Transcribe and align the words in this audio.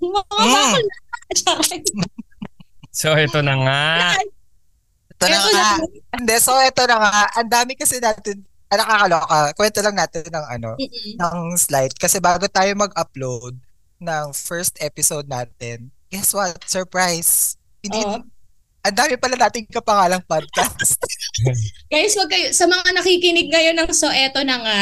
Mga 0.00 0.20
Mm. 0.26 0.72
bakla. 1.30 1.52
So, 2.90 3.14
ito 3.14 3.38
na 3.38 3.54
nga. 3.54 3.82
Ito 5.10 5.24
na 5.24 5.36
Eto 5.36 5.48
nga. 5.52 5.68
Hindi, 6.16 6.34
so 6.36 6.56
ito 6.58 6.82
na 6.84 6.96
nga. 6.98 7.12
Ang 7.38 7.48
dami 7.48 7.72
kasi 7.76 8.00
natin, 8.00 8.42
ah, 8.66 8.76
nakakaloka. 8.76 9.38
Kwento 9.54 9.78
lang 9.80 9.94
natin 9.94 10.24
ng 10.26 10.46
ano, 10.48 10.68
Mm-mm. 10.74 11.14
ng 11.14 11.38
slide. 11.54 11.94
Kasi 11.94 12.18
bago 12.18 12.48
tayo 12.48 12.72
mag-upload 12.74 13.54
ng 14.00 14.26
first 14.32 14.80
episode 14.80 15.28
natin, 15.28 15.92
guess 16.08 16.32
what? 16.32 16.56
Surprise! 16.64 17.54
Hindi, 17.80 18.00
Oo. 18.00 18.24
ang 18.80 18.96
dami 18.96 19.14
pala 19.16 19.36
nating 19.38 19.68
kapangalang 19.68 20.24
podcast. 20.24 20.98
Guys, 21.92 22.16
wag 22.16 22.28
kayo, 22.28 22.50
sa 22.50 22.64
mga 22.64 22.90
nakikinig 22.92 23.48
ngayon 23.48 23.76
ng 23.76 23.90
so 23.92 24.08
eto 24.08 24.40
na 24.42 24.56
nga, 24.58 24.80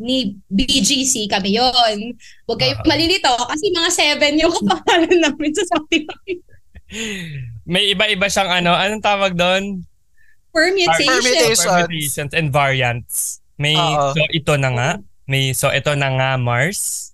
ni 0.00 0.16
BGC 0.48 1.28
kami 1.28 1.54
yon. 1.54 2.16
Huwag 2.48 2.58
kayo 2.58 2.74
Ah. 2.74 2.84
malilito 2.88 3.28
kasi 3.46 3.68
mga 3.68 3.90
seven 3.92 4.40
yung 4.40 4.52
kapangalan 4.58 5.20
namin 5.20 5.52
sa 5.52 5.62
Spotify. 5.68 6.30
May 7.62 7.94
iba-iba 7.94 8.26
siyang 8.26 8.50
ano, 8.50 8.74
anong 8.74 9.04
tawag 9.04 9.36
doon? 9.36 9.84
Permutation. 10.50 11.06
Permutation. 11.06 11.70
Permutations 11.70 12.32
and 12.34 12.50
variants. 12.50 13.38
May 13.54 13.76
Oo. 13.76 14.16
so 14.16 14.24
ito 14.32 14.56
na 14.56 14.70
nga. 14.72 14.90
May 15.28 15.54
so 15.54 15.70
ito 15.70 15.94
na 15.94 16.10
nga 16.10 16.30
Mars. 16.34 17.12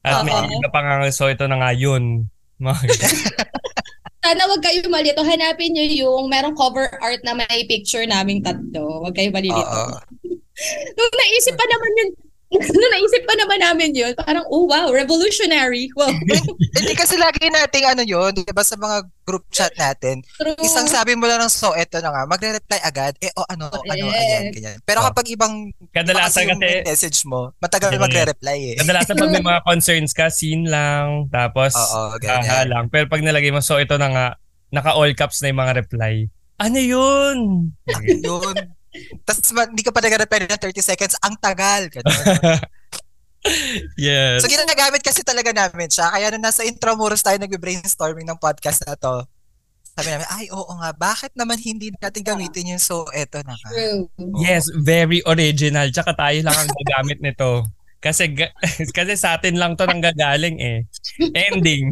At 0.00 0.24
may 0.24 0.32
Oo. 0.32 0.48
iba 0.48 0.70
pa 0.70 0.80
nga 0.80 1.10
so 1.12 1.28
ito 1.28 1.44
na 1.44 1.60
nga 1.60 1.74
yun. 1.74 2.24
Sana 4.18 4.44
wag 4.44 4.60
kayo 4.60 4.80
malito. 4.88 5.20
Hanapin 5.20 5.72
nyo 5.72 5.84
yung 5.84 6.24
merong 6.26 6.56
cover 6.56 6.88
art 6.98 7.20
na 7.22 7.32
may 7.32 7.64
picture 7.64 8.04
naming 8.04 8.40
tatlo. 8.40 9.04
Wag 9.04 9.14
kayo 9.14 9.28
malilito. 9.28 9.58
Oo. 9.58 9.94
Nung 10.96 11.12
naisip 11.14 11.54
pa 11.54 11.64
naman 11.64 11.92
yun, 12.02 12.10
nung 12.48 12.92
naisip 12.92 13.22
pa 13.22 13.36
naman 13.36 13.60
namin 13.60 13.92
yun, 13.92 14.12
parang, 14.16 14.40
oh 14.48 14.64
wow, 14.64 14.88
revolutionary. 14.88 15.92
Wow. 15.92 16.08
Hindi 16.80 16.92
kasi 16.96 17.20
lagi 17.20 17.44
nating 17.44 17.84
ano 17.84 18.02
yun, 18.02 18.32
di 18.32 18.48
ba 18.48 18.64
sa 18.64 18.72
mga 18.74 19.04
group 19.22 19.44
chat 19.52 19.68
natin, 19.76 20.24
True. 20.40 20.56
isang 20.64 20.88
sabi 20.88 21.12
mo 21.12 21.28
lang 21.28 21.36
ng 21.38 21.52
so, 21.52 21.76
eto 21.76 22.00
na 22.00 22.08
nga, 22.08 22.24
magre-reply 22.24 22.80
agad, 22.80 23.12
eh, 23.20 23.28
oh, 23.36 23.44
ano, 23.44 23.68
ano, 23.68 23.84
Correct. 24.08 24.16
ayan, 24.16 24.44
ganyan. 24.48 24.76
Pero 24.82 25.04
Oh. 25.04 25.12
kapag 25.12 25.28
ibang 25.28 25.68
kadalasan 25.92 26.24
kasi 26.24 26.48
yung 26.48 26.60
kasi 26.60 26.88
message 26.88 27.18
mo, 27.28 27.52
matagal 27.60 27.92
Yeah. 27.92 28.00
magre-reply 28.00 28.58
eh. 28.72 28.76
kadalasan 28.80 29.14
pag 29.14 29.28
may 29.30 29.44
mga 29.44 29.60
concerns 29.68 30.12
ka, 30.16 30.32
scene 30.32 30.64
lang, 30.64 31.28
tapos 31.28 31.76
Oo, 31.76 32.16
aha 32.16 32.16
ganyan. 32.16 32.66
lang. 32.72 32.84
Pero 32.88 33.04
pag 33.06 33.20
nilagay 33.20 33.52
mo, 33.52 33.60
so 33.60 33.76
ito 33.76 34.00
na 34.00 34.08
nga, 34.08 34.26
naka 34.72 34.96
all 34.96 35.12
caps 35.12 35.44
na 35.44 35.52
yung 35.52 35.60
mga 35.60 35.84
reply. 35.84 36.24
Ano 36.56 36.78
yun? 36.80 37.36
Yun. 38.24 38.56
Tapos 39.24 39.52
hindi 39.52 39.84
ka 39.84 39.92
pa 39.92 40.00
nag-reply 40.00 40.48
ng 40.48 40.62
30 40.62 40.80
seconds, 40.80 41.14
ang 41.20 41.36
tagal. 41.36 41.88
Ganun. 41.92 42.24
yes. 44.00 44.42
So 44.42 44.50
ginagamit 44.50 45.04
kasi 45.04 45.20
talaga 45.22 45.52
namin 45.52 45.88
siya. 45.92 46.08
Kaya 46.10 46.32
nung 46.32 46.44
nasa 46.44 46.64
Intramuros 46.64 47.22
tayo 47.22 47.36
nagbe-brainstorming 47.38 48.26
ng 48.26 48.40
podcast 48.40 48.84
na 48.88 48.96
to, 48.96 49.24
sabi 49.98 50.14
namin, 50.14 50.30
ay 50.30 50.46
oo 50.54 50.72
nga, 50.78 50.94
bakit 50.94 51.34
naman 51.34 51.58
hindi 51.58 51.90
natin 51.98 52.22
gamitin 52.22 52.78
yung 52.78 52.82
so 52.82 53.02
eto 53.10 53.42
na. 53.42 53.58
True. 53.66 54.06
Yes, 54.38 54.70
very 54.70 55.26
original. 55.26 55.90
Tsaka 55.90 56.14
tayo 56.14 56.38
lang 56.46 56.54
ang 56.54 56.70
gagamit 56.70 57.18
nito. 57.18 57.66
Kasi 57.98 58.30
ga- 58.30 58.54
kasi 58.96 59.18
sa 59.18 59.34
atin 59.34 59.58
lang 59.58 59.74
to 59.74 59.82
nang 59.82 59.98
gagaling 59.98 60.54
eh. 60.58 60.86
Ending. 61.18 61.90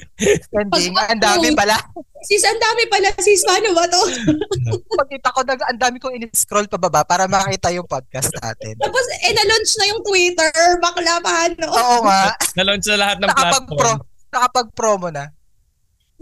Ending, 0.56 0.92
ang 0.96 1.20
dami 1.20 1.52
pala. 1.52 1.76
Sis, 2.22 2.40
ang 2.40 2.56
dami 2.56 2.88
pala. 2.88 3.12
Sis, 3.18 3.44
paano 3.44 3.76
ba 3.76 3.84
to? 3.84 4.00
Pagkita 5.00 5.28
ko, 5.28 5.44
nag- 5.44 5.68
ang 5.68 5.76
dami 5.76 6.00
kong 6.00 6.16
in-scroll 6.16 6.70
pababa 6.70 7.04
para 7.04 7.28
makita 7.28 7.68
yung 7.68 7.84
podcast 7.84 8.32
natin. 8.32 8.80
Tapos, 8.80 9.04
eh, 9.20 9.32
na-launch 9.34 9.72
na 9.76 9.86
yung 9.92 10.00
Twitter. 10.00 10.52
Bakla, 10.80 11.20
paano? 11.20 11.64
Oo 11.68 11.96
nga, 12.06 12.32
Na-launch 12.56 12.86
na 12.88 12.96
lahat 12.96 13.16
ng 13.20 13.28
nakapag-pro, 13.28 13.76
platform. 13.76 14.30
nakapag-promo 14.32 15.08
na. 15.10 15.24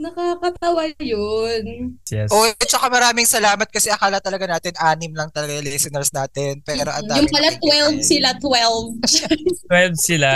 Nakakatawa 0.00 0.88
yun. 0.96 1.94
Yes. 2.08 2.32
Oh, 2.32 2.48
at 2.48 2.64
saka 2.64 2.88
maraming 2.88 3.28
salamat 3.28 3.68
kasi 3.68 3.92
akala 3.92 4.16
talaga 4.16 4.48
natin 4.48 4.72
anim 4.80 5.12
lang 5.12 5.28
talaga 5.28 5.52
yung 5.60 5.68
listeners 5.68 6.08
natin. 6.10 6.64
Pero 6.64 6.88
ang 6.88 7.04
dami 7.04 7.28
yung 7.28 7.30
pala 7.30 7.52
12 7.52 8.00
sila, 8.00 8.32
12. 8.40 9.68
12 9.68 9.94
sila. 10.08 10.32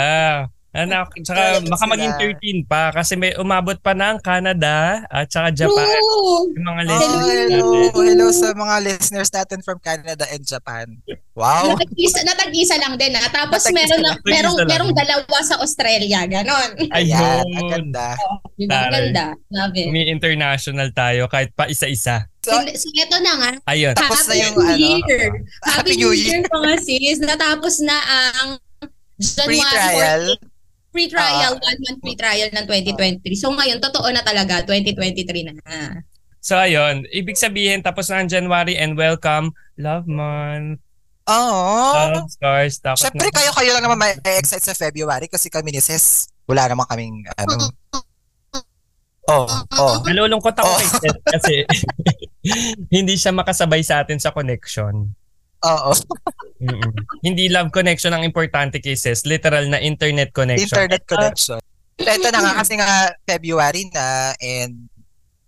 Ano, 0.75 1.07
tsaka 1.15 1.39
Twelve 1.55 1.71
baka 1.71 1.85
maging 1.87 2.13
sila. 2.13 2.67
13 2.67 2.67
pa 2.67 2.83
kasi 2.91 3.15
may 3.15 3.31
umabot 3.33 3.79
pa 3.79 3.95
ng 3.95 4.19
Canada 4.19 4.75
at 5.07 5.25
tsaka 5.25 5.55
Japan. 5.55 5.87
Yung 6.51 6.67
mga 6.67 6.81
Oh, 6.83 6.89
listeners 6.89 7.23
hello. 7.31 7.69
natin. 7.71 8.03
Hello 8.05 8.27
sa 8.29 8.47
mga 8.51 8.75
listeners 8.83 9.31
natin 9.31 9.59
from 9.61 9.79
Canada 9.79 10.27
and 10.27 10.43
Japan. 10.43 10.99
Wow. 11.31 11.71
Natag-isa, 11.71 12.19
natag-isa 12.21 12.75
lang 12.75 12.95
din 12.95 13.11
ha. 13.13 13.23
Tapos 13.25 13.59
Natag-isa 13.61 13.71
meron 13.73 13.99
na, 14.01 14.11
merong, 14.21 14.57
lang. 14.57 14.67
merong 14.67 14.91
dalawa 14.93 15.37
sa 15.41 15.55
Australia. 15.57 16.19
Ganon. 16.25 16.69
Ayan, 16.91 17.43
ang 17.45 17.55
Ayun. 17.55 17.71
ganda. 17.71 18.07
Yun 18.55 18.67
ang 18.69 18.87
ganda. 18.89 19.25
Love 19.49 19.75
it. 19.75 19.87
May 19.89 20.05
international 20.05 20.91
tayo 20.91 21.27
kahit 21.27 21.51
pa 21.51 21.65
isa-isa. 21.65 22.27
So, 22.39 22.51
So, 22.51 22.87
ito 22.93 23.17
na 23.19 23.31
nga. 23.33 23.51
Ayun. 23.65 23.95
Tapos 23.95 24.21
na 24.23 24.33
Happy 24.33 24.43
yung 24.43 24.55
New 24.55 24.67
ano, 24.67 24.75
Year. 24.77 25.23
Happy 25.65 25.93
New 25.95 26.11
Year. 26.11 26.39
mga 26.45 26.73
sis. 26.77 27.17
Natapos 27.17 27.79
na 27.79 27.95
ang 27.97 28.47
free 29.17 29.57
January 29.57 29.71
trial. 29.71 30.23
14 30.35 30.54
free 30.95 31.11
trial, 31.11 31.53
Ah. 31.53 31.59
one 31.59 31.79
month 31.83 31.99
free 31.99 32.15
trial 32.15 32.47
ng 32.49 32.63
2023. 32.63 33.35
So 33.35 33.51
ngayon, 33.51 33.83
totoo 33.83 34.07
na 34.15 34.23
talaga, 34.23 34.63
2023 34.63 35.43
na. 35.43 35.53
So 36.39 36.55
ayun, 36.55 37.03
ibig 37.11 37.35
sabihin 37.35 37.83
tapos 37.83 38.07
na 38.07 38.23
ang 38.23 38.31
January 38.31 38.79
and 38.79 38.95
welcome 38.95 39.51
Love 39.75 40.07
Month. 40.07 40.79
Oo. 41.27 42.13
Love 42.15 42.31
Stars. 42.31 42.79
Tapos 42.79 43.01
Siyempre, 43.03 43.27
na, 43.27 43.35
kayo-kayo 43.35 43.69
lang 43.75 43.83
naman 43.83 43.97
may-excite 43.99 44.63
sa 44.63 44.77
February 44.77 45.27
kasi 45.27 45.51
kami 45.51 45.73
ni 45.73 45.81
Sis, 45.81 46.29
wala 46.45 46.69
naman 46.69 46.85
kaming, 46.85 47.25
ano, 47.35 47.57
oh, 49.25 49.49
oh. 49.73 49.95
nalulungkot 50.05 50.53
ako 50.53 50.69
Oh. 50.69 50.77
kay 50.77 50.87
Seth 51.01 51.21
kasi 51.25 51.53
hindi 52.95 53.17
siya 53.17 53.33
makasabay 53.33 53.81
sa 53.81 54.05
atin 54.05 54.21
sa 54.21 54.29
connection. 54.29 55.17
Oo. 55.65 55.91
Hindi 57.25 57.49
love 57.49 57.73
connection 57.73 58.13
ang 58.13 58.21
importante 58.21 58.77
kay 58.77 58.93
Sis. 58.93 59.25
Literal 59.25 59.65
na 59.67 59.81
internet 59.81 60.29
connection. 60.31 60.69
Internet 60.69 61.03
connection. 61.09 61.59
Ito 61.97 62.27
na 62.29 62.39
nga 62.43 62.53
kasi 62.59 62.73
nga 62.77 63.11
February 63.25 63.89
na 63.89 64.35
and 64.43 64.91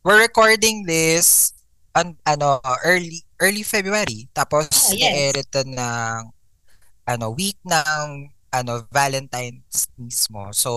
we're 0.02 0.20
recording 0.20 0.88
this 0.88 1.52
on, 1.92 2.16
ano 2.24 2.64
early 2.88 3.20
early 3.44 3.68
February 3.68 4.32
tapos 4.32 4.72
Oh, 4.90 4.96
yes. 4.96 5.36
i-edit 5.36 5.50
na 5.52 5.68
ng 5.76 6.32
ano 7.08 7.26
week 7.36 7.60
ng 7.68 8.32
ano 8.56 8.88
Valentine's 8.90 9.92
mismo. 10.00 10.50
So 10.56 10.72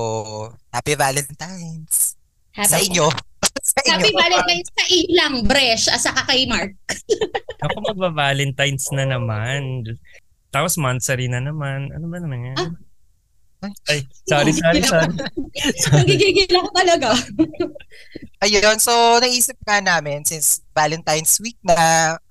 happy 0.75 0.99
Valentine's 0.99 2.19
sa 2.67 2.83
Happy, 2.83 2.91
inyo. 2.91 3.07
Sa 3.62 3.78
inyo. 3.84 3.93
happy 3.97 4.12
Valentine's 4.16 4.71
sa 4.72 4.84
iyo 4.88 5.06
lang, 5.15 5.34
Bresh, 5.44 5.87
at 5.93 6.00
saka 6.00 6.21
kay 6.28 6.48
Mark. 6.48 6.72
Ako 7.65 7.76
magba-Valentine's 7.93 8.88
na 8.97 9.04
naman. 9.04 9.84
Tapos 10.50 10.75
monthsary 10.81 11.31
na 11.31 11.38
naman. 11.38 11.94
Ano 11.94 12.10
ba 12.10 12.19
naman 12.19 12.53
yan? 12.53 12.59
Ah. 12.59 12.72
Ay, 13.93 14.09
sorry, 14.25 14.56
sorry, 14.56 14.81
sorry. 14.81 15.12
Nagigigil 16.00 16.48
ako 16.56 16.69
talaga. 16.72 17.12
Ayun, 18.41 18.81
so 18.81 19.21
naisip 19.21 19.60
nga 19.69 19.84
namin 19.84 20.25
since 20.25 20.65
Valentine's 20.72 21.37
week 21.44 21.60
na 21.60 21.77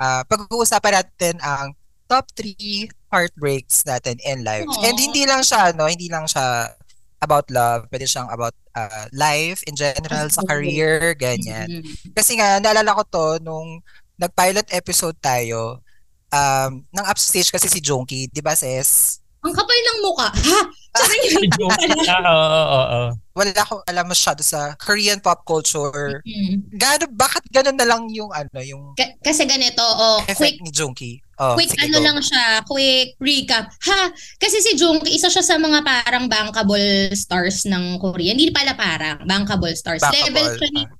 ah, 0.01 0.25
pag-uusapan 0.25 1.05
natin 1.05 1.37
ang 1.37 1.77
top 2.09 2.25
3 2.33 2.89
heartbreaks 3.13 3.85
natin 3.85 4.17
in 4.25 4.41
life. 4.41 4.65
Aw. 4.65 4.89
And 4.89 4.97
hindi 4.97 5.29
lang 5.29 5.45
siya 5.45 5.69
ano, 5.69 5.85
hindi 5.85 6.09
lang 6.09 6.25
siya 6.25 6.73
about 7.19 7.51
love, 7.51 7.87
pwede 7.91 8.07
siyang 8.07 8.31
about 8.31 8.55
ah, 8.75 9.07
life 9.11 9.63
in 9.67 9.75
general, 9.75 10.31
sa 10.31 10.43
career, 10.47 11.13
ganyan. 11.19 11.83
Kasi 12.15 12.39
nga, 12.39 12.63
naalala 12.63 12.95
ko 12.95 13.03
to 13.07 13.25
nung 13.43 13.83
nag-pilot 14.15 14.67
episode 14.71 15.15
tayo, 15.19 15.83
um, 16.31 16.71
ng 16.83 17.05
upstage 17.05 17.51
kasi 17.51 17.67
si 17.67 17.79
Jonky, 17.83 18.29
di 18.31 18.41
ba 18.41 18.55
sis? 18.55 19.19
Ang 19.43 19.55
kapal 19.55 19.75
ng 19.75 19.99
muka. 20.03 20.27
Ha? 20.31 20.59
Niyo 20.89 21.67
ah, 22.13 22.23
oo, 22.25 22.47
oo, 22.49 22.81
oo. 22.81 23.09
Wala 23.37 23.51
akong 23.55 23.83
alam 23.87 24.05
masyado 24.09 24.41
sa 24.43 24.75
Korean 24.75 25.21
pop 25.21 25.45
culture. 25.47 26.19
Mm. 26.25 26.75
Gano, 26.75 27.05
bakit 27.13 27.45
ganun 27.53 27.77
na 27.77 27.87
lang 27.87 28.09
yung 28.11 28.33
ano, 28.33 28.59
yung 28.59 28.97
Ka- 28.97 29.15
kasi 29.21 29.45
ganito, 29.47 29.79
oh, 29.79 30.19
quick 30.25 30.59
ni 30.59 30.73
Jonky? 30.73 31.21
Oh, 31.39 31.55
quick 31.55 31.71
sige, 31.71 31.87
ano 31.87 32.03
go. 32.03 32.03
lang 32.03 32.19
siya, 32.19 32.43
quick 32.67 33.15
recap. 33.23 33.71
Ha, 33.71 34.11
kasi 34.35 34.59
si 34.59 34.75
Jung, 34.75 34.99
isa 35.07 35.31
siya 35.31 35.39
sa 35.39 35.55
mga 35.55 35.87
parang 35.87 36.27
bankable 36.27 37.15
stars 37.15 37.63
ng 37.63 37.95
Korea. 37.95 38.35
Hindi 38.35 38.51
pala 38.51 38.75
parang 38.75 39.23
bankable 39.23 39.71
stars. 39.71 40.03
Bankable, 40.03 40.35
Level 40.35 40.59
siya 40.59 40.69
ni, 40.75 40.83
oh, 40.83 40.91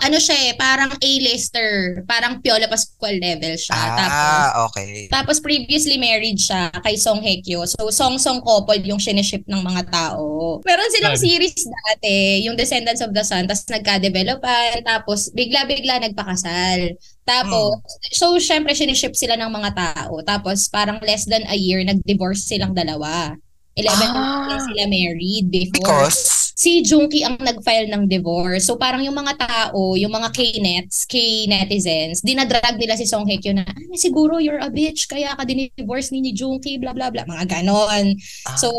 ano 0.00 0.18
siya 0.18 0.36
eh, 0.48 0.52
parang 0.54 0.90
A-lister, 0.96 2.02
parang 2.04 2.40
Piola 2.40 2.66
Pascual 2.66 3.18
level 3.18 3.54
siya. 3.54 3.74
Tapos, 3.74 4.14
Ah, 4.14 4.50
okay. 4.66 5.06
tapos 5.06 5.38
previously 5.38 5.96
married 5.96 6.38
siya 6.38 6.72
kay 6.80 6.94
Song 6.96 7.20
Hye 7.20 7.42
Kyo. 7.42 7.66
So 7.66 7.90
Song 7.90 8.16
Song 8.16 8.40
couple 8.40 8.82
yung 8.82 8.98
siniship 8.98 9.44
ng 9.44 9.60
mga 9.60 9.90
tao. 9.90 10.58
Meron 10.64 10.90
silang 10.90 11.14
Sorry. 11.14 11.28
series 11.38 11.62
dati, 11.66 12.42
yung 12.42 12.56
Descendants 12.56 13.02
of 13.02 13.12
the 13.12 13.22
Sun, 13.22 13.46
tapos 13.46 13.66
nagka-developan, 13.68 14.82
tapos 14.82 15.30
bigla-bigla 15.30 16.00
nagpakasal. 16.02 16.96
Tapos, 17.24 17.80
so 18.12 18.36
syempre 18.36 18.76
siniship 18.76 19.16
sila 19.16 19.34
ng 19.34 19.48
mga 19.48 19.70
tao. 19.72 20.20
Tapos 20.20 20.68
parang 20.68 21.00
less 21.00 21.24
than 21.24 21.40
a 21.48 21.56
year, 21.56 21.80
nag-divorce 21.80 22.44
silang 22.44 22.76
dalawa. 22.76 23.32
11 23.74 24.14
Ah. 24.14 24.58
sila 24.62 24.86
married 24.86 25.50
before. 25.50 25.74
Because, 26.06 26.52
si 26.54 26.80
Junkie 26.80 27.26
ang 27.26 27.34
nag-file 27.38 27.90
ng 27.90 28.06
divorce. 28.06 28.70
So 28.70 28.78
parang 28.78 29.02
yung 29.02 29.18
mga 29.18 29.34
tao, 29.36 29.98
yung 29.98 30.14
mga 30.14 30.30
K-nets, 30.30 31.02
K-netizens, 31.04 32.22
dinadrag 32.22 32.78
nila 32.78 32.94
si 32.94 33.04
Song 33.04 33.26
Hye 33.26 33.42
Kyo 33.42 33.52
na, 33.52 33.66
ah, 33.66 33.74
siguro 33.98 34.38
you're 34.38 34.62
a 34.62 34.70
bitch, 34.70 35.06
kaya 35.06 35.34
ka 35.34 35.42
din-divorce 35.42 36.14
ni 36.14 36.22
ni 36.22 36.30
Junkie, 36.30 36.78
bla 36.78 36.94
bla 36.94 37.10
bla, 37.10 37.26
mga 37.26 37.50
ganon. 37.50 38.14
Ah. 38.46 38.54
So, 38.54 38.70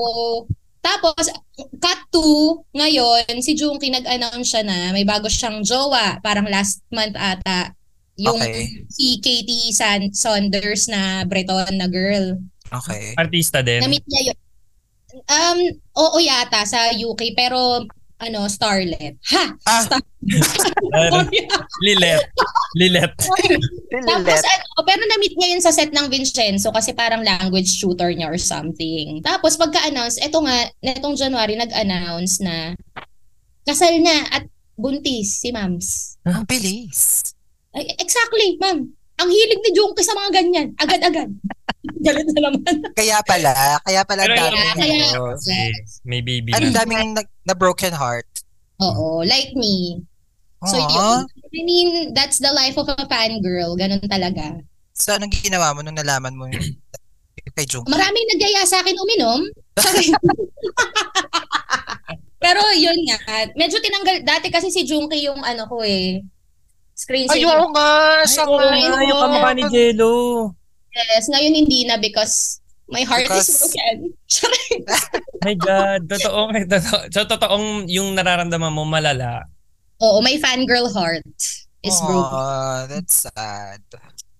tapos, 0.79 1.27
cut 1.81 1.99
to, 2.13 2.61
ngayon, 2.71 3.41
si 3.41 3.57
Junkie 3.57 3.89
nag-announce 3.89 4.53
siya 4.53 4.63
na 4.63 4.93
may 4.93 5.03
bago 5.03 5.25
siyang 5.25 5.65
jowa, 5.65 6.21
parang 6.21 6.45
last 6.45 6.79
month 6.93 7.17
ata, 7.17 7.73
yung 8.15 8.37
Okay. 8.39 8.85
si 8.87 9.19
Katie 9.19 9.75
San 9.75 10.13
Saunders 10.15 10.87
na 10.87 11.27
Breton 11.27 11.75
na 11.75 11.89
girl. 11.89 12.39
okay. 12.71 13.11
Artista 13.17 13.59
din. 13.59 13.83
Na-meet 13.83 14.05
niya 14.07 14.31
yun. 14.31 14.37
Um, 15.25 15.59
oo 15.97 16.17
yata 16.21 16.61
sa 16.65 16.93
UK, 16.93 17.33
pero 17.33 17.83
ano, 18.15 18.47
starlet. 18.47 19.19
Ha! 19.35 19.43
Ah. 19.67 19.83
Star- 19.83 20.13
Ano? 20.95 21.27
Lilet. 21.83 22.23
Lilet. 22.79 23.13
Tapos 23.91 24.41
ano, 24.41 24.65
pero 24.87 25.01
na-meet 25.03 25.35
niya 25.35 25.51
yun 25.53 25.61
sa 25.61 25.75
set 25.75 25.91
ng 25.91 26.07
Vincenzo 26.07 26.71
kasi 26.71 26.95
parang 26.95 27.21
language 27.21 27.77
tutor 27.77 28.09
niya 28.15 28.31
or 28.31 28.39
something. 28.39 29.19
Tapos 29.21 29.59
pagka-announce, 29.59 30.17
eto 30.23 30.39
nga, 30.41 30.71
netong 30.79 31.19
January 31.19 31.59
nag-announce 31.59 32.39
na 32.39 32.73
kasal 33.67 33.91
na 33.99 34.23
at 34.31 34.47
buntis 34.79 35.43
si 35.43 35.51
Mams. 35.51 36.15
Ang 36.23 36.47
bilis. 36.47 37.35
Exactly, 37.75 38.55
ma'am. 38.57 38.94
Ang 39.15 39.29
hilig 39.29 39.61
ni 39.61 39.71
Junkie 39.71 40.03
sa 40.03 40.11
mga 40.13 40.29
ganyan. 40.33 40.67
Agad-agad. 40.75 41.29
Galit 42.01 42.27
na 42.33 42.49
naman. 42.49 42.75
Kaya 42.93 43.17
pala, 43.21 43.53
kaya 43.81 44.01
pala 44.03 44.21
Pero 44.25 44.35
ang 44.35 44.51
yung- 44.51 44.75
kaya- 44.75 45.09
ano, 45.13 45.37
Yes. 45.39 46.01
May 46.03 46.19
baby 46.19 46.51
ang 46.51 46.73
daming 46.73 47.13
na, 47.13 47.23
na 47.43 47.53
broken 47.53 47.93
heart. 47.93 48.27
Oo, 48.81 49.23
like 49.23 49.55
me. 49.55 50.03
So 50.65 50.75
Aw. 50.75 50.89
yun. 50.89 51.19
I 51.55 51.61
mean, 51.63 51.89
that's 52.11 52.41
the 52.41 52.51
life 52.51 52.75
of 52.75 52.89
a 52.89 52.97
fangirl. 53.07 53.77
Ganun 53.77 54.03
talaga. 54.03 54.59
So, 54.91 55.15
anong 55.15 55.31
ginawa 55.31 55.71
mo 55.71 55.79
nung 55.79 55.95
nalaman 55.95 56.35
mo 56.35 56.47
yung 56.47 56.75
kay 57.53 57.67
Jung? 57.67 57.87
Maraming 57.87 58.25
nagyaya 58.31 58.63
sa 58.63 58.79
akin 58.79 58.95
uminom. 58.95 59.41
Pero 62.39 62.61
yun 62.75 62.99
nga, 63.05 63.17
medyo 63.55 63.79
tinanggal, 63.79 64.21
dati 64.21 64.47
kasi 64.51 64.69
si 64.69 64.83
Junkie 64.83 65.25
yung 65.25 65.41
ano 65.41 65.65
ko 65.65 65.81
eh, 65.81 66.21
screen 66.95 67.27
Ay, 67.27 67.43
saver. 67.43 67.51
oo 67.53 67.67
nga! 67.69 67.89
Siya 68.23 68.43
Ay, 68.43 68.49
oo 68.49 68.57
nga. 68.57 68.87
nga, 68.89 69.01
yung 69.03 69.19
kamukha 69.19 69.51
ni 69.51 69.63
Jello. 69.69 70.15
Yes, 70.89 71.27
ngayon 71.27 71.53
hindi 71.53 71.83
na 71.83 71.99
because 71.99 72.63
my 72.87 73.03
heart 73.03 73.27
is 73.27 73.51
Because- 73.51 73.75
broken. 73.75 73.97
My 75.45 75.53
God. 75.53 76.07
Totoo. 76.07 76.49
totoo. 76.65 76.99
So, 77.11 77.21
totoong 77.21 77.85
yung 77.85 78.15
nararamdaman 78.15 78.71
mo 78.71 78.81
malala. 78.81 79.45
Oo, 80.01 80.17
my 80.19 80.39
fangirl 80.39 80.89
heart 80.89 81.21
is 81.81 81.97
broken. 82.01 82.33
Aw, 82.33 82.89
that's 82.89 83.27
sad. 83.27 83.83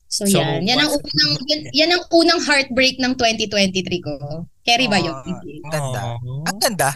So, 0.09 0.23
So, 0.25 0.39
yan. 0.39 0.63
Yan 0.63 0.79
ang 0.79 0.95
unang 0.95 1.31
yan, 1.45 1.61
yan 1.75 1.89
ang 1.91 2.03
unang 2.09 2.39
heartbreak 2.41 2.97
ng 2.97 3.13
2023 3.13 3.99
ko. 3.99 4.15
Carry 4.63 4.87
ba 4.87 4.97
yun? 4.97 5.13
Ang 5.13 5.69
ganda. 5.69 5.99
Oh. 6.23 6.41
Ang 6.47 6.57
ganda. 6.57 6.89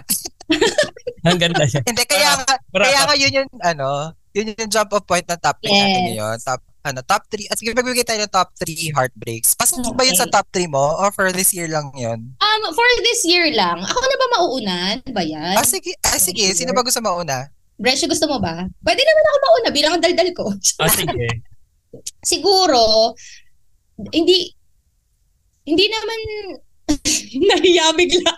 Ang 1.22 1.38
ganda 1.38 1.64
siya. 1.68 1.82
Hindi, 1.90 2.04
kaya 2.08 2.30
kaya 2.72 3.00
nga 3.06 3.16
yun 3.20 3.44
yung, 3.44 3.50
ano, 3.60 4.16
yun 4.32 4.54
yung 4.54 4.70
jump 4.70 4.92
off 4.92 5.04
point 5.04 5.24
ng 5.24 5.38
top 5.38 5.58
3 5.60 5.70
natin 5.70 5.90
Yes. 5.96 6.08
ngayon. 6.12 6.36
Top, 6.40 6.62
ano, 6.80 7.00
top 7.02 7.24
3. 7.28 7.48
At 7.48 7.58
sige, 7.58 7.70
magbibigay 7.72 8.04
tayo 8.04 8.20
ng 8.20 8.30
top 8.30 8.50
3 8.56 8.90
heartbreaks. 8.92 9.54
Pasok 9.54 9.92
ba 9.92 10.04
yun 10.04 10.14
sa 10.14 10.26
Okay. 10.26 10.34
top 10.34 10.48
3 10.52 10.68
mo? 10.68 10.96
Or 10.96 11.10
for 11.10 11.30
this 11.30 11.50
year 11.50 11.66
lang 11.66 11.90
yun? 11.94 12.34
Um, 12.36 12.62
for 12.70 12.88
this 13.02 13.22
year 13.24 13.50
lang, 13.50 13.78
ako 13.80 13.98
na 14.00 14.16
ba 14.16 14.28
mauuna? 14.34 14.78
Ano 14.96 15.12
ba 15.12 15.24
yan? 15.24 15.54
Ah, 15.54 15.64
sige. 15.64 15.92
Ah, 16.02 16.18
sige. 16.18 16.46
Sino 16.54 16.72
ba 16.72 16.82
gusto 16.82 17.00
mauna? 17.00 17.50
Brescia, 17.76 18.06
gusto 18.06 18.26
mo 18.26 18.38
ba? 18.38 18.68
Pwede 18.80 19.02
naman 19.02 19.24
ako 19.24 19.38
mauna 19.40 19.70
bilang 19.70 19.92
ang 19.96 20.04
daldal 20.04 20.30
ko. 20.32 20.46
Ah, 20.78 20.90
sige. 20.90 21.26
Siguro, 22.22 23.14
hindi, 24.12 24.54
hindi 25.64 25.86
naman 25.88 26.20
nahiya 27.50 27.94
bigla. 27.94 28.34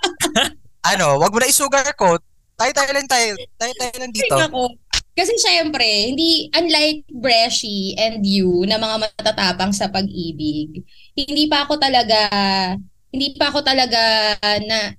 Ano, 0.83 1.17
wag 1.17 1.29
mo 1.29 1.37
na 1.37 1.45
i-sugarcoat. 1.45 2.21
Tayo 2.53 2.71
tayo 2.71 2.91
lang 2.93 3.07
tayo. 3.07 3.33
Tayo 3.57 3.73
tayo 3.73 3.93
lang 3.97 4.11
dito. 4.11 4.35
Ako. 4.35 4.61
Kasi 5.11 5.35
syempre, 5.43 5.83
hindi, 5.83 6.47
unlike 6.55 7.03
Bresci 7.11 7.99
and 7.99 8.23
you 8.23 8.63
na 8.63 8.79
mga 8.79 9.11
matatapang 9.11 9.75
sa 9.75 9.91
pag-ibig, 9.91 10.81
hindi 11.13 11.45
pa 11.51 11.67
ako 11.67 11.75
talaga, 11.75 12.19
hindi 13.11 13.35
pa 13.35 13.51
ako 13.51 13.59
talaga 13.59 13.99
na 14.63 14.95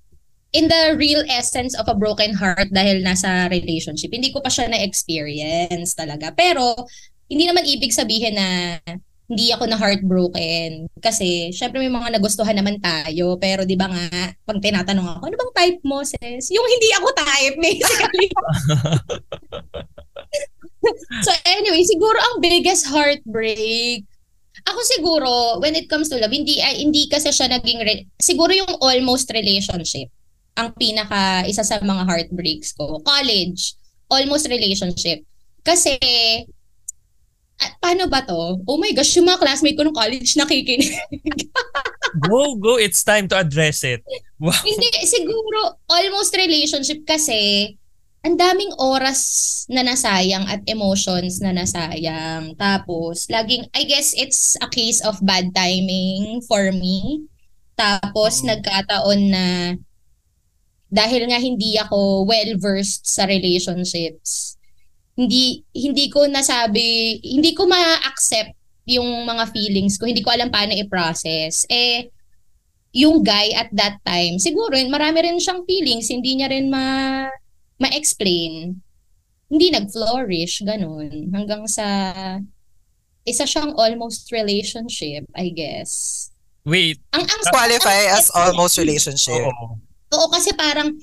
in 0.52 0.68
the 0.68 0.92
real 1.00 1.24
essence 1.32 1.72
of 1.72 1.88
a 1.88 1.96
broken 1.96 2.36
heart 2.36 2.68
dahil 2.68 3.00
nasa 3.00 3.48
relationship. 3.48 4.12
Hindi 4.12 4.28
ko 4.28 4.44
pa 4.44 4.52
siya 4.52 4.68
na-experience 4.68 5.96
talaga. 5.96 6.28
Pero, 6.36 6.76
hindi 7.32 7.48
naman 7.48 7.64
ibig 7.64 7.96
sabihin 7.96 8.36
na 8.36 8.76
hindi 9.32 9.48
ako 9.48 9.64
na 9.64 9.80
heartbroken. 9.80 10.92
Kasi, 11.00 11.48
syempre 11.56 11.80
may 11.80 11.88
mga 11.88 12.20
nagustuhan 12.20 12.52
naman 12.52 12.76
tayo. 12.78 13.40
Pero 13.40 13.64
di 13.64 13.74
ba 13.74 13.88
nga, 13.88 14.36
pag 14.44 14.60
tinatanong 14.60 15.08
ako, 15.16 15.20
ano 15.26 15.36
bang 15.40 15.54
type 15.56 15.80
mo, 15.88 16.04
sis? 16.04 16.52
Yung 16.52 16.68
hindi 16.68 16.88
ako 17.00 17.08
type, 17.16 17.56
basically. 17.56 18.28
so 21.26 21.30
anyway, 21.46 21.82
siguro 21.86 22.18
ang 22.18 22.36
biggest 22.42 22.90
heartbreak, 22.90 24.04
ako 24.68 24.80
siguro, 24.98 25.30
when 25.58 25.74
it 25.74 25.88
comes 25.88 26.06
to 26.12 26.18
love, 26.20 26.30
hindi, 26.30 26.60
ay, 26.60 26.84
hindi 26.84 27.08
kasi 27.08 27.32
siya 27.32 27.50
naging, 27.50 27.80
re- 27.82 28.06
siguro 28.20 28.52
yung 28.52 28.70
almost 28.78 29.32
relationship, 29.32 30.12
ang 30.54 30.76
pinaka, 30.76 31.48
isa 31.48 31.64
sa 31.64 31.80
mga 31.80 32.04
heartbreaks 32.04 32.76
ko. 32.76 33.00
College, 33.00 33.74
almost 34.12 34.46
relationship. 34.46 35.24
Kasi, 35.64 35.96
paano 37.92 38.08
ba 38.08 38.24
to? 38.24 38.64
Oh 38.64 38.80
my 38.80 38.88
gosh, 38.96 39.12
yung 39.20 39.28
mga 39.28 39.44
classmate 39.44 39.76
ko 39.76 39.84
nung 39.84 39.92
college 39.92 40.32
nakikinig. 40.32 40.96
Go, 42.28 42.60
go. 42.60 42.76
It's 42.76 43.00
time 43.00 43.24
to 43.32 43.40
address 43.40 43.80
it. 43.88 44.04
Wow. 44.36 44.52
Hindi, 44.68 44.84
siguro 45.08 45.80
almost 45.88 46.36
relationship 46.36 47.08
kasi 47.08 47.72
ang 48.20 48.36
daming 48.36 48.68
oras 48.76 49.64
na 49.72 49.80
nasayang 49.80 50.44
at 50.44 50.60
emotions 50.68 51.40
na 51.40 51.56
nasayang. 51.56 52.52
Tapos, 52.60 53.32
laging, 53.32 53.64
I 53.72 53.88
guess 53.88 54.12
it's 54.12 54.60
a 54.60 54.68
case 54.68 55.00
of 55.00 55.24
bad 55.24 55.56
timing 55.56 56.44
for 56.44 56.68
me. 56.68 57.24
Tapos, 57.80 58.44
Mm. 58.44 58.60
nagkataon 58.60 59.20
na 59.32 59.46
dahil 60.92 61.32
nga 61.32 61.40
hindi 61.40 61.80
ako 61.80 62.28
well-versed 62.28 63.08
sa 63.08 63.24
relationships, 63.24 64.60
hindi 65.16 65.60
hindi 65.76 66.08
ko 66.08 66.24
nasabi, 66.24 67.20
hindi 67.20 67.52
ko 67.52 67.68
ma-accept 67.68 68.56
yung 68.88 69.28
mga 69.28 69.52
feelings 69.52 70.00
ko. 70.00 70.08
Hindi 70.08 70.24
ko 70.24 70.32
alam 70.32 70.48
paano 70.50 70.74
i-process. 70.74 71.68
Eh, 71.68 72.08
yung 72.92 73.24
guy 73.24 73.56
at 73.56 73.72
that 73.72 74.00
time, 74.04 74.36
siguro 74.36 74.76
marami 74.88 75.24
rin 75.24 75.40
siyang 75.40 75.64
feelings, 75.64 76.12
hindi 76.12 76.36
niya 76.40 76.52
rin 76.52 76.68
ma 76.68 77.28
ma-explain. 77.80 78.76
Hindi 79.52 79.66
nag-flourish, 79.68 80.64
ganun. 80.64 81.28
Hanggang 81.32 81.68
sa 81.68 81.84
isa 83.22 83.44
siyang 83.44 83.76
almost 83.76 84.32
relationship, 84.32 85.28
I 85.36 85.52
guess. 85.52 86.28
Wait. 86.64 87.02
Ang 87.12 87.26
ang 87.26 87.42
Qualify 87.50 88.06
ang- 88.06 88.22
as 88.22 88.30
almost 88.32 88.78
relationship. 88.78 89.44
Oo. 89.44 89.76
Oo, 90.12 90.26
kasi 90.30 90.52
parang 90.54 90.94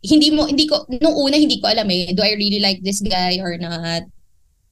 hindi 0.00 0.32
mo 0.32 0.48
hindi 0.48 0.64
ko 0.64 0.88
nung 1.00 1.16
una 1.16 1.36
hindi 1.36 1.60
ko 1.60 1.68
alam 1.68 1.88
eh 1.92 2.16
do 2.16 2.24
I 2.24 2.36
really 2.36 2.60
like 2.60 2.80
this 2.80 3.04
guy 3.04 3.36
or 3.40 3.56
not 3.60 4.08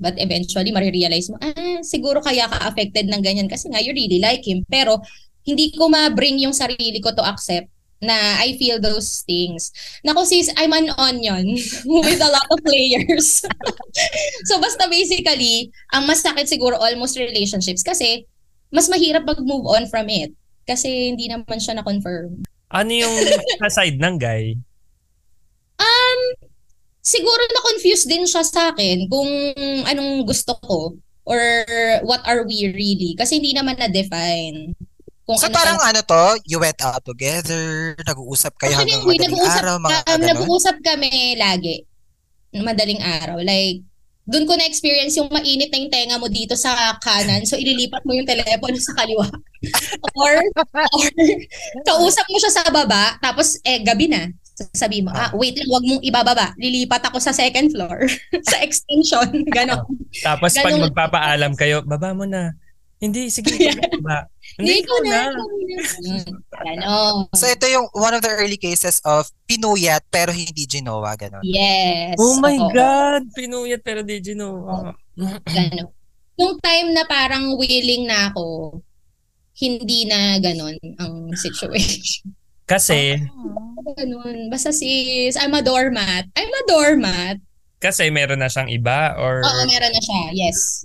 but 0.01 0.17
eventually 0.17 0.73
marirealize 0.73 1.29
mo 1.29 1.37
ah 1.43 1.85
siguro 1.85 2.25
kaya 2.25 2.49
ka 2.49 2.65
affected 2.65 3.11
ng 3.13 3.21
ganyan 3.21 3.49
kasi 3.51 3.69
nga 3.69 3.83
you 3.83 3.93
really 3.93 4.23
like 4.23 4.41
him 4.41 4.65
pero 4.71 5.03
hindi 5.49 5.73
ko 5.73 5.89
ma-bring 5.89 6.41
yung 6.41 6.53
sarili 6.53 7.01
ko 7.01 7.13
to 7.13 7.25
accept 7.25 7.73
na 7.99 8.15
I 8.39 8.55
feel 8.59 8.79
those 8.79 9.27
things. 9.27 9.75
Nako 10.07 10.23
sis, 10.23 10.53
I'm 10.55 10.71
an 10.71 10.95
onion 10.95 11.59
with 12.07 12.21
a 12.23 12.31
lot 12.31 12.47
of 12.51 12.61
layers. 12.63 13.43
so 14.49 14.63
basta 14.63 14.87
basically, 14.87 15.75
ang 15.91 16.07
mas 16.07 16.23
sakit 16.23 16.47
siguro 16.47 16.79
almost 16.79 17.19
relationships 17.19 17.83
kasi 17.83 18.23
mas 18.71 18.87
mahirap 18.87 19.27
mag-move 19.27 19.67
on 19.67 19.91
from 19.91 20.07
it 20.13 20.31
kasi 20.69 21.11
hindi 21.11 21.27
naman 21.27 21.59
siya 21.59 21.81
na-confirm. 21.81 22.45
Ano 22.71 22.91
yung 22.93 23.15
sa 23.67 23.83
side 23.83 23.99
ng 23.99 24.17
guy? 24.21 24.55
Siguro 27.03 27.43
na-confuse 27.49 28.05
din 28.05 28.25
siya 28.29 28.45
sa 28.45 28.75
akin 28.75 29.09
kung 29.09 29.31
anong 29.89 30.29
gusto 30.29 30.53
ko 30.61 30.99
or 31.29 31.41
what 32.09 32.25
are 32.25 32.43
we 32.49 32.73
really. 32.73 33.13
Kasi 33.13 33.37
hindi 33.37 33.53
naman 33.53 33.77
na-define. 33.77 34.73
Kung 35.29 35.37
So 35.37 35.53
ano 35.53 35.61
parang 35.61 35.81
ano 35.85 36.01
to, 36.01 36.41
you 36.49 36.57
went 36.57 36.81
out 36.81 37.05
together, 37.05 37.93
nag-uusap 38.01 38.57
kayo 38.57 38.81
hanggang 38.81 39.05
Actually, 39.05 39.21
madaling 39.21 39.37
nag-uusap, 39.37 39.61
araw, 39.61 39.75
mga 39.77 39.99
um, 40.09 40.21
nag-uusap 40.25 40.77
kami 40.81 41.13
lagi. 41.37 41.77
Madaling 42.57 43.03
araw. 43.05 43.37
Like, 43.45 43.85
doon 44.25 44.49
ko 44.49 44.57
na-experience 44.57 45.21
yung 45.21 45.29
mainit 45.29 45.69
na 45.69 45.85
yung 45.85 45.93
tenga 45.93 46.17
mo 46.17 46.33
dito 46.33 46.57
sa 46.57 46.97
kanan. 46.97 47.45
So, 47.45 47.61
ililipat 47.61 48.09
mo 48.09 48.17
yung 48.17 48.25
telepono 48.25 48.81
sa 48.81 48.97
kaliwa. 48.97 49.29
or, 50.21 50.33
or, 50.97 51.07
kausap 51.85 52.25
mo 52.33 52.37
siya 52.41 52.53
sa 52.53 52.65
baba, 52.73 53.21
tapos, 53.21 53.61
eh, 53.69 53.85
gabi 53.85 54.09
na. 54.09 54.33
Sabi 54.75 55.07
mo, 55.07 55.15
ah, 55.15 55.31
wait 55.39 55.55
lang, 55.55 55.71
wag 55.71 55.87
mong 55.87 56.03
ibababa. 56.03 56.51
Lilipat 56.59 57.07
ako 57.07 57.23
sa 57.23 57.31
second 57.31 57.71
floor. 57.71 58.11
sa 58.51 58.59
extension. 58.59 59.29
Ganon. 59.55 59.87
Tapos 60.23 60.59
pag 60.59 60.75
Ganun. 60.75 60.91
magpapaalam 60.91 61.53
kayo, 61.55 61.87
baba 61.87 62.11
mo 62.11 62.27
na. 62.27 62.59
Hindi, 62.99 63.31
sige, 63.31 63.55
baba. 64.03 64.27
Hindi 64.59 64.83
Hindi 64.83 64.89
ko 64.91 64.95
na. 65.07 65.31
na. 65.31 65.43
Ganon. 66.51 67.31
So 67.39 67.47
ito 67.47 67.71
yung 67.71 67.87
one 67.95 68.19
of 68.19 68.23
the 68.27 68.35
early 68.35 68.59
cases 68.59 68.99
of 69.07 69.31
pinuyat 69.47 70.03
pero 70.11 70.35
hindi 70.35 70.67
ginawa, 70.67 71.15
gano'n. 71.15 71.47
Yes. 71.47 72.19
Oh 72.19 72.43
my 72.43 72.59
oo. 72.59 72.71
God! 72.75 73.31
Pinuyat 73.39 73.87
pero 73.87 74.03
di 74.03 74.19
ginawa. 74.19 74.91
Ganon. 75.47 75.95
Nung 76.39 76.55
time 76.59 76.95
na 76.95 77.03
parang 77.07 77.55
willing 77.55 78.07
na 78.07 78.31
ako, 78.31 78.79
hindi 79.59 80.07
na 80.07 80.39
ganon 80.39 80.79
ang 81.03 81.35
situation. 81.35 82.31
Kasi, 82.69 83.17
Ganon. 83.89 84.53
Basta 84.53 84.69
sis, 84.71 85.33
I'm 85.35 85.57
a 85.57 85.65
doormat. 85.65 86.29
I'm 86.37 86.53
a 86.53 86.63
doormat. 86.69 87.41
kasi 87.79 88.11
meron 88.11 88.43
na 88.43 88.51
siyang 88.51 88.69
iba 88.69 89.15
or 89.17 89.41
Oo, 89.41 89.63
meron 89.65 89.95
na 89.95 90.03
siya. 90.03 90.23
Yes. 90.35 90.83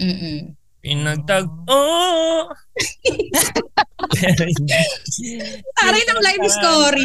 Mm-mm. 0.00 0.56
pinagtag... 0.80 1.44
Oh! 1.68 2.48
Taray 5.76 6.02
ng 6.08 6.20
life 6.24 6.46
story. 6.48 7.04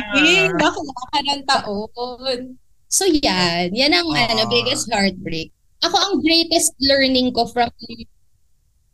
Bakla 0.56 1.04
ka 1.12 1.20
ng 1.22 1.44
taon. 1.44 2.40
So 2.88 3.04
yan. 3.04 3.76
Yan 3.76 3.92
ang 3.92 4.08
Ah. 4.16 4.32
ano, 4.32 4.48
biggest 4.48 4.88
heartbreak. 4.88 5.52
Ako 5.84 5.92
ang 5.92 6.16
greatest 6.24 6.72
learning 6.80 7.36
ko 7.36 7.46
from 7.46 7.68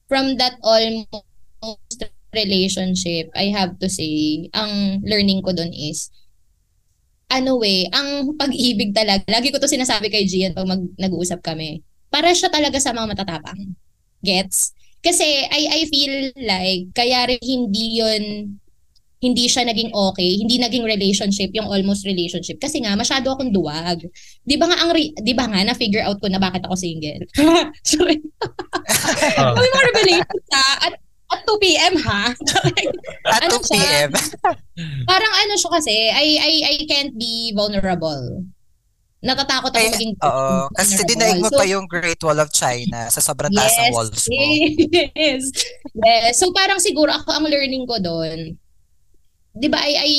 from 0.10 0.36
that 0.42 0.58
almost 0.66 2.02
relationship, 2.32 3.32
I 3.36 3.52
have 3.52 3.78
to 3.80 3.88
say, 3.88 4.48
ang 4.56 5.04
learning 5.04 5.44
ko 5.44 5.52
dun 5.56 5.72
is, 5.72 6.12
ano 7.32 7.64
eh, 7.64 7.88
ang 7.96 8.36
pag-ibig 8.36 8.92
talaga, 8.92 9.24
lagi 9.32 9.52
ko 9.52 9.60
to 9.60 9.72
sinasabi 9.72 10.12
kay 10.12 10.28
Gian 10.28 10.52
pag 10.52 10.68
mag, 10.68 10.84
nag-uusap 11.00 11.40
kami, 11.40 11.80
para 12.12 12.32
siya 12.36 12.52
talaga 12.52 12.76
sa 12.80 12.92
mga 12.92 13.16
matatapang. 13.16 13.76
Gets? 14.20 14.76
Kasi 15.02 15.48
I, 15.48 15.82
I 15.82 15.82
feel 15.88 16.36
like, 16.44 16.92
kaya 16.94 17.26
rin 17.32 17.42
hindi 17.42 18.04
yun, 18.04 18.24
hindi 19.22 19.46
siya 19.46 19.70
naging 19.70 19.94
okay, 19.94 20.42
hindi 20.42 20.58
naging 20.58 20.82
relationship, 20.82 21.54
yung 21.54 21.70
almost 21.70 22.10
relationship. 22.10 22.58
Kasi 22.58 22.82
nga, 22.82 22.98
masyado 22.98 23.30
akong 23.30 23.54
duwag. 23.54 24.02
Di 24.42 24.58
ba 24.58 24.66
nga, 24.66 24.82
ang 24.82 24.92
re- 24.98 25.14
di 25.14 25.34
ba 25.38 25.46
nga, 25.46 25.62
na-figure 25.62 26.02
out 26.02 26.18
ko 26.18 26.26
na 26.26 26.42
bakit 26.42 26.66
ako 26.66 26.74
single? 26.74 27.24
Sorry. 27.88 28.20
Oh. 29.42 29.54
Kami 29.56 29.68
mga 29.70 29.88
revelation 29.94 30.40
sa, 30.50 30.62
at 30.90 30.94
2 31.58 31.64
p.m. 31.64 31.94
ha? 32.08 32.32
At 33.28 33.42
Ano 33.46 33.60
2 33.60 33.68
siya? 33.68 33.76
p.m. 33.76 34.12
Parang 35.04 35.34
ano 35.44 35.54
siya 35.60 35.70
kasi, 35.72 35.96
I, 36.12 36.28
I, 36.40 36.54
I 36.64 36.76
can't 36.88 37.16
be 37.20 37.52
vulnerable. 37.52 38.48
Natatakot 39.22 39.70
ako 39.70 39.78
Ay, 39.78 39.94
maging 39.94 40.14
Oo. 40.26 40.66
Kasi 40.74 41.06
dinaig 41.06 41.38
mo 41.38 41.50
So, 41.54 41.62
pa 41.62 41.66
yung 41.70 41.86
Great 41.86 42.18
Wall 42.26 42.42
of 42.42 42.50
China 42.50 43.06
sa 43.14 43.22
sobrang 43.22 43.54
taas 43.54 43.78
ng 43.78 43.94
walls 43.94 44.26
mo. 44.26 44.34
Yes. 45.14 45.46
yes. 45.94 46.34
So 46.42 46.50
parang 46.58 46.82
siguro 46.82 47.14
ako 47.14 47.30
ang 47.30 47.46
learning 47.46 47.86
ko 47.86 48.02
doon. 48.02 48.58
'Di 49.54 49.68
ba 49.70 49.78
ay 49.86 49.94
ay 49.94 50.14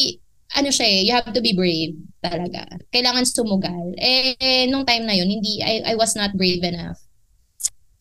ano 0.54 0.70
siya 0.70 0.86
eh, 0.86 1.00
you 1.02 1.12
have 1.18 1.26
to 1.34 1.42
be 1.42 1.50
brave 1.50 1.98
talaga. 2.22 2.62
Kailangan 2.94 3.26
sumugal. 3.26 3.90
Eh, 3.98 4.38
eh, 4.38 4.70
nung 4.70 4.86
time 4.86 5.02
na 5.02 5.18
yun, 5.18 5.26
hindi 5.26 5.58
I, 5.58 5.82
I 5.82 5.94
was 5.98 6.14
not 6.14 6.38
brave 6.38 6.62
enough 6.62 7.02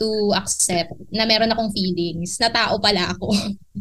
to 0.02 0.34
accept 0.34 0.98
na 1.14 1.30
meron 1.30 1.54
akong 1.54 1.70
feelings, 1.70 2.42
na 2.42 2.50
tao 2.50 2.82
pala 2.82 3.14
ako. 3.14 3.30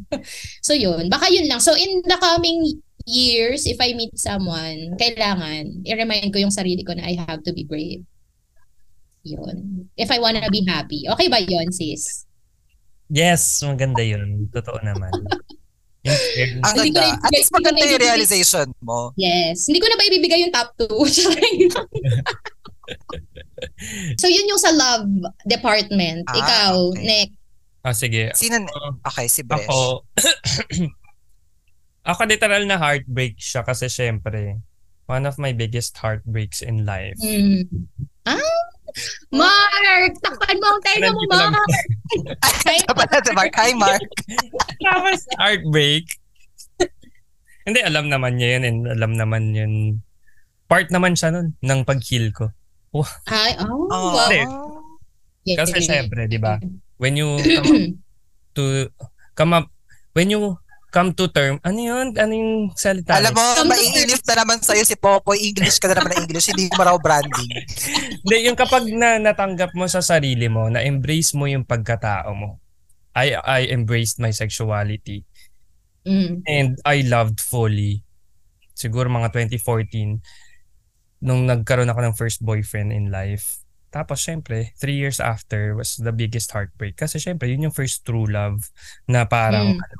so 0.66 0.76
yun, 0.76 1.08
baka 1.08 1.32
yun 1.32 1.48
lang. 1.48 1.64
So 1.64 1.72
in 1.72 2.04
the 2.04 2.20
coming 2.20 2.76
years, 3.08 3.64
if 3.64 3.80
I 3.80 3.96
meet 3.96 4.12
someone, 4.20 5.00
kailangan 5.00 5.88
i-remind 5.88 6.28
ko 6.36 6.44
yung 6.44 6.52
sarili 6.52 6.84
ko 6.84 6.92
na 6.92 7.08
I 7.08 7.16
have 7.24 7.40
to 7.48 7.56
be 7.56 7.64
brave. 7.64 8.04
Yun. 9.24 9.88
If 9.96 10.12
I 10.12 10.20
wanna 10.20 10.44
be 10.52 10.60
happy. 10.68 11.08
Okay 11.08 11.32
ba 11.32 11.40
yun, 11.40 11.72
sis? 11.72 12.28
Yes, 13.08 13.64
maganda 13.64 14.04
yun. 14.04 14.52
Totoo 14.52 14.76
naman. 14.84 15.10
Ang 16.64 16.76
ganda. 16.76 17.12
na- 17.12 17.20
At 17.20 17.32
least 17.32 17.52
maganda 17.52 17.84
yung 17.84 18.00
realization 18.00 18.72
mo. 18.80 19.12
Yes. 19.20 19.68
Hindi 19.68 19.84
ko 19.84 19.86
na 19.88 19.96
ba 20.00 20.08
ibibigay 20.08 20.40
yung 20.40 20.54
top 20.54 20.72
2? 20.76 20.88
so, 24.20 24.26
yun 24.26 24.50
yung 24.50 24.60
sa 24.60 24.72
love 24.72 25.06
department. 25.46 26.24
Ah, 26.28 26.38
Ikaw, 26.38 26.74
okay. 26.94 27.04
Nick. 27.04 27.30
ah, 27.84 27.96
sige. 27.96 28.32
Sino? 28.34 28.66
Okay, 29.06 29.26
si 29.28 29.42
Bresh. 29.42 29.64
Ako, 29.66 30.04
ako 32.10 32.20
literal 32.28 32.64
na 32.64 32.76
heartbreak 32.76 33.36
siya 33.40 33.64
kasi 33.64 33.88
syempre, 33.88 34.60
one 35.10 35.24
of 35.26 35.38
my 35.38 35.50
biggest 35.50 35.96
heartbreaks 35.98 36.62
in 36.62 36.86
life. 36.86 37.18
Hmm. 37.18 37.66
Ah, 38.24 38.60
Mark! 39.30 40.12
Takpan 40.18 40.56
mo 40.58 40.66
ang 40.74 40.82
tenga 40.82 41.10
mo. 41.14 41.22
Mark! 41.30 41.70
Pala 42.98 43.18
si 43.22 43.32
Mark. 43.34 43.52
Hi, 43.54 43.72
Mark. 43.74 44.02
Tapos 44.82 45.20
heartbreak. 45.38 46.06
Hindi, 47.66 47.80
alam 47.84 48.10
naman 48.10 48.40
niya 48.40 48.58
yun 48.58 48.62
and 48.66 48.80
alam 48.88 49.12
naman 49.14 49.54
yun. 49.54 50.02
Part 50.66 50.90
naman 50.90 51.14
siya 51.14 51.34
nun 51.34 51.54
ng 51.62 51.80
pag-heal 51.86 52.30
ko. 52.34 52.50
Ay, 53.26 53.52
oh, 53.62 53.86
Oh. 53.86 54.10
wow. 54.14 54.28
Hindi. 55.40 55.56
Kasi 55.56 55.78
syempre, 55.80 56.26
di 56.26 56.36
ba? 56.36 56.58
When 56.98 57.16
you 57.16 57.38
come 57.40 57.72
up 57.72 57.94
to, 58.54 58.62
come 59.34 59.52
up, 59.56 59.66
when 60.12 60.28
you 60.28 60.58
come 60.90 61.14
to 61.14 61.30
term, 61.30 61.62
ano 61.62 61.78
yun? 61.78 62.06
Ano 62.18 62.32
yung 62.34 62.54
salita? 62.74 63.16
Alam 63.16 63.32
mo, 63.32 63.44
maiinip 63.64 64.20
na 64.26 64.42
naman 64.42 64.58
sa'yo 64.58 64.82
si 64.82 64.98
Popoy. 64.98 65.38
English 65.48 65.78
ka 65.78 65.86
na 65.86 65.96
naman 65.96 66.12
na 66.12 66.26
English. 66.26 66.50
Hindi 66.50 66.66
mo 66.68 66.82
raw 66.82 66.98
branding. 66.98 67.50
Hindi, 68.26 68.36
yung 68.44 68.58
kapag 68.58 68.84
na 68.90 69.16
natanggap 69.16 69.70
mo 69.72 69.86
sa 69.86 70.02
sarili 70.02 70.50
mo, 70.50 70.66
na-embrace 70.66 71.32
mo 71.32 71.46
yung 71.46 71.62
pagkatao 71.62 72.34
mo. 72.34 72.58
I 73.10 73.34
I 73.34 73.60
embraced 73.70 74.18
my 74.18 74.30
sexuality 74.30 75.24
Mm. 76.00 76.40
and 76.48 76.80
I 76.80 77.04
loved 77.04 77.44
fully. 77.44 78.00
Siguro 78.72 79.12
mga 79.12 79.36
2014 79.36 80.16
nung 81.20 81.44
nagkaroon 81.44 81.88
ako 81.92 82.00
ng 82.00 82.16
first 82.16 82.40
boyfriend 82.40 82.90
in 82.90 83.12
life. 83.12 83.60
Tapos 83.90 84.22
syempre, 84.22 84.72
three 84.78 84.96
years 84.96 85.18
after 85.18 85.74
was 85.74 85.98
the 85.98 86.14
biggest 86.14 86.50
heartbreak. 86.54 86.96
Kasi 86.96 87.18
syempre, 87.18 87.50
yun 87.50 87.68
yung 87.68 87.74
first 87.76 88.06
true 88.06 88.26
love 88.26 88.70
na 89.04 89.26
parang 89.26 89.74
Mm. 89.74 89.82
ano, 89.82 89.98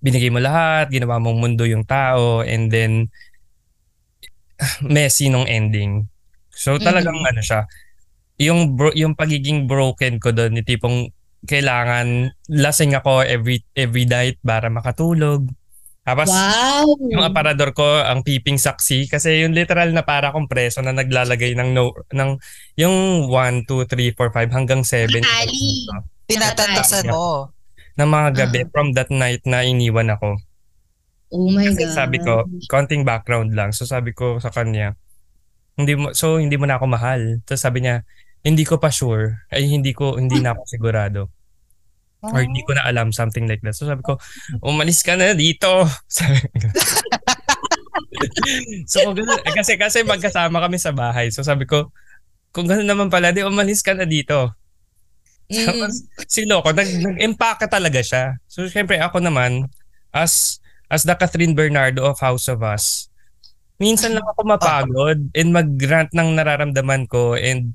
binigay 0.00 0.28
mo 0.32 0.40
lahat, 0.40 0.88
ginawa 0.90 1.20
mong 1.20 1.38
mundo 1.40 1.64
yung 1.64 1.84
tao, 1.84 2.40
and 2.44 2.68
then 2.72 3.08
messy 4.80 5.28
nung 5.28 5.46
ending. 5.46 6.08
So 6.54 6.78
talagang 6.78 7.18
Mm. 7.20 7.30
ano 7.34 7.40
siya, 7.42 7.60
yung 8.38 8.74
bro, 8.74 8.90
yung 8.94 9.14
pagiging 9.14 9.66
broken 9.66 10.18
ko 10.18 10.30
doon, 10.34 10.58
yung 10.58 10.66
tipong 10.66 10.98
kailangan 11.44 12.32
lasing 12.48 12.96
ako 12.96 13.20
every 13.20 13.60
every 13.76 14.08
night 14.08 14.40
para 14.40 14.72
makatulog. 14.72 15.44
Tapos 16.04 16.28
Wow! 16.28 16.84
yung 17.00 17.24
aparador 17.24 17.72
ko 17.72 17.84
ang 17.84 18.20
piping 18.20 18.60
saksi 18.60 19.08
kasi 19.08 19.40
yung 19.40 19.56
literal 19.56 19.88
na 19.90 20.04
para 20.04 20.28
akong 20.28 20.44
preso 20.46 20.84
na 20.84 20.92
naglalagay 20.92 21.56
ng 21.56 21.72
no 21.72 21.96
ng 22.12 22.36
yung 22.76 23.28
1 23.32 23.64
2 23.64 23.88
3 23.88 24.12
4 24.12 24.28
5 24.36 24.52
hanggang 24.52 24.84
7 24.84 25.08
Nakatali. 25.16 25.66
Tinatantasan 26.24 27.08
mo. 27.08 27.48
ng 27.96 28.08
mga 28.10 28.28
gabi 28.36 28.60
from 28.68 28.92
that 28.92 29.08
night 29.08 29.40
na 29.44 29.62
iniwan 29.62 30.10
ako. 30.10 30.36
Oh 31.30 31.48
my 31.50 31.66
Kasi 31.66 31.84
God. 31.84 31.94
sabi 31.94 32.18
ko, 32.20 32.44
konting 32.66 33.02
background 33.02 33.52
lang. 33.52 33.72
So 33.72 33.84
sabi 33.84 34.12
ko 34.12 34.38
sa 34.38 34.50
kanya, 34.50 34.94
hindi 35.74 35.94
mo 35.98 36.14
so 36.14 36.38
hindi 36.38 36.54
mo 36.58 36.66
na 36.68 36.78
ako 36.78 36.86
mahal. 36.86 37.42
So 37.48 37.56
sabi 37.56 37.82
niya, 37.82 38.04
hindi 38.44 38.62
ko 38.62 38.76
pa 38.78 38.92
sure. 38.92 39.46
Ay 39.48 39.66
hindi 39.66 39.90
ko 39.92 40.16
hindi 40.20 40.38
na 40.38 40.54
ako 40.54 40.62
sigurado. 40.68 41.20
Or 42.32 42.40
hindi 42.40 42.64
ko 42.64 42.72
na 42.72 42.88
alam 42.88 43.12
something 43.12 43.44
like 43.44 43.60
that. 43.66 43.76
So 43.76 43.84
sabi 43.84 44.00
ko, 44.00 44.16
umalis 44.64 45.04
ka 45.04 45.18
na 45.18 45.36
dito. 45.36 45.84
So 48.86 49.12
ganun, 49.12 49.40
eh, 49.42 49.52
kasi 49.52 49.74
kasi 49.76 50.06
magkasama 50.06 50.62
kami 50.62 50.78
sa 50.78 50.94
bahay. 50.94 51.28
So 51.34 51.42
sabi 51.42 51.66
ko, 51.66 51.90
kung 52.54 52.70
gano'n 52.70 52.86
naman 52.86 53.08
pala, 53.10 53.34
di 53.34 53.42
umalis 53.42 53.82
ka 53.82 53.92
na 53.96 54.06
dito. 54.06 54.54
Mm. 55.50 55.66
Tapos 55.66 55.92
si 56.30 56.46
Loco, 56.48 56.70
nag, 56.72 56.88
nag-empake 56.88 57.66
talaga 57.68 58.00
siya. 58.00 58.38
So 58.48 58.64
syempre 58.70 58.96
ako 59.02 59.20
naman, 59.20 59.68
as 60.14 60.62
as 60.88 61.02
the 61.02 61.16
Catherine 61.18 61.56
Bernardo 61.56 62.06
of 62.06 62.22
House 62.22 62.46
of 62.46 62.62
Us, 62.62 63.10
minsan 63.82 64.14
lang 64.14 64.24
ako 64.24 64.40
mapagod 64.46 65.18
and 65.34 65.50
mag-grant 65.50 66.14
ng 66.14 66.38
nararamdaman 66.38 67.10
ko 67.10 67.34
and 67.34 67.74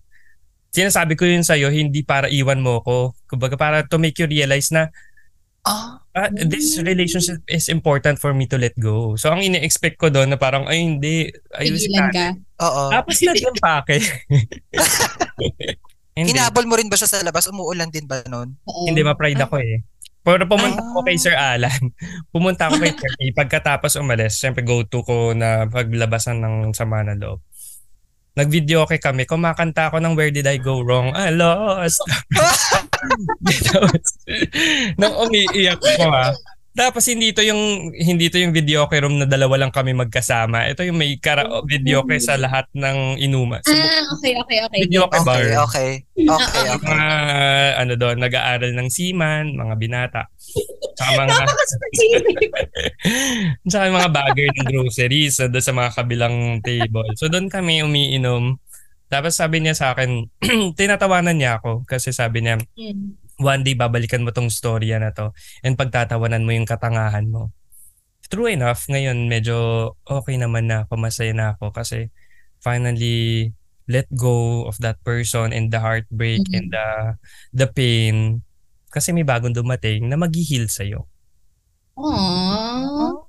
sinasabi 0.70 1.14
ko 1.14 1.24
yun 1.24 1.42
sa'yo, 1.42 1.70
hindi 1.70 2.02
para 2.02 2.28
iwan 2.28 2.60
mo 2.60 2.80
ko. 2.80 2.98
Kumbaga 3.26 3.56
para 3.56 3.78
to 3.84 3.98
make 3.98 4.16
you 4.16 4.26
realize 4.26 4.70
na 4.70 4.90
Ah, 5.62 6.00
ah, 6.16 6.32
this 6.32 6.80
relationship 6.80 7.44
is 7.46 7.68
important 7.68 8.16
for 8.16 8.32
me 8.32 8.48
to 8.48 8.56
let 8.56 8.72
go. 8.80 9.14
So 9.14 9.28
ang 9.28 9.44
ini-expect 9.44 10.00
ko 10.00 10.08
doon 10.08 10.32
na 10.32 10.40
parang 10.40 10.64
ay 10.66 10.80
hindi 10.80 11.28
ayusin 11.52 11.92
Tigilan 11.92 12.08
natin. 12.08 12.32
ka. 12.56 12.64
oo. 12.64 12.84
Tapos 12.90 13.16
naging 13.20 13.58
pake. 13.60 13.96
hindi, 16.16 16.32
Hinabol 16.32 16.64
mo 16.64 16.76
rin 16.76 16.88
ba 16.88 16.96
siya 16.96 17.10
sa 17.10 17.20
labas? 17.22 17.48
Umuulan 17.48 17.92
din 17.92 18.08
ba 18.08 18.24
noon? 18.26 18.56
Oo. 18.66 18.88
hindi 18.88 19.04
ma-pride 19.04 19.40
ako 19.40 19.60
eh. 19.60 19.84
Pero 20.20 20.44
pumunta 20.46 20.80
Ah. 20.80 20.88
ako 20.90 21.00
kay 21.04 21.18
Sir 21.18 21.36
Alan. 21.36 21.82
pumunta 22.30 22.68
ako 22.68 22.76
kay 22.80 22.92
Sir 22.92 23.12
A. 23.14 23.26
Pagkatapos 23.36 23.92
umalis, 23.96 24.36
syempre 24.36 24.64
go-to 24.64 25.04
ko 25.04 25.32
na 25.32 25.68
paglabasan 25.68 26.40
ng 26.40 26.56
sama 26.72 27.04
na 27.04 27.16
loob. 27.16 27.44
Nag-video 28.40 28.88
okay 28.88 29.04
kami. 29.04 29.28
Kumakanta 29.28 29.92
ako 29.92 30.00
ng 30.00 30.16
Where 30.16 30.32
Did 30.32 30.48
I 30.48 30.56
Go 30.56 30.80
Wrong? 30.80 31.12
I 31.12 31.28
lost. 31.36 32.00
Nang 35.00 35.14
umiiyak 35.28 35.84
ko 35.84 36.08
ha. 36.08 36.32
Tapos 36.72 37.04
hindi 37.12 37.36
to 37.36 37.44
yung 37.44 37.92
hindi 37.92 38.32
to 38.32 38.40
yung 38.40 38.56
video 38.56 38.88
okay 38.88 39.04
room 39.04 39.20
na 39.20 39.28
dalawa 39.28 39.60
lang 39.60 39.76
kami 39.76 39.92
magkasama. 39.92 40.72
Ito 40.72 40.88
yung 40.88 40.96
may 40.96 41.20
kara 41.20 41.44
video 41.68 42.08
okay 42.08 42.24
sa 42.24 42.40
lahat 42.40 42.72
ng 42.72 43.20
inuman. 43.20 43.60
Sa 43.68 43.76
Ah, 43.76 44.08
okay, 44.16 44.32
okay, 44.40 44.64
okay. 44.64 44.80
video 44.88 45.12
okay 45.12 45.20
bar. 45.28 45.44
Okay, 45.44 45.60
okay. 45.60 45.90
Okay, 46.24 46.32
Ah, 46.32 46.40
okay. 46.80 46.88
Mga 46.88 47.10
ano 47.84 47.94
doon, 48.00 48.18
nag-aaral 48.24 48.72
ng 48.72 48.88
seaman, 48.88 49.60
mga 49.60 49.74
binata. 49.76 50.22
Tsaka 51.00 51.12
mga 51.16 51.32
Napaka-specific. 51.32 52.38
Tsaka 53.70 53.84
mga 53.88 54.10
bagger 54.12 54.50
ng 54.52 54.68
groceries 54.68 55.40
so 55.40 55.48
doon 55.48 55.64
sa 55.64 55.72
mga 55.72 55.92
kabilang 55.96 56.36
table. 56.60 57.08
So 57.16 57.32
doon 57.32 57.48
kami 57.48 57.80
umiinom. 57.82 58.60
Tapos 59.08 59.40
sabi 59.40 59.64
niya 59.64 59.74
sa 59.74 59.96
akin, 59.96 60.28
tinatawanan 60.80 61.40
niya 61.40 61.58
ako 61.64 61.88
kasi 61.88 62.12
sabi 62.12 62.44
niya, 62.44 62.60
Hmm. 62.76 63.16
one 63.40 63.64
day 63.64 63.72
babalikan 63.72 64.28
mo 64.28 64.36
tong 64.36 64.52
storya 64.52 65.00
na 65.00 65.16
to 65.16 65.32
and 65.64 65.80
pagtatawanan 65.80 66.44
mo 66.44 66.52
yung 66.52 66.68
katangahan 66.68 67.24
mo. 67.32 67.56
True 68.30 68.52
enough, 68.52 68.86
ngayon 68.86 69.26
medyo 69.26 69.56
okay 70.06 70.36
naman 70.36 70.68
na 70.70 70.84
ako, 70.86 70.94
masaya 71.00 71.32
na 71.34 71.56
ako 71.56 71.72
kasi 71.72 72.12
finally 72.60 73.50
let 73.90 74.06
go 74.14 74.68
of 74.70 74.78
that 74.84 75.02
person 75.02 75.50
and 75.50 75.74
the 75.74 75.80
heartbreak 75.82 76.44
Mhm. 76.46 76.54
and 76.54 76.68
the 76.70 76.88
the 77.56 77.68
pain 77.72 78.44
kasi 78.90 79.14
may 79.14 79.24
bagong 79.24 79.54
dumating 79.54 80.10
na 80.10 80.18
mag-heal 80.18 80.66
sa'yo. 80.68 81.06
Aww. 81.98 83.26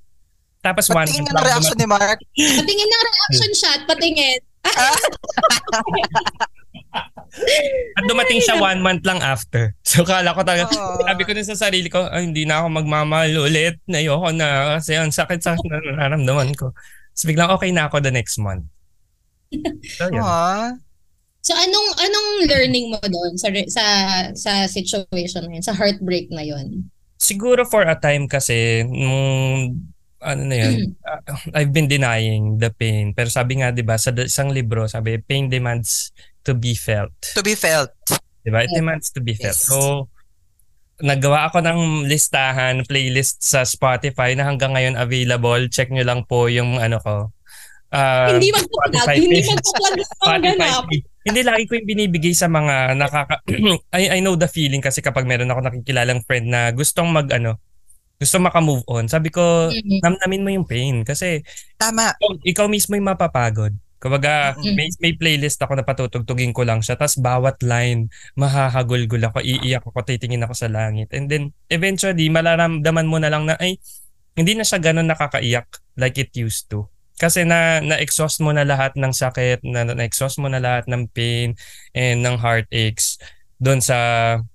Tapos 0.61 0.93
one 0.93 1.09
Patingin 1.09 1.25
month 1.25 1.33
ng 1.33 1.37
lang 1.37 1.49
reaction 1.49 1.79
ni 1.81 1.88
Mark. 1.88 2.19
Patingin 2.61 2.88
ng 2.88 3.05
reaction 3.09 3.52
shot, 3.57 3.81
patingin. 3.88 4.40
At 7.97 8.05
dumating 8.05 8.43
siya 8.45 8.61
one 8.61 8.85
month 8.85 9.07
lang 9.09 9.25
after. 9.25 9.73
So 9.81 10.05
kala 10.05 10.37
ko 10.37 10.45
talaga, 10.45 10.69
Oo. 10.69 11.00
sabi 11.00 11.23
ko 11.25 11.33
din 11.33 11.47
sa 11.47 11.57
sarili 11.57 11.88
ko, 11.88 12.05
ay 12.11 12.29
hindi 12.29 12.45
na 12.45 12.61
ako 12.61 12.67
magmamahal 12.83 13.33
ulit. 13.40 13.81
Ayoko 13.88 14.29
na 14.37 14.76
kasi 14.79 15.00
ang 15.00 15.09
sakit-sakit 15.14 15.64
na 15.71 15.81
nararamdaman 15.81 16.52
ko. 16.59 16.76
So 17.17 17.25
biglang 17.31 17.49
okay 17.55 17.73
na 17.73 17.88
ako 17.88 18.05
the 18.05 18.12
next 18.12 18.37
month. 18.37 18.69
So 19.97 20.12
yun. 20.12 20.23
Ah, 20.23 20.76
So 21.40 21.56
anong 21.56 21.88
anong 21.97 22.28
learning 22.52 22.87
mo 22.92 23.00
doon 23.00 23.32
sa 23.40 23.49
sa 23.68 23.85
sa 24.37 24.52
situation 24.68 25.49
na 25.49 25.56
yun, 25.56 25.64
sa 25.64 25.73
heartbreak 25.73 26.28
na 26.28 26.44
yun? 26.44 26.88
Siguro 27.20 27.68
for 27.68 27.85
a 27.85 27.97
time 27.97 28.25
kasi, 28.28 28.80
nung 28.88 29.76
ano 30.20 30.42
na 30.44 30.56
yun, 30.56 30.97
uh, 31.04 31.20
I've 31.56 31.73
been 31.73 31.88
denying 31.88 32.61
the 32.61 32.73
pain. 32.73 33.12
Pero 33.16 33.32
sabi 33.32 33.61
nga, 33.61 33.73
di 33.73 33.85
ba, 33.85 33.97
sa 33.97 34.12
isang 34.12 34.52
libro, 34.52 34.88
sabi, 34.88 35.20
pain 35.20 35.49
demands 35.49 36.12
to 36.44 36.56
be 36.56 36.76
felt. 36.76 37.12
to 37.37 37.44
be 37.44 37.56
felt. 37.56 37.92
Di 38.44 38.49
ba? 38.52 38.64
It 38.64 38.73
demands 38.73 39.12
to 39.12 39.20
be 39.20 39.37
felt. 39.37 39.56
Yes. 39.56 39.68
So, 39.68 40.09
naggawa 41.00 41.49
ako 41.49 41.64
ng 41.64 42.04
listahan, 42.09 42.85
playlist 42.85 43.40
sa 43.40 43.64
Spotify 43.64 44.37
na 44.37 44.44
hanggang 44.49 44.76
ngayon 44.76 44.97
available. 45.00 45.68
Check 45.73 45.88
nyo 45.92 46.04
lang 46.04 46.25
po 46.28 46.49
yung 46.49 46.76
ano 46.76 47.00
ko. 47.00 47.32
Ah, 47.90 48.32
hindi 48.32 48.54
magpa-plug, 48.54 49.09
hindi 49.12 49.40
magpa-plug 49.44 49.94
ang 50.00 50.09
Spotify 50.09 50.37
ganap. 50.40 50.85
Hindi 51.21 51.41
lagi 51.45 51.69
ko 51.69 51.77
yung 51.77 51.89
binibigay 51.89 52.33
sa 52.33 52.49
mga 52.49 52.97
nakaka 52.97 53.45
I 53.97 54.17
I 54.17 54.19
know 54.25 54.41
the 54.41 54.49
feeling 54.49 54.81
kasi 54.81 55.05
kapag 55.05 55.29
meron 55.29 55.53
ako 55.53 55.61
nakikilalang 55.61 56.25
friend 56.25 56.49
na 56.49 56.73
gustong 56.73 57.12
mag 57.12 57.29
ano, 57.29 57.61
gustong 58.17 58.45
maka-move 58.45 58.85
on. 58.89 59.09
Sabi 59.09 59.29
ko, 59.29 59.69
Mhm. 59.69 60.00
namnamin 60.00 60.45
mo 60.45 60.50
yung 60.53 60.69
pain 60.69 61.05
kasi 61.05 61.41
Tama. 61.77 62.12
ikaw, 62.17 62.31
ikaw 62.45 62.67
mismo 62.69 62.97
yung 62.97 63.09
mapapagod. 63.09 63.73
Kumbaga, 64.00 64.57
may, 64.65 64.89
may 64.97 65.12
playlist 65.12 65.61
ako 65.61 65.77
na 65.77 65.85
patutugtugin 65.85 66.57
ko 66.57 66.65
lang 66.65 66.81
siya. 66.81 66.97
Tapos 66.97 67.21
bawat 67.21 67.61
line, 67.61 68.09
mahahagulgul 68.33 69.21
ako, 69.21 69.44
iiyak 69.44 69.85
ako, 69.85 70.01
titingin 70.01 70.40
ako 70.40 70.57
sa 70.57 70.73
langit. 70.73 71.12
And 71.12 71.29
then, 71.29 71.53
eventually, 71.68 72.33
malaramdaman 72.33 73.05
mo 73.05 73.21
na 73.21 73.29
lang 73.29 73.44
na, 73.44 73.61
ay, 73.61 73.77
hindi 74.33 74.57
na 74.57 74.64
siya 74.64 74.81
ganun 74.81 75.05
nakakaiyak 75.05 75.68
like 76.01 76.16
it 76.16 76.33
used 76.33 76.73
to. 76.73 76.88
Kasi 77.20 77.44
na, 77.44 77.85
na-exhaust 77.85 78.40
mo 78.40 78.48
na 78.50 78.64
lahat 78.64 78.96
ng 78.96 79.12
sakit, 79.12 79.61
na, 79.68 79.85
na-exhaust 79.85 80.40
mo 80.40 80.48
na 80.48 80.56
lahat 80.56 80.88
ng 80.88 81.04
pain 81.12 81.52
and 81.92 82.24
ng 82.24 82.40
heartaches 82.40 83.20
doon 83.61 83.85
sa 83.85 83.96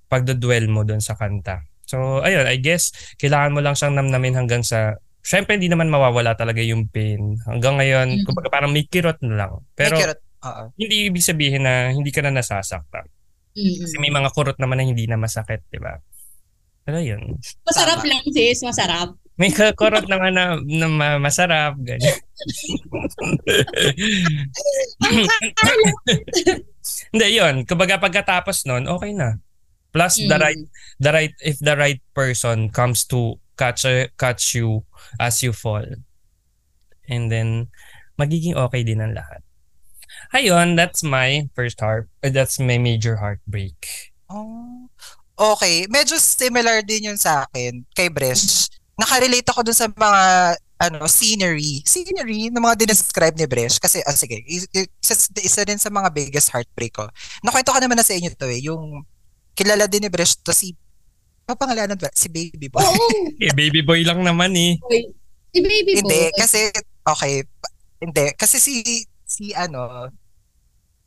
pagdodwell 0.09 0.65
mo 0.65 0.81
doon 0.81 0.97
sa 0.97 1.13
kanta. 1.13 1.61
So, 1.85 2.25
ayun, 2.25 2.49
I 2.49 2.57
guess, 2.57 2.89
kailangan 3.21 3.53
mo 3.53 3.61
lang 3.61 3.77
siyang 3.77 3.93
namnamin 3.93 4.33
hanggang 4.33 4.65
sa 4.65 4.97
Siyempre, 5.21 5.57
hindi 5.57 5.73
naman 5.73 5.89
mawawala 5.89 6.37
talaga 6.37 6.61
yung 6.61 6.85
pain. 6.85 7.33
Hanggang 7.49 7.81
ngayon, 7.81 8.07
Mhm. 8.13 8.25
kumbaga 8.29 8.45
parang 8.53 8.69
may 8.69 8.85
kirot 8.85 9.17
na 9.25 9.33
lang. 9.33 9.51
Pero 9.73 9.97
May 9.97 10.05
kirot. 10.05 10.19
Oo. 10.45 10.63
hindi 10.77 11.09
ibig 11.09 11.25
sabihin 11.25 11.65
na 11.65 11.89
hindi 11.89 12.13
ka 12.13 12.21
na 12.21 12.29
nasasaktan. 12.29 13.09
Mhm. 13.57 13.89
Kasi 13.89 13.95
may 13.97 14.13
mga 14.13 14.29
kurot 14.37 14.61
naman 14.61 14.77
na 14.77 14.85
hindi 14.85 15.09
na 15.09 15.17
masakit, 15.17 15.65
di 15.73 15.81
ba? 15.81 15.97
Pero 16.85 17.01
yun. 17.01 17.41
Masarap 17.65 18.05
Tama. 18.05 18.09
lang 18.13 18.21
sis, 18.29 18.61
masarap. 18.61 19.17
May 19.35 19.51
ka- 19.51 19.75
kurot 19.75 20.07
naman 20.07 20.31
na, 20.31 20.55
na 20.63 20.87
ma- 20.87 21.19
masarap. 21.19 21.75
Ganyan. 21.83 22.15
hindi, 27.11 27.27
yun. 27.35 27.67
Kumbaga 27.67 27.99
pagkatapos 27.99 28.63
nun, 28.65 28.87
okay 28.87 29.11
na. 29.11 29.39
Plus, 29.91 30.19
the 30.19 30.35
Mm. 30.35 30.43
right, 30.43 30.61
the 30.99 31.11
right, 31.11 31.33
if 31.39 31.57
the 31.63 31.75
right 31.75 32.01
person 32.11 32.67
comes 32.71 33.07
to 33.07 33.39
catch, 33.55 33.87
catch 34.19 34.55
you 34.55 34.83
as 35.19 35.39
you 35.39 35.55
fall. 35.55 35.83
And 37.07 37.31
then, 37.31 37.71
magiging 38.19 38.55
okay 38.55 38.83
din 38.83 38.99
ang 38.99 39.15
lahat. 39.15 39.39
Ayun, 40.31 40.75
that's 40.75 41.03
my 41.03 41.47
first 41.55 41.79
heart, 41.79 42.07
uh, 42.23 42.31
that's 42.31 42.59
my 42.59 42.79
major 42.79 43.19
heartbreak. 43.19 44.11
Oh. 44.27 44.87
Okay, 45.35 45.83
medyo 45.91 46.15
similar 46.15 46.79
din 46.79 47.11
yun 47.11 47.19
sa 47.19 47.43
akin 47.43 47.83
kay 47.91 48.07
Bresh. 48.07 48.71
Nakarelate 48.95 49.47
ako 49.51 49.61
dun 49.63 49.77
sa 49.77 49.87
mga 49.87 50.21
ano 50.75 51.07
scenery, 51.07 51.79
scenery 51.87 52.51
ng 52.51 52.59
mga 52.59 52.83
dinescribe 52.83 53.35
ni 53.39 53.47
Bresh 53.47 53.79
kasi 53.79 54.03
ah, 54.03 54.11
sige, 54.11 54.43
is- 54.43 54.67
isa, 54.75 55.15
isa 55.39 55.61
din 55.63 55.79
sa 55.79 55.87
mga 55.87 56.11
biggest 56.11 56.51
heartbreak 56.51 56.91
ko. 56.95 57.07
Nakwento 57.43 57.71
ko 57.71 57.79
naman 57.79 57.95
na 57.95 58.03
sa 58.03 58.11
inyo 58.11 58.31
to 58.35 58.47
eh, 58.51 58.59
yung 58.59 59.03
kilala 59.55 59.87
din 59.87 60.03
ni 60.03 60.11
Bresh 60.11 60.35
to 60.43 60.51
si 60.51 60.75
papangalanan 61.47 61.95
ba? 61.95 62.11
Si 62.11 62.27
Baby 62.27 62.67
Boy. 62.67 62.83
Oo. 62.83 63.07
Eh, 63.45 63.51
baby 63.51 63.83
boy 63.83 63.99
lang 64.03 64.23
naman 64.23 64.55
eh. 64.55 64.79
boy. 64.79 65.11
Si 65.51 65.59
baby 65.59 65.91
Hindi, 65.99 66.21
boy. 66.31 66.39
kasi 66.39 66.71
okay, 67.03 67.43
hindi 67.99 68.25
kasi 68.35 68.59
si 68.59 68.73
si 69.23 69.51
ano 69.55 70.11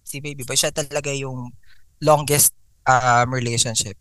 si 0.03 0.25
Baby 0.25 0.43
Boy 0.43 0.57
siya 0.57 0.73
talaga 0.73 1.13
yung 1.13 1.53
longest 2.01 2.57
um, 2.89 3.29
relationship 3.31 3.95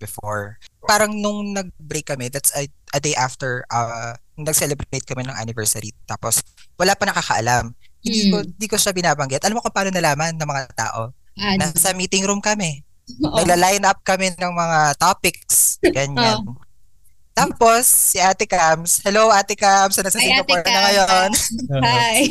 before. 0.00 0.56
Parang 0.82 1.12
nung 1.12 1.52
nag-break 1.52 2.08
kami, 2.08 2.32
that's 2.32 2.50
a, 2.56 2.64
a 2.90 2.98
day 2.98 3.12
after 3.12 3.62
uh, 3.68 4.16
nag-celebrate 4.34 5.04
kami 5.04 5.28
ng 5.28 5.36
anniversary. 5.36 5.92
Tapos 6.08 6.40
wala 6.74 6.96
pa 6.96 7.04
nakakaalam. 7.04 7.76
Hindi 8.00 8.32
ko 8.32 8.40
Hmm. 8.40 8.48
hindi 8.48 8.66
ko 8.66 8.76
siya 8.80 8.96
binabanggit. 8.96 9.44
Alam 9.44 9.60
mo 9.60 9.62
kung 9.62 9.76
paano 9.76 9.92
nalaman 9.92 10.32
ng 10.34 10.48
mga 10.48 10.62
tao? 10.72 11.12
Ah, 11.36 11.54
Nasa 11.54 11.92
meeting 11.92 12.24
room 12.24 12.40
kami. 12.40 12.80
Nagla-line 13.20 13.84
up 13.84 14.00
kami 14.00 14.32
ng 14.32 14.52
mga 14.52 14.96
topics. 14.96 15.76
Ganyan. 15.82 16.48
Tapos, 17.30 17.86
si 17.86 18.18
Ate 18.18 18.44
Cams, 18.44 19.00
hello 19.00 19.30
Ate 19.30 19.54
Cams, 19.54 19.96
nasa 19.96 20.16
Hi, 20.16 20.20
Ate 20.20 20.44
Singapore 20.44 20.64
na 20.66 20.80
ngayon. 20.82 21.30
Hi. 21.86 22.18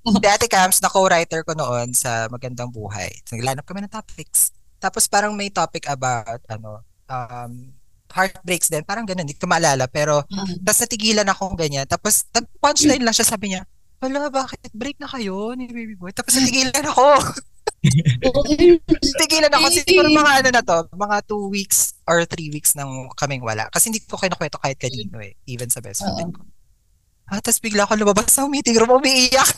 Si 0.00 0.24
Ate 0.24 0.48
Cams, 0.48 0.80
na 0.80 0.88
co-writer 0.88 1.44
ko 1.44 1.52
noon 1.52 1.92
sa 1.92 2.24
Magandang 2.32 2.72
Buhay. 2.72 3.12
Naglanap 3.30 3.68
kami 3.68 3.84
ng 3.84 3.92
topics. 3.92 4.48
Tapos 4.80 5.04
parang 5.04 5.36
may 5.36 5.52
topic 5.52 5.84
about, 5.84 6.40
ano, 6.48 6.80
um, 7.10 7.74
heartbreaks 8.10 8.70
din. 8.70 8.82
Parang 8.86 9.06
ganun, 9.06 9.26
hindi 9.26 9.34
ko 9.38 9.46
maalala. 9.50 9.86
Pero, 9.90 10.22
Ah. 10.30 10.46
tapos 10.62 10.80
natigilan 10.86 11.26
akong 11.26 11.58
ganyan. 11.58 11.86
Tapos, 11.86 12.26
punchline 12.62 13.02
lang 13.02 13.14
siya, 13.14 13.26
sabi 13.26 13.54
niya, 13.54 13.62
wala, 14.00 14.32
bakit 14.32 14.58
break 14.72 14.96
na 14.96 15.10
kayo 15.10 15.52
ni 15.52 15.68
Baby 15.68 15.94
Boy? 15.94 16.10
Tapos 16.10 16.32
natigilan 16.38 16.86
ako. 16.88 17.06
Natigilan 19.16 19.52
ako. 19.56 19.66
Siguro 19.72 20.08
mga 20.12 20.32
ano 20.40 20.48
na 20.52 20.62
to, 20.64 20.78
mga 20.92 21.16
two 21.24 21.48
weeks 21.48 21.96
or 22.04 22.24
three 22.28 22.52
weeks 22.52 22.76
nang 22.76 23.08
kaming 23.16 23.40
wala. 23.40 23.68
Kasi 23.72 23.88
hindi 23.88 24.04
ko 24.04 24.20
kinukwento 24.20 24.60
kahit 24.60 24.76
kanino 24.76 25.16
eh. 25.20 25.32
Even 25.48 25.68
sa 25.72 25.80
best 25.80 26.04
friend 26.04 26.32
ko. 26.32 26.44
Ah, 27.30 27.38
tapos 27.38 27.62
bigla 27.62 27.86
ako 27.86 27.94
lumabas 27.94 28.26
sa 28.26 28.42
meeting 28.50 28.74
room, 28.74 28.90
umiiyak. 29.00 29.46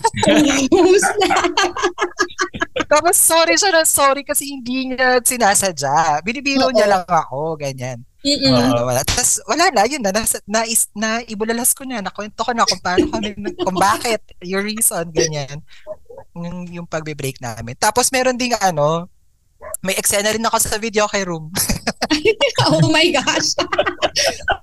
Tapos 2.92 3.16
sorry 3.16 3.57
siya 3.57 3.72
na 3.72 3.88
sorry 3.88 4.20
kasi 4.20 4.52
hindi 4.52 4.92
niya 4.92 5.24
sinasadya. 5.24 6.20
Binibiro 6.20 6.68
Oo. 6.68 6.76
niya 6.76 6.92
lang 6.92 7.09
ako, 7.09 7.57
ganyan. 7.57 8.05
Mm-mm. 8.20 8.52
Wala, 8.52 8.85
wala. 8.85 9.00
Tapos 9.00 9.40
wala 9.48 9.72
na, 9.72 9.88
yun 9.88 10.05
na, 10.05 10.12
nasa, 10.12 10.37
na, 10.44 10.61
na 10.92 11.24
ibulalas 11.24 11.72
ko 11.72 11.88
na, 11.88 12.05
nakwento 12.05 12.44
ko 12.44 12.52
na 12.52 12.68
kung 12.68 12.85
paano 12.85 13.09
kami, 13.09 13.33
kung 13.64 13.78
bakit, 13.81 14.20
your 14.44 14.61
reason, 14.61 15.09
ganyan. 15.09 15.64
Yung, 16.37 16.68
yung 16.68 16.87
pagbe-break 16.87 17.40
namin. 17.40 17.72
Tapos 17.81 18.12
meron 18.12 18.37
ding 18.37 18.52
ano, 18.61 19.09
may 19.81 19.96
eksena 19.96 20.28
rin 20.28 20.44
ako 20.44 20.57
sa 20.61 20.76
video 20.76 21.09
kay 21.09 21.24
Room. 21.24 21.48
oh 22.68 22.92
my 22.92 23.09
gosh. 23.09 23.57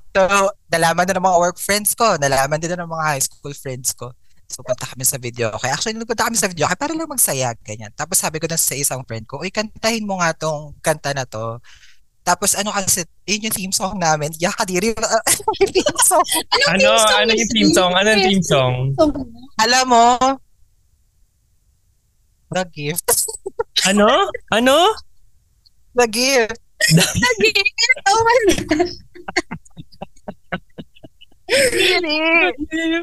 So, 0.09 0.25
nalaman 0.73 1.05
na 1.05 1.21
ng 1.21 1.25
mga 1.25 1.37
work 1.37 1.57
friends 1.61 1.93
ko, 1.93 2.17
nalaman 2.17 2.57
din 2.57 2.73
na 2.73 2.81
ng 2.81 2.89
mga 2.89 3.05
high 3.13 3.21
school 3.21 3.53
friends 3.53 3.93
ko. 3.93 4.09
So, 4.49 4.65
punta 4.65 4.89
kami 4.89 5.05
sa 5.05 5.21
video. 5.21 5.53
Okay, 5.53 5.69
actually, 5.69 5.93
nagpunta 5.93 6.25
kami 6.25 6.33
sa 6.33 6.49
video. 6.49 6.65
Okay, 6.65 6.79
para 6.81 6.97
lang 6.97 7.05
magsaya, 7.05 7.53
ganyan. 7.61 7.93
Tapos 7.93 8.17
sabi 8.17 8.41
ko 8.41 8.49
na 8.49 8.57
sa 8.57 8.73
isang 8.73 9.05
friend 9.05 9.29
ko, 9.29 9.37
uy, 9.37 9.53
kantahin 9.53 10.09
mo 10.09 10.17
nga 10.17 10.33
tong 10.33 10.73
kanta 10.81 11.13
na 11.13 11.29
to. 11.29 11.61
Tapos 12.25 12.57
ano 12.57 12.73
kasi, 12.73 13.05
yun 13.29 13.45
yung 13.45 13.55
theme 13.55 13.73
song 13.73 14.01
namin. 14.01 14.33
Yakadiri. 14.41 14.97
yung 14.97 15.73
theme 15.77 16.01
song. 16.01 16.25
Ano, 16.65 16.97
theme 16.97 16.97
song 16.97 17.13
ano 17.13 17.29
ni 17.29 17.41
yung 17.45 17.51
theme 17.53 17.71
song? 17.73 17.91
Ano 17.93 18.07
yung 18.09 18.25
theme 18.25 18.45
song? 18.45 18.73
Alam 19.61 19.85
mo, 19.85 20.05
The 22.49 22.65
Gift. 22.73 23.05
Ano? 23.85 24.09
Ano? 24.49 24.97
The 25.93 26.09
Gift. 26.09 26.57
Lagi. 26.89 27.51
Oh 28.09 28.21
my 28.23 28.37
God. 28.65 28.89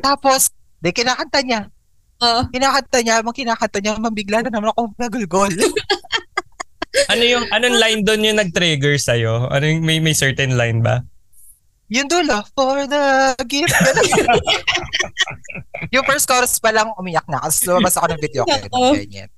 Tapos, 0.02 0.50
di 0.86 0.94
kinakanta 0.94 1.42
niya. 1.42 1.60
Oh. 2.22 2.46
Kinakanta 2.48 3.02
niya, 3.02 3.20
mang 3.26 3.34
kinakanta 3.34 3.78
niya, 3.82 3.98
mabigla 3.98 4.46
na 4.46 4.50
naman 4.54 4.70
ako 4.70 4.94
nagulgol. 4.94 5.50
Ano 7.12 7.28
yung, 7.28 7.44
anong 7.52 7.76
line 7.76 8.00
doon 8.08 8.24
yung 8.24 8.40
nag-trigger 8.40 8.96
sa'yo? 8.96 9.52
Ano 9.52 9.68
yung, 9.68 9.84
may, 9.84 10.00
may 10.00 10.16
certain 10.16 10.56
line 10.56 10.80
ba? 10.80 11.04
Yung 11.92 12.08
dulo, 12.08 12.40
for 12.56 12.88
the 12.88 13.36
gift. 13.46 13.70
Yung 15.94 16.02
first 16.02 16.26
chorus 16.26 16.58
pa 16.58 16.74
lang 16.74 16.90
umiyak 16.98 17.22
na 17.30 17.38
kasi 17.46 17.68
lumabas 17.68 17.94
ako 17.94 18.10
ng 18.10 18.22
video 18.24 18.42
ko. 18.42 18.56
Oo. 18.74 18.98
Ganyan. 18.98 19.30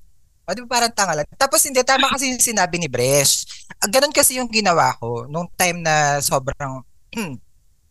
O 0.48 0.56
di 0.56 0.64
ba 0.64 0.80
parang 0.80 0.92
tanga 0.96 1.12
lang. 1.12 1.28
Tapos 1.36 1.60
hindi, 1.68 1.84
tama 1.84 2.08
kasi 2.08 2.32
yung 2.32 2.40
sinabi 2.40 2.80
ni 2.80 2.88
Bresh. 2.88 3.44
Ganun 3.92 4.16
kasi 4.16 4.40
yung 4.40 4.48
ginawa 4.48 4.96
ko 4.96 5.28
nung 5.28 5.52
time 5.60 5.84
na 5.84 6.24
sobrang 6.24 6.80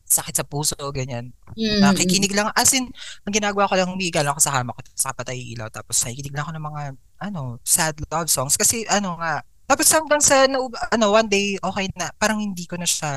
sakit 0.08 0.36
sa 0.39 0.48
puso, 0.48 0.76
ganyan. 0.96 1.36
Mm. 1.54 1.84
Nakikinig 1.84 2.32
lang. 2.32 2.48
As 2.56 2.72
in, 2.72 2.88
ang 3.28 3.34
ginagawa 3.36 3.67
ko 3.67 3.76
lang, 3.76 3.91
humiga 3.91 4.24
lang 4.24 4.32
ako 4.32 4.41
sa 4.41 4.56
kama 4.56 4.72
ko, 4.72 4.80
sa 4.96 5.12
patay 5.12 5.36
ilaw. 5.36 5.67
Tapos 5.67 6.00
nakikinig 6.00 6.32
lang 6.32 6.43
ako 6.48 6.54
ng 6.56 6.65
mga, 6.65 6.82
ano, 7.28 7.60
sad 7.67 8.00
love 8.08 8.32
songs. 8.32 8.56
Kasi, 8.56 8.88
ano 8.88 9.20
nga, 9.20 9.43
tapos 9.67 9.91
hanggang 9.91 10.24
sa, 10.24 10.48
na, 10.48 10.63
ano, 10.96 11.06
one 11.12 11.28
day, 11.28 11.60
okay 11.60 11.91
na, 12.00 12.08
parang 12.15 12.39
hindi 12.39 12.63
ko 12.63 12.80
na 12.80 12.88
siya, 12.88 13.12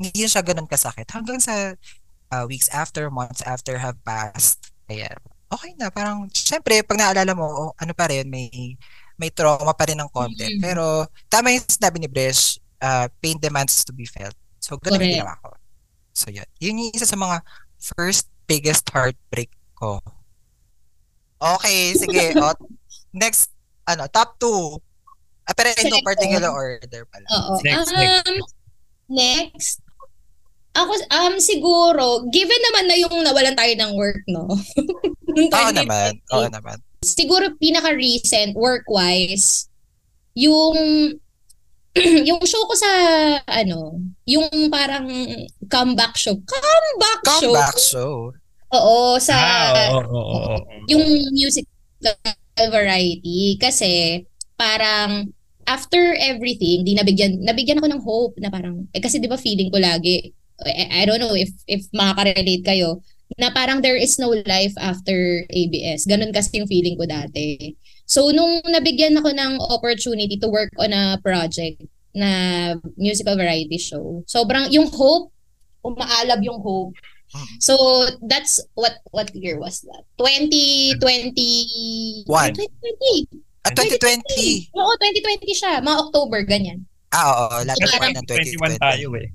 hindi 0.00 0.24
na 0.24 0.30
siya 0.32 0.40
ganun 0.40 0.64
kasakit. 0.64 1.04
Hanggang 1.12 1.36
sa 1.36 1.76
uh, 2.32 2.44
weeks 2.48 2.72
after, 2.72 3.12
months 3.12 3.44
after 3.44 3.76
have 3.76 4.00
passed, 4.00 4.72
ayan, 4.88 5.20
okay 5.52 5.76
na. 5.76 5.92
Parang, 5.92 6.32
syempre, 6.32 6.80
pag 6.80 6.96
naalala 6.96 7.36
mo, 7.36 7.44
oh, 7.44 7.70
ano 7.76 7.92
pa 7.92 8.08
rin, 8.08 8.24
may, 8.24 8.48
may 9.20 9.28
trauma 9.28 9.76
pa 9.76 9.84
rin 9.84 10.00
ng 10.00 10.08
konti. 10.08 10.56
Mm. 10.56 10.64
Pero, 10.64 11.04
tama 11.28 11.52
yung 11.52 11.68
sinabi 11.68 12.00
ni 12.00 12.08
Bresh, 12.08 12.56
uh, 12.80 13.12
pain 13.20 13.36
demands 13.36 13.84
to 13.84 13.92
be 13.92 14.08
felt. 14.08 14.34
So, 14.56 14.80
ganun 14.80 14.98
Correct. 14.98 15.12
ginawa 15.12 15.36
ko. 15.44 15.52
So, 16.16 16.32
yun. 16.32 16.48
Yun 16.64 16.80
yung 16.80 16.92
isa 16.96 17.04
sa 17.04 17.20
mga 17.20 17.44
first 17.76 18.32
biggest 18.48 18.88
heartbreak 18.88 19.52
ko. 19.76 20.00
Okay, 21.36 21.92
sige. 21.92 22.32
o, 22.40 22.56
next, 23.12 23.52
ano, 23.84 24.08
top 24.08 24.40
two. 24.40 24.80
Ah, 25.44 25.52
pero 25.52 25.76
in 25.76 25.92
no 25.92 26.00
particular 26.00 26.48
order 26.48 27.04
pala. 27.12 27.26
Oo. 27.28 27.52
Next, 27.60 27.92
um, 27.92 28.00
next. 28.00 28.52
next. 29.06 29.76
Ako, 30.76 30.92
um, 31.12 31.34
siguro, 31.36 32.24
given 32.32 32.60
naman 32.72 32.84
na 32.88 32.96
yung 32.96 33.16
nawalan 33.20 33.56
tayo 33.56 33.72
ng 33.76 33.92
work, 33.96 34.24
no? 34.28 34.48
Oo 35.36 35.70
2020, 35.72 35.84
naman. 35.84 36.10
Oo 36.32 36.48
naman. 36.48 36.76
Siguro, 37.04 37.52
pinaka-recent, 37.60 38.56
work-wise, 38.56 39.68
yung 40.36 40.76
yung 42.28 42.40
show 42.44 42.62
ko 42.68 42.74
sa 42.76 42.90
ano, 43.48 44.00
yung 44.28 44.48
parang 44.68 45.08
comeback 45.72 46.14
show. 46.20 46.36
Comeback, 46.44 47.20
show. 47.24 47.40
Comeback 47.40 47.76
show. 47.80 48.12
Oo, 48.76 49.16
sa 49.22 49.34
Ah, 49.34 49.72
oo, 49.94 50.02
oo, 50.02 50.20
oo, 50.20 50.38
oo. 50.60 50.84
yung 50.90 51.04
music 51.32 51.64
variety 52.58 53.56
kasi 53.60 54.24
parang 54.58 55.30
after 55.66 56.14
everything, 56.22 56.86
di 56.86 56.94
nabigyan 56.94 57.42
nabigyan 57.42 57.78
ako 57.82 57.88
ng 57.90 58.02
hope 58.02 58.34
na 58.38 58.48
parang 58.50 58.86
eh 58.94 59.02
kasi 59.02 59.18
'di 59.18 59.28
ba 59.28 59.36
feeling 59.38 59.68
ko 59.68 59.78
lagi 59.82 60.30
I, 60.62 61.02
I 61.02 61.06
don't 61.06 61.20
know 61.20 61.36
if 61.36 61.52
if 61.68 61.84
makaka-relate 61.92 62.64
kayo 62.64 63.02
na 63.36 63.50
parang 63.52 63.82
there 63.84 63.98
is 63.98 64.16
no 64.16 64.32
life 64.46 64.72
after 64.80 65.44
ABS. 65.50 66.06
Ganun 66.08 66.32
kasi 66.32 66.62
yung 66.62 66.70
feeling 66.70 66.96
ko 66.96 67.04
dati. 67.04 67.74
So 68.06 68.30
nung 68.30 68.62
nabigyan 68.64 69.18
ako 69.18 69.34
ng 69.34 69.58
opportunity 69.68 70.38
to 70.38 70.48
work 70.48 70.70
on 70.78 70.94
a 70.94 71.18
project 71.20 71.82
na 72.14 72.30
musical 72.96 73.36
variety 73.36 73.76
show, 73.76 74.22
sobrang 74.24 74.70
yung 74.72 74.88
hope 74.88 75.28
umaalab 75.84 76.40
yung 76.42 76.58
hope 76.62 76.94
So 77.58 77.74
that's 78.30 78.62
what 78.78 79.02
what 79.10 79.34
year 79.34 79.58
was 79.58 79.82
that? 79.82 80.06
2020 80.16 82.22
One. 82.30 82.54
2020. 82.54 83.26
Ah, 83.66 83.74
2020. 83.74 84.70
Oo, 84.78 84.92
2020 84.94 85.58
siya, 85.58 85.82
mga 85.82 86.06
October 86.06 86.46
ganyan. 86.46 86.86
Ah, 87.10 87.34
oo. 87.34 87.66
Lahat 87.66 87.76
So, 87.76 87.82
na 87.82 87.90
parang 87.98 88.14
ng 88.14 88.26
21 88.30 88.78
2020. 88.78 88.78
tayo 88.78 89.08
eh. 89.18 89.26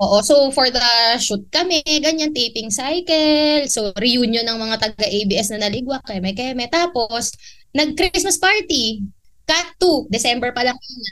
Oo, 0.00 0.24
so 0.24 0.48
for 0.52 0.68
the 0.72 0.80
shoot 1.20 1.44
kami, 1.52 1.80
ganyan 1.84 2.32
taping 2.32 2.72
cycle. 2.72 3.68
So 3.68 3.92
reunion 4.00 4.48
ng 4.48 4.56
mga 4.60 4.76
taga 4.80 5.04
ABS 5.04 5.52
na 5.52 5.68
naligwa 5.68 6.00
kay 6.04 6.20
may 6.20 6.32
keme. 6.36 6.68
Tapos 6.68 7.32
nag-Christmas 7.74 8.38
party. 8.38 9.04
Cut 9.46 9.68
2, 9.78 10.06
December 10.10 10.54
pa 10.54 10.62
lang 10.62 10.78
yun. 10.78 11.02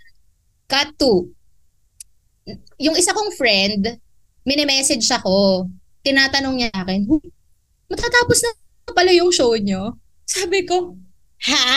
Cut 0.71 0.90
2. 0.94 1.27
Yung 2.87 2.97
isa 2.97 3.12
kong 3.12 3.35
friend, 3.35 3.99
mini-message 4.47 5.05
ako. 5.11 5.66
Tinatanong 6.07 6.55
niya 6.57 6.71
akin, 6.73 7.05
"Hmm, 7.05 7.23
matatapos 7.90 8.38
na 8.47 8.51
pala 8.94 9.11
yung 9.12 9.35
show 9.35 9.53
nyo? 9.59 9.99
Sabi 10.25 10.64
ko, 10.64 10.94
ha? 11.44 11.71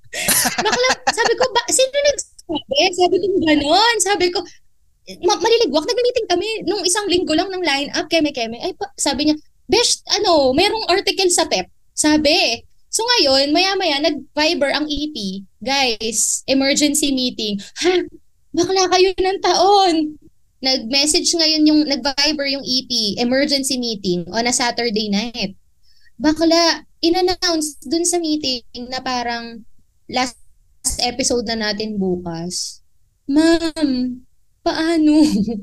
Bakla, 0.64 0.88
sabi 1.14 1.32
ko, 1.38 1.44
ba, 1.54 1.62
sino 1.70 1.94
nagsabi? 1.94 2.82
Sabi 2.96 3.16
ko, 3.18 3.26
ganon. 3.46 3.96
Sabi 4.02 4.26
ko, 4.34 4.38
ma- 5.26 5.40
maliligwak, 5.40 5.86
nag-meeting 5.86 6.28
kami 6.30 6.48
nung 6.66 6.82
isang 6.86 7.06
linggo 7.06 7.34
lang 7.34 7.50
ng 7.50 7.62
line-up, 7.62 8.06
keme-keme. 8.10 8.58
Ay, 8.58 8.74
pa, 8.74 8.90
sabi 8.98 9.30
niya, 9.30 9.36
Besh, 9.70 10.02
ano, 10.18 10.50
merong 10.50 10.90
article 10.90 11.30
sa 11.30 11.46
PEP. 11.46 11.70
Sabi. 11.94 12.66
So 12.90 13.06
ngayon, 13.06 13.54
maya-maya, 13.54 14.02
nag-Viber 14.02 14.74
ang 14.74 14.90
EP. 14.90 15.46
Guys, 15.62 16.42
emergency 16.50 17.14
meeting. 17.14 17.62
Ha? 17.86 18.02
Bakla 18.50 18.90
kayo 18.90 19.14
ng 19.14 19.38
taon. 19.38 20.18
Nag-message 20.58 21.30
ngayon 21.38 21.62
yung, 21.70 21.80
nag-Viber 21.86 22.50
yung 22.50 22.66
EP, 22.66 23.14
emergency 23.22 23.78
meeting 23.78 24.26
on 24.34 24.50
a 24.50 24.52
Saturday 24.52 25.06
night. 25.06 25.54
Bakla, 26.18 26.82
in-announce 26.98 27.78
dun 27.86 28.02
sa 28.02 28.18
meeting 28.18 28.66
na 28.90 28.98
parang 28.98 29.62
last 30.10 30.36
episode 30.98 31.46
na 31.46 31.70
natin 31.70 31.94
bukas. 31.94 32.82
Ma'am, 33.30 34.18
paano? 34.66 35.14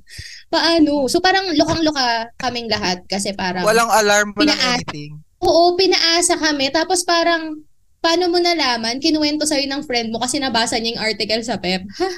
paano? 0.55 1.11
So 1.11 1.19
parang 1.19 1.51
lukang-luka 1.59 2.31
kaming 2.39 2.71
lahat 2.71 3.03
kasi 3.11 3.35
parang 3.35 3.67
Walang 3.67 3.91
alarm, 3.91 4.31
walang 4.39 4.57
anything. 4.63 5.26
Oo, 5.43 5.77
pinaasa 5.77 6.37
kami. 6.37 6.73
Tapos 6.73 7.05
parang, 7.05 7.61
paano 8.01 8.29
mo 8.31 8.37
nalaman? 8.41 8.97
Kinuwento 8.97 9.45
sa'yo 9.45 9.65
ng 9.67 9.83
friend 9.85 10.09
mo 10.09 10.21
kasi 10.21 10.37
nabasa 10.39 10.77
niya 10.77 10.97
yung 10.97 11.03
article 11.03 11.43
sa 11.43 11.57
PEP. 11.59 11.83
Ha? 11.97 12.09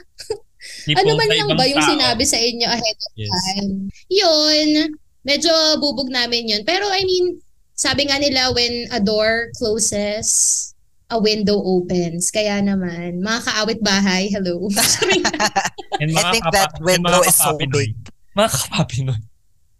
People 0.85 0.99
ano 0.99 1.11
man 1.15 1.27
lang 1.31 1.49
ba 1.55 1.65
yung 1.65 1.79
tao. 1.79 1.91
sinabi 1.95 2.23
sa 2.27 2.35
inyo 2.35 2.67
ahead 2.67 2.97
of 2.99 3.11
Yes. 3.15 3.31
time? 3.31 3.71
Yun, 4.11 4.69
medyo 5.23 5.51
bubog 5.79 6.11
namin 6.11 6.51
yun. 6.51 6.61
Pero 6.67 6.83
I 6.91 7.07
mean, 7.07 7.39
sabi 7.79 8.11
nga 8.11 8.19
nila, 8.19 8.51
when 8.51 8.91
a 8.91 8.99
door 8.99 9.51
closes, 9.55 10.27
a 11.09 11.17
window 11.17 11.57
opens. 11.57 12.29
Kaya 12.29 12.59
naman, 12.61 13.23
mga 13.23 13.39
kaawit 13.47 13.79
bahay, 13.81 14.29
hello. 14.29 14.67
And 15.97 16.11
I 16.19 16.23
think 16.29 16.45
that 16.53 16.75
window 16.83 17.23
is 17.23 17.39
so 17.39 17.57
big. 17.57 17.95
Mga 18.35 18.49
kapapinoy. 18.51 19.19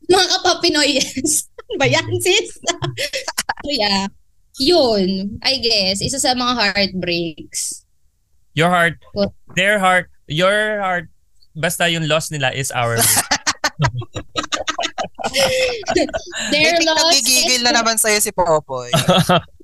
Mga 0.10 0.26
kapapinoy, 0.36 0.90
yes. 0.98 1.46
Ano 1.70 1.78
ba 1.78 1.86
yan, 1.86 2.10
sis? 2.20 2.58
so 3.64 3.70
yeah, 3.70 4.10
yun, 4.58 5.38
I 5.46 5.62
guess, 5.62 6.02
isa 6.02 6.18
sa 6.18 6.34
mga 6.34 6.74
heartbreaks. 6.74 7.86
Your 8.58 8.70
heart, 8.74 8.98
their 9.56 9.78
heart, 9.80 10.10
your 10.26 10.82
heart, 10.82 11.08
basta 11.56 11.86
yung 11.88 12.10
loss 12.10 12.34
nila 12.34 12.50
is 12.52 12.74
our 12.74 12.98
Their 16.52 16.74
I 16.74 16.78
think 16.82 16.86
loss 16.90 17.16
nagigigil 17.22 17.62
is, 17.62 17.64
na 17.64 17.72
naman 17.72 17.96
sa'yo 17.96 18.20
si 18.20 18.32
Popoy. 18.34 18.90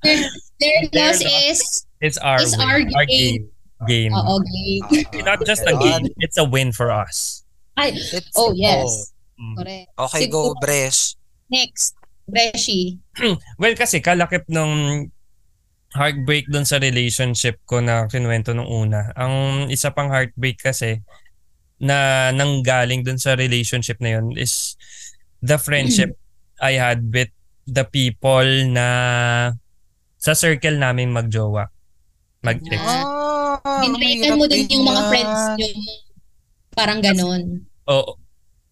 their 0.05 0.79
Their 0.93 1.12
loss 1.12 1.19
loss. 1.23 1.43
is 1.49 1.60
It's 1.99 2.17
our 2.21 2.38
It's 2.39 2.53
win. 2.55 2.67
our 2.67 2.79
Our 3.01 3.05
game. 3.10 3.49
game. 3.49 3.51
Game. 3.88 4.12
Oo, 4.15 4.39
game. 4.39 4.84
Ah, 5.19 5.36
Not 5.36 5.43
just 5.43 5.65
a 5.67 5.75
game. 5.75 6.08
It's 6.23 6.38
a 6.38 6.45
win 6.47 6.71
for 6.71 6.91
us. 6.93 7.43
Ay, 7.75 7.91
It's- 7.91 8.31
oh 8.39 8.53
yes. 8.55 9.12
Mm. 9.35 9.55
Correct. 9.59 9.87
Okay, 9.95 10.27
go, 10.27 10.51
Siguro- 10.55 10.59
Bresh. 10.59 11.15
Next, 11.51 11.93
Beshi. 12.25 12.97
Well, 13.61 13.75
kasi 13.77 14.01
kalakip 14.01 14.47
nung 14.49 15.07
heartbreak 15.95 16.51
dun 16.51 16.67
sa 16.67 16.81
relationship 16.81 17.61
ko 17.63 17.79
na 17.79 18.09
kinuwento 18.09 18.51
nung 18.51 18.67
una. 18.67 19.13
Ang 19.15 19.67
isa 19.71 19.93
pang 19.95 20.11
heartbreak 20.11 20.59
kasi 20.59 20.99
na 21.79 22.29
nanggaling 22.31 23.03
dun 23.03 23.19
sa 23.19 23.35
relationship 23.35 23.99
na 23.99 24.19
yun 24.19 24.31
is 24.35 24.75
the 25.43 25.59
friendship 25.59 26.15
I 26.63 26.79
had 26.79 27.11
with 27.11 27.31
the 27.67 27.83
people 27.83 28.47
na 28.71 28.87
sa 30.15 30.31
circle 30.33 30.79
namin 30.79 31.11
magjowa. 31.11 31.67
Mag-ex. 32.41 32.79
Ah, 32.81 33.59
Hinrekan 33.83 34.37
mo 34.39 34.45
din 34.47 34.65
yung 34.71 34.85
mga 34.87 35.01
friends 35.11 35.41
nyo. 35.59 35.67
Parang 36.71 36.99
ganon. 37.03 37.65
Oo. 37.87 38.15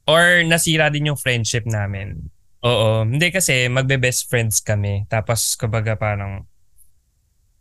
Or 0.04 0.44
nasira 0.44 0.92
din 0.92 1.08
yung 1.14 1.20
friendship 1.20 1.64
namin. 1.64 2.28
Oo. 2.64 3.04
Hindi 3.08 3.32
kasi 3.32 3.68
magbe-best 3.68 4.28
friends 4.28 4.60
kami. 4.60 5.08
Tapos 5.08 5.56
kumbaga 5.56 5.96
parang 5.96 6.44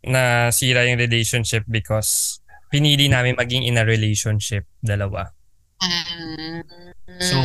nasira 0.03 0.83
yung 0.87 0.99
relationship 0.99 1.63
because 1.71 2.39
pinili 2.67 3.07
namin 3.07 3.39
maging 3.39 3.63
in 3.63 3.79
a 3.79 3.85
relationship 3.87 4.67
dalawa. 4.83 5.31
So, 7.19 7.39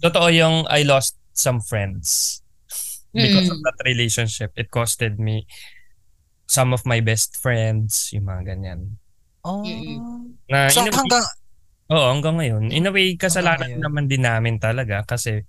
totoo 0.00 0.28
yung 0.32 0.64
I 0.68 0.84
lost 0.84 1.16
some 1.32 1.60
friends 1.60 2.40
because 3.12 3.48
Mm. 3.48 3.56
of 3.56 3.60
that 3.64 3.78
relationship. 3.84 4.52
It 4.56 4.68
costed 4.70 5.16
me 5.18 5.48
some 6.48 6.72
of 6.72 6.84
my 6.88 7.00
best 7.00 7.36
friends, 7.36 8.12
yung 8.12 8.28
mga 8.28 8.56
ganyan. 8.56 8.80
Oh. 9.44 9.64
Na 10.48 10.68
So 10.68 10.84
hanggang 10.84 11.24
Oo, 11.88 12.04
hanggang 12.12 12.36
ngayon. 12.36 12.68
In 12.68 12.84
a 12.84 12.92
way, 12.92 13.16
kasalanan 13.16 13.80
naman 13.80 14.12
din 14.12 14.20
namin 14.20 14.60
talaga 14.60 15.00
kasi 15.08 15.40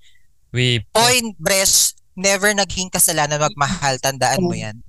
we 0.56 0.80
point, 0.96 1.36
Bresh, 1.36 1.92
never 2.16 2.56
naging 2.56 2.88
kasalanan 2.88 3.44
magmahal. 3.44 4.00
Tandaan 4.00 4.40
mo 4.40 4.56
yan. 4.56 4.80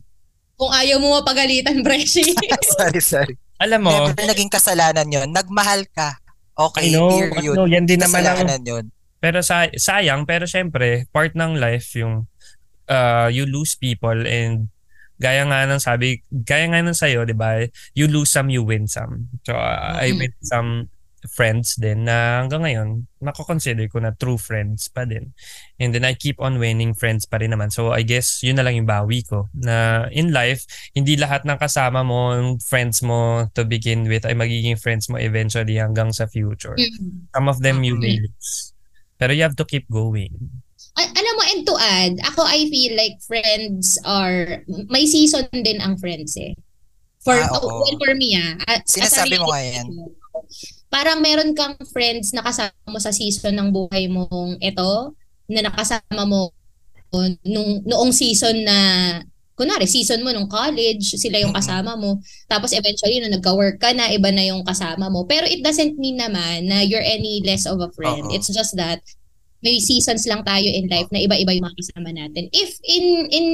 Kung 0.54 0.70
ayaw 0.70 1.02
mo 1.02 1.18
mapagalitan, 1.18 1.82
Beshi. 1.86 2.22
sorry, 2.78 3.02
sorry. 3.02 3.34
alam 3.58 3.82
mo, 3.82 3.90
Never 3.90 4.14
naging 4.30 4.46
kasalanan 4.46 5.10
yon. 5.10 5.28
Nagmahal 5.34 5.90
ka. 5.90 6.22
I 6.54 6.60
Okay, 6.60 6.92
know, 6.94 7.08
period. 7.10 7.56
no, 7.56 7.64
yan 7.66 7.88
din 7.88 7.98
naman 7.98 8.22
ang, 8.22 8.36
Kasalanan 8.46 8.62
yun. 8.62 8.84
pero 9.18 9.42
sa, 9.42 9.66
sayang, 9.74 10.28
pero 10.28 10.46
syempre, 10.46 11.08
part 11.10 11.34
ng 11.34 11.58
life 11.58 11.98
yung 11.98 12.28
uh, 12.86 13.26
you 13.26 13.42
lose 13.42 13.74
people 13.74 14.14
and 14.22 14.70
gaya 15.18 15.42
nga 15.48 15.66
ng 15.66 15.80
sabi, 15.82 16.20
gaya 16.30 16.68
nga 16.70 16.78
ng 16.84 16.94
sa'yo, 16.96 17.26
di 17.26 17.34
ba? 17.34 17.64
You 17.92 18.06
lose 18.06 18.30
some, 18.30 18.48
you 18.52 18.62
win 18.62 18.86
some. 18.86 19.28
So, 19.42 19.56
uh, 19.56 19.98
I 19.98 20.12
Mhm. 20.12 20.18
win 20.20 20.34
some 20.46 20.70
friends 21.28 21.76
din 21.76 22.08
na 22.08 22.40
hanggang 22.40 22.64
ngayon, 22.64 22.88
nako-consider 23.20 23.84
ko 23.92 24.00
na 24.00 24.16
true 24.16 24.40
friends 24.40 24.88
pa 24.88 25.04
din. 25.04 25.36
And 25.76 25.92
then 25.92 26.08
I 26.08 26.16
keep 26.16 26.40
on 26.40 26.56
winning 26.56 26.96
friends 26.96 27.28
pa 27.28 27.36
rin 27.36 27.52
naman. 27.52 27.68
So 27.68 27.92
I 27.92 28.00
guess 28.00 28.40
yun 28.40 28.56
na 28.56 28.64
lang 28.64 28.80
yung 28.80 28.88
bawi 28.88 29.26
ko. 29.26 29.52
Na 29.52 30.06
in 30.08 30.32
life, 30.32 30.64
hindi 30.96 31.20
lahat 31.20 31.44
ng 31.44 31.60
kasama 31.60 32.00
mo, 32.00 32.56
friends 32.64 33.04
mo 33.04 33.50
to 33.52 33.68
begin 33.68 34.08
with 34.08 34.24
ay 34.24 34.32
magiging 34.32 34.80
friends 34.80 35.12
mo 35.12 35.20
eventually 35.20 35.76
hanggang 35.76 36.12
sa 36.14 36.24
future. 36.24 36.76
Mm. 36.80 37.28
Some 37.36 37.48
of 37.52 37.60
them 37.60 37.84
you 37.84 38.00
may 38.00 38.16
lose. 38.20 38.72
Pero 39.20 39.36
you 39.36 39.44
have 39.44 39.56
to 39.60 39.68
keep 39.68 39.84
going. 39.92 40.32
Al- 40.96 41.12
alam 41.12 41.34
mo, 41.36 41.42
and 41.44 41.62
to 41.68 41.74
add, 41.76 42.14
ako 42.24 42.40
I 42.48 42.66
feel 42.72 42.96
like 42.96 43.20
friends 43.20 44.00
are, 44.08 44.64
may 44.88 45.04
season 45.04 45.46
din 45.52 45.78
ang 45.80 46.00
friends 46.00 46.40
eh. 46.40 46.56
For, 47.20 47.36
Ah, 47.36 47.52
oh, 47.52 47.84
well, 47.84 48.00
for 48.00 48.16
me 48.16 48.32
ah. 48.32 48.56
At, 48.64 48.88
Sinasabi 48.88 49.36
mo 49.36 49.52
nga 49.52 49.60
yan. 49.60 49.86
Parang 50.90 51.22
meron 51.22 51.54
kang 51.54 51.78
friends 51.94 52.34
na 52.34 52.42
kasama 52.42 52.74
mo 52.90 52.98
sa 52.98 53.14
season 53.14 53.54
ng 53.54 53.70
buhay 53.70 54.10
mong 54.10 54.58
ito, 54.58 55.14
na 55.46 55.66
nakasama 55.66 56.26
mo 56.26 56.50
nung, 57.42 57.82
noong 57.86 58.10
season 58.14 58.66
na, 58.66 58.78
kunwari, 59.54 59.84
season 59.84 60.24
mo 60.24 60.32
nung 60.32 60.50
college, 60.50 61.14
sila 61.14 61.38
yung 61.42 61.52
kasama 61.54 61.94
mo. 61.94 62.18
Tapos 62.48 62.72
eventually, 62.72 63.20
nung 63.20 63.34
nagka-work 63.34 63.76
ka 63.78 63.92
na, 63.92 64.08
iba 64.08 64.30
na 64.32 64.46
yung 64.46 64.64
kasama 64.64 65.10
mo. 65.12 65.26
Pero 65.26 65.44
it 65.46 65.60
doesn't 65.62 65.98
mean 66.00 66.18
naman 66.18 66.66
na 66.66 66.80
you're 66.80 67.04
any 67.04 67.42
less 67.44 67.66
of 67.68 67.78
a 67.82 67.90
friend. 67.92 68.26
Oo. 68.26 68.32
It's 68.34 68.48
just 68.50 68.74
that 68.78 69.02
may 69.60 69.76
seasons 69.76 70.24
lang 70.24 70.40
tayo 70.40 70.64
in 70.64 70.88
life 70.88 71.08
na 71.08 71.20
iba-iba 71.20 71.52
yung 71.52 71.68
mga 71.68 71.78
kasama 71.78 72.10
natin. 72.10 72.48
If 72.50 72.80
in 72.80 73.04
in 73.28 73.46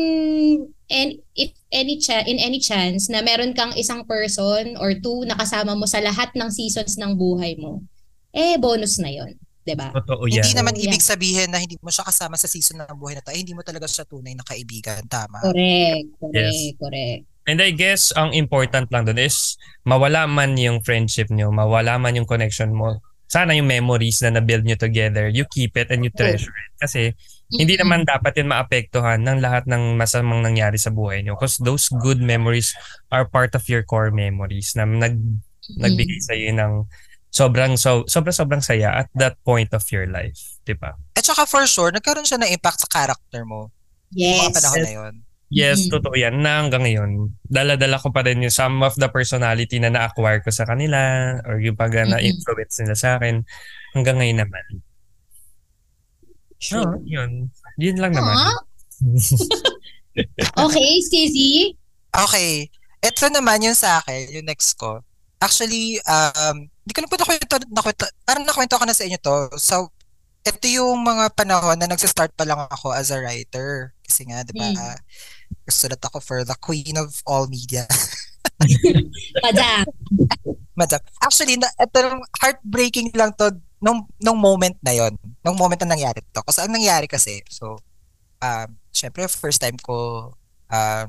and 0.87 1.11
if 1.35 1.51
any 1.69 1.99
cha- 1.99 2.23
in 2.25 2.39
any 2.39 2.59
chance 2.59 3.11
na 3.11 3.21
meron 3.21 3.53
kang 3.53 3.75
isang 3.75 4.07
person 4.07 4.79
or 4.79 4.95
two 4.95 5.27
na 5.27 5.35
kasama 5.35 5.75
mo 5.75 5.85
sa 5.85 5.99
lahat 5.99 6.31
ng 6.33 6.47
seasons 6.49 6.95
ng 6.95 7.19
buhay 7.19 7.59
mo, 7.59 7.83
eh 8.31 8.55
bonus 8.57 9.03
na 9.03 9.11
'yon, 9.11 9.35
'di 9.63 9.75
ba? 9.75 9.91
Totoo 9.93 10.31
yan. 10.31 10.47
Hindi 10.47 10.55
naman 10.55 10.75
Yeah. 10.79 10.87
ibig 10.89 11.03
sabihin 11.03 11.51
na 11.51 11.59
hindi 11.59 11.75
mo 11.83 11.91
siya 11.91 12.07
kasama 12.07 12.39
sa 12.39 12.47
season 12.47 12.81
ng 12.81 12.95
buhay 12.95 13.19
na 13.19 13.23
to. 13.23 13.35
Eh, 13.35 13.43
hindi 13.43 13.53
mo 13.53 13.67
talaga 13.67 13.91
siya 13.91 14.07
tunay 14.07 14.39
na 14.39 14.47
kaibigan. 14.47 15.03
Tama. 15.11 15.43
Correct, 15.43 16.07
correct, 16.23 16.39
Yes. 16.39 16.79
correct. 16.79 17.23
And 17.47 17.63
I 17.63 17.71
guess 17.71 18.11
ang 18.11 18.35
important 18.35 18.91
lang 18.91 19.07
doon 19.07 19.23
is 19.23 19.55
mawala 19.83 20.27
man 20.27 20.59
yung 20.59 20.83
friendship 20.83 21.31
nyo, 21.31 21.55
mawala 21.55 21.95
man 21.95 22.15
yung 22.15 22.27
connection 22.27 22.75
mo. 22.75 22.99
Sana 23.27 23.59
yung 23.59 23.67
memories 23.67 24.23
na 24.23 24.39
na-build 24.39 24.63
nyo 24.63 24.79
together, 24.79 25.27
you 25.27 25.43
keep 25.51 25.75
it 25.75 25.91
and 25.91 26.07
you 26.07 26.13
treasure 26.15 26.55
it. 26.55 26.73
Kasi 26.79 27.11
hindi 27.51 27.79
naman 27.79 28.07
dapat 28.07 28.39
yun 28.39 28.51
maapektuhan 28.51 29.23
ng 29.23 29.39
lahat 29.39 29.67
ng 29.71 29.95
masamang 29.99 30.43
nangyari 30.43 30.79
sa 30.79 30.91
buhay 30.91 31.23
nyo. 31.23 31.39
Because 31.39 31.59
those 31.63 31.91
good 32.03 32.19
memories 32.23 32.75
are 33.11 33.27
part 33.27 33.55
of 33.55 33.67
your 33.67 33.83
core 33.83 34.11
memories 34.11 34.75
na 34.79 34.87
nag, 34.87 35.19
nagbigay 35.79 36.23
sa 36.23 36.35
ng 36.35 36.87
sobrang 37.37 37.77
so, 37.77 38.07
sobrang 38.09 38.33
sobrang 38.33 38.63
saya 38.65 39.05
at 39.05 39.09
that 39.13 39.37
point 39.45 39.69
of 39.77 39.85
your 39.93 40.09
life, 40.09 40.57
'di 40.65 40.73
ba? 40.79 40.97
At 41.13 41.27
saka 41.27 41.45
for 41.45 41.69
sure, 41.69 41.93
nagkaroon 41.93 42.25
siya 42.25 42.41
ng 42.41 42.49
impact 42.49 42.81
sa 42.81 42.89
character 42.89 43.45
mo. 43.45 43.69
Yes. 44.15 44.49
mga 44.49 44.57
panahon 44.57 44.81
na 44.81 44.93
yun. 44.95 45.15
Yes, 45.47 45.87
Mhm. 45.87 45.91
totoo 45.95 46.15
yan. 46.19 46.43
Na 46.43 46.59
hanggang 46.59 46.83
ngayon, 46.83 47.31
dala-dala 47.47 48.03
ko 48.03 48.11
pa 48.11 48.27
rin 48.27 48.43
yung 48.43 48.51
some 48.51 48.83
of 48.83 48.99
the 48.99 49.07
personality 49.07 49.79
na 49.79 49.95
na-acquire 49.95 50.43
ko 50.43 50.51
sa 50.51 50.67
kanila 50.67 50.99
or 51.47 51.63
yung 51.63 51.79
pag 51.79 51.95
Mhm. 51.95 52.11
na-influence 52.11 52.83
nila 52.83 52.97
sa 52.99 53.09
akin. 53.15 53.47
Hanggang 53.95 54.19
ngayon 54.19 54.43
naman. 54.43 54.65
Sure. 56.59 56.99
Oh, 56.99 57.03
yun. 57.07 57.53
Yun 57.79 57.97
lang 58.01 58.13
naman. 58.13 58.35
Okay, 60.57 60.89
Stizzy. 61.05 61.77
Okay. 62.09 62.73
Ito 63.05 63.29
naman 63.29 63.61
yung 63.61 63.77
sa 63.77 64.01
akin, 64.01 64.33
yung 64.33 64.49
next 64.49 64.73
ko. 64.81 65.05
Actually, 65.37 66.01
um, 66.09 66.65
hindi 66.65 66.93
ko 66.97 67.05
na 67.05 67.11
po 67.13 67.21
nakwento, 67.21 67.61
nakwento, 67.69 68.09
parang 68.25 68.49
nakwento 68.49 68.81
ko 68.81 68.89
na 68.89 68.97
sa 68.97 69.05
inyo 69.05 69.21
to. 69.21 69.53
So, 69.61 69.93
ito 70.41 70.65
yung 70.73 71.05
mga 71.05 71.37
panahon 71.37 71.77
na 71.77 71.85
nagsistart 71.85 72.33
pa 72.33 72.49
lang 72.49 72.57
ako 72.73 72.97
as 72.97 73.13
a 73.13 73.21
writer. 73.21 73.93
Kasi 74.01 74.25
nga, 74.25 74.41
di 74.41 74.57
ba, 74.57 74.65
Hmm. 74.65 74.97
Sulat 75.71 76.01
ako 76.01 76.19
for 76.23 76.39
the 76.47 76.57
queen 76.59 76.95
of 76.97 77.23
all 77.27 77.47
media. 77.47 77.87
Madam. 79.47 79.85
Madam. 80.77 81.01
Actually, 81.21 81.57
na, 81.59 81.69
ito 81.77 81.99
heartbreaking 82.41 83.11
lang 83.17 83.33
to 83.37 83.51
nung, 83.83 84.09
nung 84.23 84.39
moment 84.41 84.77
na 84.81 84.93
yon 84.97 85.13
Nung 85.45 85.57
moment 85.59 85.79
na 85.85 85.95
nangyari 85.97 86.25
to. 86.33 86.41
Kasi 86.45 86.65
ang 86.65 86.73
nangyari 86.73 87.07
kasi, 87.07 87.45
so, 87.51 87.77
um, 88.41 88.69
syempre, 88.93 89.27
first 89.29 89.61
time 89.61 89.77
ko, 89.81 90.31
um, 90.73 91.09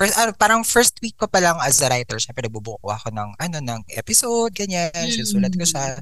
first, 0.00 0.16
ano, 0.16 0.32
parang 0.34 0.64
first 0.64 0.96
week 1.04 1.16
ko 1.18 1.28
pa 1.28 1.38
lang 1.38 1.56
as 1.60 1.78
a 1.84 1.88
writer, 1.88 2.16
syempre, 2.18 2.48
nagbubuko 2.48 2.88
ako 2.88 3.12
ng, 3.12 3.30
ano, 3.38 3.56
ng 3.60 3.80
episode, 3.94 4.52
ganyan, 4.56 4.90
Mm. 4.92 5.12
sinusulat 5.12 5.52
ko 5.52 5.64
siya. 5.68 6.00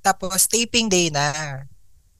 Tapos, 0.00 0.46
taping 0.46 0.86
day 0.88 1.10
na, 1.10 1.34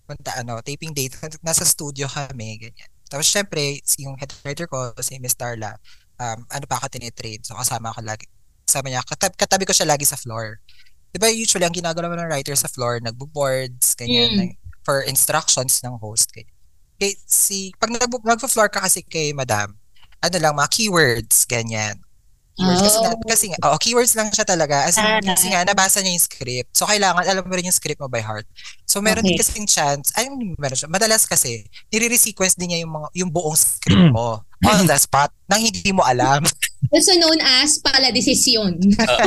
punta, 0.05 0.35
ano, 0.41 0.59
taping 0.61 0.93
day, 0.93 1.09
nasa 1.41 1.63
studio 1.65 2.11
kami, 2.11 2.59
ganyan. 2.69 2.91
Tapos, 3.09 3.27
syempre, 3.27 3.81
si- 3.85 4.05
yung 4.05 4.17
head 4.21 4.31
writer 4.45 4.69
ko, 4.69 4.93
si 5.01 5.17
Miss 5.19 5.35
Darla, 5.35 5.75
um, 6.21 6.45
ano 6.49 6.65
pa 6.69 6.77
ako 6.79 6.93
tinitrade. 6.93 7.43
So, 7.45 7.57
kasama 7.57 7.93
ko 7.93 8.01
lagi. 8.05 8.29
Kasama 8.69 8.93
niya. 8.93 9.01
Katab- 9.03 9.37
katabi 9.37 9.65
ko 9.65 9.73
siya 9.73 9.89
lagi 9.89 10.05
sa 10.05 10.17
floor. 10.17 10.61
Di 11.09 11.17
ba 11.17 11.33
usually, 11.33 11.65
ang 11.65 11.73
ginagawa 11.73 12.13
ng 12.13 12.29
writer 12.29 12.53
sa 12.53 12.69
floor, 12.69 13.01
nagbo-boards, 13.01 13.97
ganyan, 13.97 14.53
Mm. 14.53 14.57
for 14.85 15.01
instructions 15.01 15.81
ng 15.81 15.97
host. 15.99 16.29
Ganyan. 16.37 16.53
Kay, 17.01 17.17
si, 17.25 17.73
pag 17.81 17.89
nag- 17.89 18.27
nagpo-floor 18.29 18.69
ka 18.69 18.85
kasi 18.85 19.01
kay 19.01 19.33
madam, 19.33 19.73
ano 20.21 20.37
lang, 20.37 20.55
mga 20.59 20.69
keywords, 20.69 21.47
ganyan. 21.49 21.97
Keywords. 22.59 22.83
Kasi, 22.83 22.99
na, 22.99 23.09
Oh. 23.09 23.23
kasi 23.23 23.45
nga, 23.49 23.59
oh, 23.65 23.79
keywords 23.79 24.15
lang 24.19 24.29
siya 24.29 24.43
talaga. 24.43 24.83
As 24.83 24.99
in, 24.99 25.07
Ah. 25.07 25.23
kasi 25.23 25.47
nga, 25.49 25.63
nabasa 25.63 26.03
niya 26.03 26.11
yung 26.13 26.27
script. 26.27 26.71
So, 26.75 26.85
kailangan, 26.85 27.23
alam 27.23 27.47
mo 27.47 27.55
rin 27.55 27.65
yung 27.65 27.77
script 27.77 28.03
mo 28.03 28.11
by 28.11 28.19
heart. 28.19 28.45
So, 28.85 28.99
meron 28.99 29.23
din 29.23 29.39
Okay. 29.39 29.47
kasing 29.47 29.71
chance, 29.71 30.11
ay, 30.19 30.27
meron 30.59 30.75
siya, 30.75 30.91
madalas 30.91 31.23
kasi, 31.23 31.63
nire-resequence 31.89 32.59
din 32.59 32.75
niya 32.75 32.83
yung, 32.83 32.93
mga, 32.93 33.09
yung 33.15 33.31
buong 33.31 33.55
script 33.55 34.11
mo. 34.11 34.43
on 34.67 34.91
the 34.91 34.99
spot, 34.99 35.31
nang 35.47 35.63
hindi 35.63 35.95
mo 35.95 36.03
alam. 36.03 36.43
Also 36.95 37.11
known 37.19 37.39
as 37.43 37.79
pala 37.83 38.09
desisyon. 38.15 38.79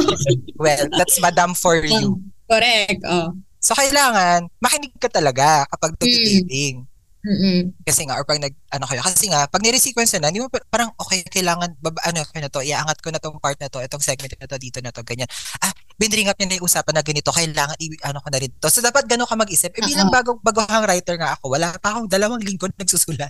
well, 0.63 0.87
that's 0.95 1.19
madam 1.19 1.51
for 1.51 1.79
you. 1.83 2.15
Correct. 2.47 2.99
Oh. 3.05 3.35
So, 3.59 3.75
kailangan, 3.75 4.47
makinig 4.57 4.95
ka 4.97 5.07
talaga 5.07 5.67
kapag 5.69 5.93
Mm. 6.01 6.87
Mm-mm. 7.21 7.77
Kasi 7.85 8.09
nga, 8.09 8.17
or 8.17 8.25
pag 8.25 8.41
nag, 8.41 8.49
ano 8.73 8.89
kayo, 8.89 9.05
kasi 9.05 9.29
nga, 9.29 9.45
pag 9.45 9.61
nire-sequence 9.61 10.17
na, 10.17 10.33
hindi 10.33 10.41
mo 10.41 10.49
pa- 10.49 10.65
parang, 10.65 10.89
okay, 10.97 11.21
kailangan, 11.29 11.77
baba, 11.77 12.01
ano, 12.01 12.25
ko 12.25 12.33
na 12.41 12.49
to, 12.49 12.65
iaangat 12.65 12.97
ko 12.97 13.13
na 13.13 13.21
tong 13.21 13.37
part 13.37 13.61
na 13.61 13.69
to, 13.69 13.77
itong 13.77 14.01
segment 14.01 14.33
na 14.41 14.49
to, 14.49 14.57
dito 14.57 14.81
na 14.81 14.89
to, 14.89 15.05
ganyan. 15.05 15.29
Ah, 15.61 15.69
binring 16.01 16.33
up 16.33 16.37
niya 16.41 16.49
na 16.49 16.57
yung 16.57 16.65
usapan 16.65 16.97
na 16.97 17.05
ganito, 17.05 17.29
kailangan, 17.29 17.77
i, 17.77 17.93
ano 18.09 18.25
ko 18.25 18.29
na 18.33 18.41
rin 18.41 18.49
to. 18.57 18.73
So, 18.73 18.81
dapat 18.81 19.05
gano'n 19.05 19.29
ka 19.29 19.37
mag-isip. 19.37 19.69
Eh, 19.69 19.85
bilang 19.85 20.09
bago, 20.09 20.41
baguhang 20.41 20.81
writer 20.89 21.13
nga 21.21 21.37
ako, 21.37 21.53
wala 21.53 21.77
pa 21.77 21.93
akong 21.93 22.09
dalawang 22.09 22.41
linggo 22.41 22.65
nagsusulat. 22.73 23.29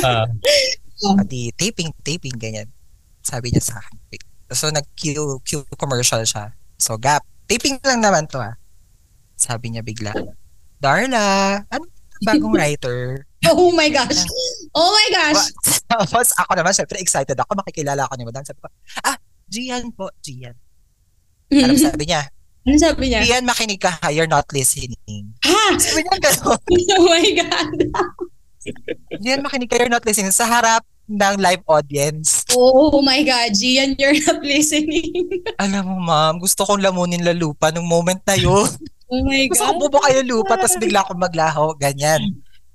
Ah, 0.00 0.24
Pati 1.20 1.52
taping, 1.52 1.92
taping, 2.00 2.34
ganyan. 2.40 2.66
Sabi 3.20 3.52
niya 3.52 3.60
sa 3.60 3.76
akin. 3.76 3.96
So, 4.56 4.72
nag-cue, 4.72 5.14
cue 5.44 5.68
commercial 5.76 6.24
siya. 6.24 6.56
So, 6.80 6.96
gap. 6.96 7.28
Taping 7.44 7.76
lang 7.84 8.00
naman 8.00 8.24
to, 8.24 8.40
ah. 8.40 8.56
Sabi 9.36 9.76
niya 9.76 9.84
bigla, 9.84 10.16
Darla, 10.80 11.60
ano 11.68 11.84
bagong 12.22 12.54
writer? 12.58 13.26
Oh 13.48 13.70
my 13.72 13.88
gosh. 13.88 14.26
Oh 14.74 14.90
my 14.90 15.08
gosh. 15.14 15.48
Tapos 15.86 16.34
ako 16.36 16.52
naman, 16.58 16.74
syempre 16.74 16.98
excited 16.98 17.38
ako, 17.38 17.56
makikilala 17.58 18.04
ako 18.04 18.14
ni 18.18 18.24
Madam. 18.26 18.44
Sabi 18.44 18.60
ko, 18.60 18.68
ah, 19.06 19.16
Gian 19.48 19.88
po, 19.94 20.12
Gian. 20.20 20.54
Alam 21.48 21.78
sabi 21.80 22.04
niya, 22.04 22.28
Ano 22.68 22.76
sabi 22.76 23.08
niya? 23.08 23.24
Gian, 23.24 23.48
makinig 23.48 23.80
ka 23.80 23.96
ha, 23.96 24.12
you're 24.12 24.28
not 24.28 24.44
listening. 24.52 25.32
Ha? 25.40 25.72
Sabi 25.80 26.04
niya 26.04 26.16
gano'n, 26.20 26.60
Oh 27.00 27.08
my 27.08 27.28
God. 27.32 27.70
Gian, 29.24 29.40
makinig 29.40 29.72
ka, 29.72 29.80
you're 29.80 29.88
not 29.88 30.04
listening. 30.04 30.34
Sa 30.34 30.44
harap 30.44 30.84
ng 31.08 31.34
live 31.40 31.64
audience. 31.64 32.44
Oh 32.52 33.00
my 33.00 33.24
God. 33.24 33.56
Gian, 33.56 33.96
you're 33.96 34.20
not 34.28 34.44
listening. 34.44 35.40
Alam 35.64 35.88
mo, 35.88 35.96
ma'am, 36.04 36.36
gusto 36.36 36.68
kong 36.68 36.84
lamunin 36.84 37.24
la 37.24 37.32
lupa 37.32 37.72
nung 37.72 37.88
moment 37.88 38.20
na 38.28 38.36
yun. 38.36 38.68
Oh 39.08 39.24
my 39.24 39.48
Gusto 39.48 39.64
ko 39.64 39.72
God. 39.72 39.80
bubuka 39.88 40.08
yung 40.20 40.28
lupa, 40.28 40.60
tapos 40.60 40.76
bigla 40.76 41.00
akong 41.00 41.16
maglaho, 41.16 41.72
ganyan. 41.80 42.20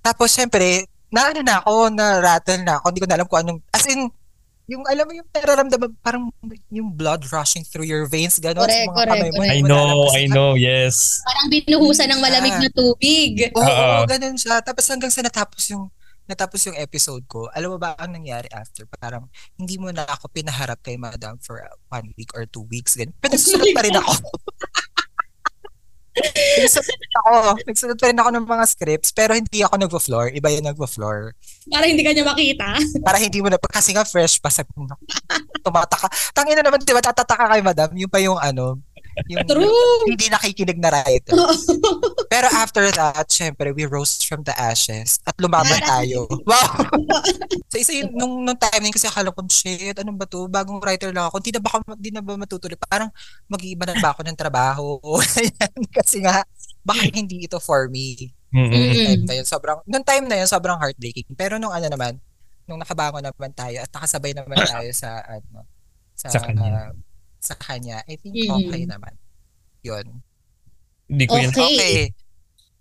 Tapos, 0.01 0.33
syempre, 0.33 0.89
na 1.13 1.29
ano 1.29 1.45
na 1.45 1.61
ako, 1.61 1.93
na 1.93 2.17
rattle 2.25 2.65
na 2.65 2.81
ako, 2.81 2.89
hindi 2.89 3.01
ko 3.05 3.05
na 3.05 3.15
alam 3.21 3.27
kung 3.29 3.39
anong, 3.45 3.59
as 3.69 3.85
in, 3.85 4.09
yung 4.65 4.81
alam 4.89 5.05
mo 5.05 5.13
yung 5.13 5.29
nararamdaman, 5.29 5.93
parang 6.01 6.33
yung 6.73 6.89
blood 6.89 7.21
rushing 7.29 7.61
through 7.61 7.85
your 7.85 8.09
veins, 8.09 8.41
gano'n. 8.41 8.65
Correct, 8.65 8.81
sa 8.81 8.89
mga 8.89 8.97
correct, 8.97 9.13
kamay 9.13 9.29
mo, 9.29 9.37
correct. 9.37 9.53
I 9.53 9.61
know, 9.61 9.93
I 10.09 10.23
know, 10.25 10.49
yes. 10.57 11.21
Parang 11.21 11.53
binuhusan 11.53 12.09
ng 12.09 12.17
malamig 12.17 12.57
na 12.57 12.69
tubig. 12.73 13.53
Oo, 13.53 13.61
Oo. 13.61 14.09
ganun 14.09 14.33
siya. 14.33 14.57
Tapos 14.65 14.89
hanggang 14.89 15.13
sa 15.13 15.21
natapos 15.21 15.69
yung 15.69 15.85
natapos 16.27 16.59
yung 16.67 16.77
episode 16.79 17.23
ko, 17.27 17.51
alam 17.51 17.75
mo 17.75 17.77
ba 17.79 17.95
ang 17.99 18.15
nangyari 18.15 18.47
after? 18.51 18.87
Parang 18.87 19.27
hindi 19.59 19.75
mo 19.75 19.91
na 19.91 20.07
ako 20.07 20.31
pinaharap 20.31 20.79
kay 20.79 20.95
madam 20.95 21.35
for 21.43 21.59
uh, 21.59 21.75
one 21.91 22.15
week 22.15 22.31
or 22.33 22.47
two 22.47 22.63
weeks. 22.71 22.95
Ganun. 22.95 23.15
Pero 23.19 23.35
nagsusunod 23.35 23.69
pa 23.75 23.83
rin 23.83 23.97
ako. 23.97 24.13
nagsusunod 26.63 27.11
ako. 27.23 27.31
Nagsusunod 27.65 27.97
pa 27.97 28.05
rin 28.09 28.19
ako 28.21 28.29
ng 28.37 28.45
mga 28.45 28.65
scripts, 28.69 29.09
pero 29.11 29.31
hindi 29.33 29.59
ako 29.65 29.75
nagvo-floor. 29.81 30.25
Iba 30.31 30.53
yung 30.53 30.67
nagvo-floor. 30.69 31.33
Para 31.67 31.85
hindi 31.89 32.03
ka 32.05 32.11
niya 32.13 32.25
makita. 32.25 32.67
Para 33.01 33.17
hindi 33.17 33.39
mo 33.41 33.49
na, 33.49 33.57
kasi 33.57 33.91
nga 33.91 34.05
fresh 34.05 34.37
pa 34.37 34.53
sa 34.53 34.61
tumataka. 35.65 36.07
Tangina 36.31 36.61
naman, 36.61 36.85
di 36.85 36.93
ba, 36.93 37.01
tatataka 37.01 37.49
kay 37.51 37.63
madam, 37.65 37.89
yung 37.97 38.11
pa 38.11 38.21
yung 38.21 38.37
ano, 38.37 38.79
yung 39.29 39.45
True. 39.45 40.05
hindi 40.09 40.27
nakikinig 40.27 40.79
na 40.79 40.89
writer. 40.89 41.33
Pero 42.33 42.47
after 42.49 42.89
that, 42.91 43.27
syempre, 43.29 43.69
we 43.71 43.85
rose 43.85 44.21
from 44.21 44.41
the 44.41 44.53
ashes 44.53 45.21
at 45.23 45.35
lumaban 45.37 45.79
tayo. 45.81 46.25
Wow! 46.49 46.85
so 47.71 47.77
isa 47.77 47.93
yun, 47.95 48.11
nung, 48.13 48.43
nung 48.43 48.59
time 48.59 48.83
na 48.83 48.87
yun, 48.89 48.95
kasi 48.95 49.07
akala 49.07 49.31
ko, 49.31 49.39
shit, 49.47 49.95
ano 49.95 50.11
ba 50.13 50.25
to? 50.25 50.45
Bagong 50.49 50.81
writer 50.81 51.13
lang 51.13 51.29
ako. 51.29 51.39
Hindi 51.39 51.53
na 51.55 51.61
ba, 51.61 51.69
ako- 51.71 51.97
di 51.97 52.11
na 52.11 52.21
ba 52.21 52.33
matutuloy? 52.35 52.77
Parang 52.77 53.09
mag-iiba 53.47 53.85
na 53.87 53.97
ba 54.01 54.11
ako 54.11 54.21
ng 54.27 54.37
trabaho? 54.37 54.97
Kasi 55.97 56.21
nga, 56.21 56.43
baka 56.83 57.01
hindi 57.09 57.45
ito 57.47 57.57
for 57.61 57.87
me. 57.87 58.33
Mm-mm. 58.53 58.69
Mm. 58.69 58.93
Time 58.93 59.23
na 59.25 59.33
yun, 59.41 59.47
sobrang, 59.49 59.77
nung 59.89 60.05
time 60.05 60.25
na 60.29 60.37
yun, 60.43 60.47
sobrang 60.49 60.77
heartbreaking. 60.77 61.25
Pero 61.33 61.57
nung 61.57 61.73
ano 61.73 61.89
naman, 61.89 62.21
nung 62.69 62.79
nakabangon 62.79 63.23
naman 63.23 63.51
tayo 63.51 63.81
at 63.81 63.89
nakasabay 63.91 64.31
naman 64.31 64.55
tayo 64.61 64.89
sa, 64.93 65.19
ano, 65.25 65.65
sa, 66.13 66.27
Sa 66.29 66.39
kanya. 66.39 66.91
ah, 66.91 66.93
sa 67.43 67.55
kanya, 67.59 67.99
I 68.07 68.15
think 68.15 68.39
Mm. 68.39 68.51
okay 68.55 68.83
naman. 68.87 69.13
Yun. 69.83 70.23
Hindi 71.11 71.25
ko 71.27 71.35
yun. 71.35 71.51
Okay. 71.51 71.75
Okay. 71.75 71.97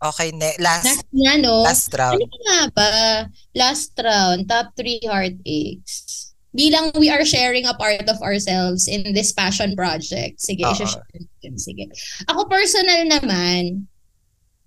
Okay, 0.02 0.28
ne- 0.34 0.58
last 0.58 0.86
Last 0.86 1.06
nga, 1.14 1.32
no? 1.38 1.62
last 1.62 1.90
round. 1.94 2.18
Ano 2.18 2.36
nga 2.42 2.60
ba? 2.74 2.90
Last 3.54 3.94
round, 3.94 4.50
top 4.50 4.74
three 4.74 4.98
heartaches. 5.02 6.30
Bilang 6.50 6.90
we 6.98 7.06
are 7.06 7.22
sharing 7.22 7.64
a 7.64 7.74
part 7.74 8.02
of 8.06 8.18
ourselves 8.18 8.90
in 8.90 9.14
this 9.14 9.30
passion 9.30 9.78
project. 9.78 10.42
Sige, 10.42 10.66
natin. 10.66 11.54
Sige. 11.54 11.86
Ako 12.26 12.50
personal 12.50 13.06
naman, 13.06 13.86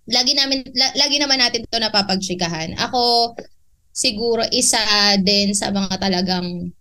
lagi 0.08 0.34
namin 0.34 0.64
la- 0.72 0.96
lagi 0.96 1.20
naman 1.20 1.38
natin 1.38 1.68
'to 1.68 1.84
napapagchikahan. 1.84 2.72
Ako 2.80 3.36
siguro 3.92 4.44
isa 4.50 4.80
din 5.20 5.52
sa 5.52 5.68
mga 5.70 6.00
talagang 6.00 6.72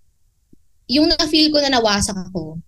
yung 0.87 1.07
na-feel 1.11 1.51
ko 1.51 1.59
na 1.59 1.75
nawasak 1.75 2.17
ako. 2.31 2.63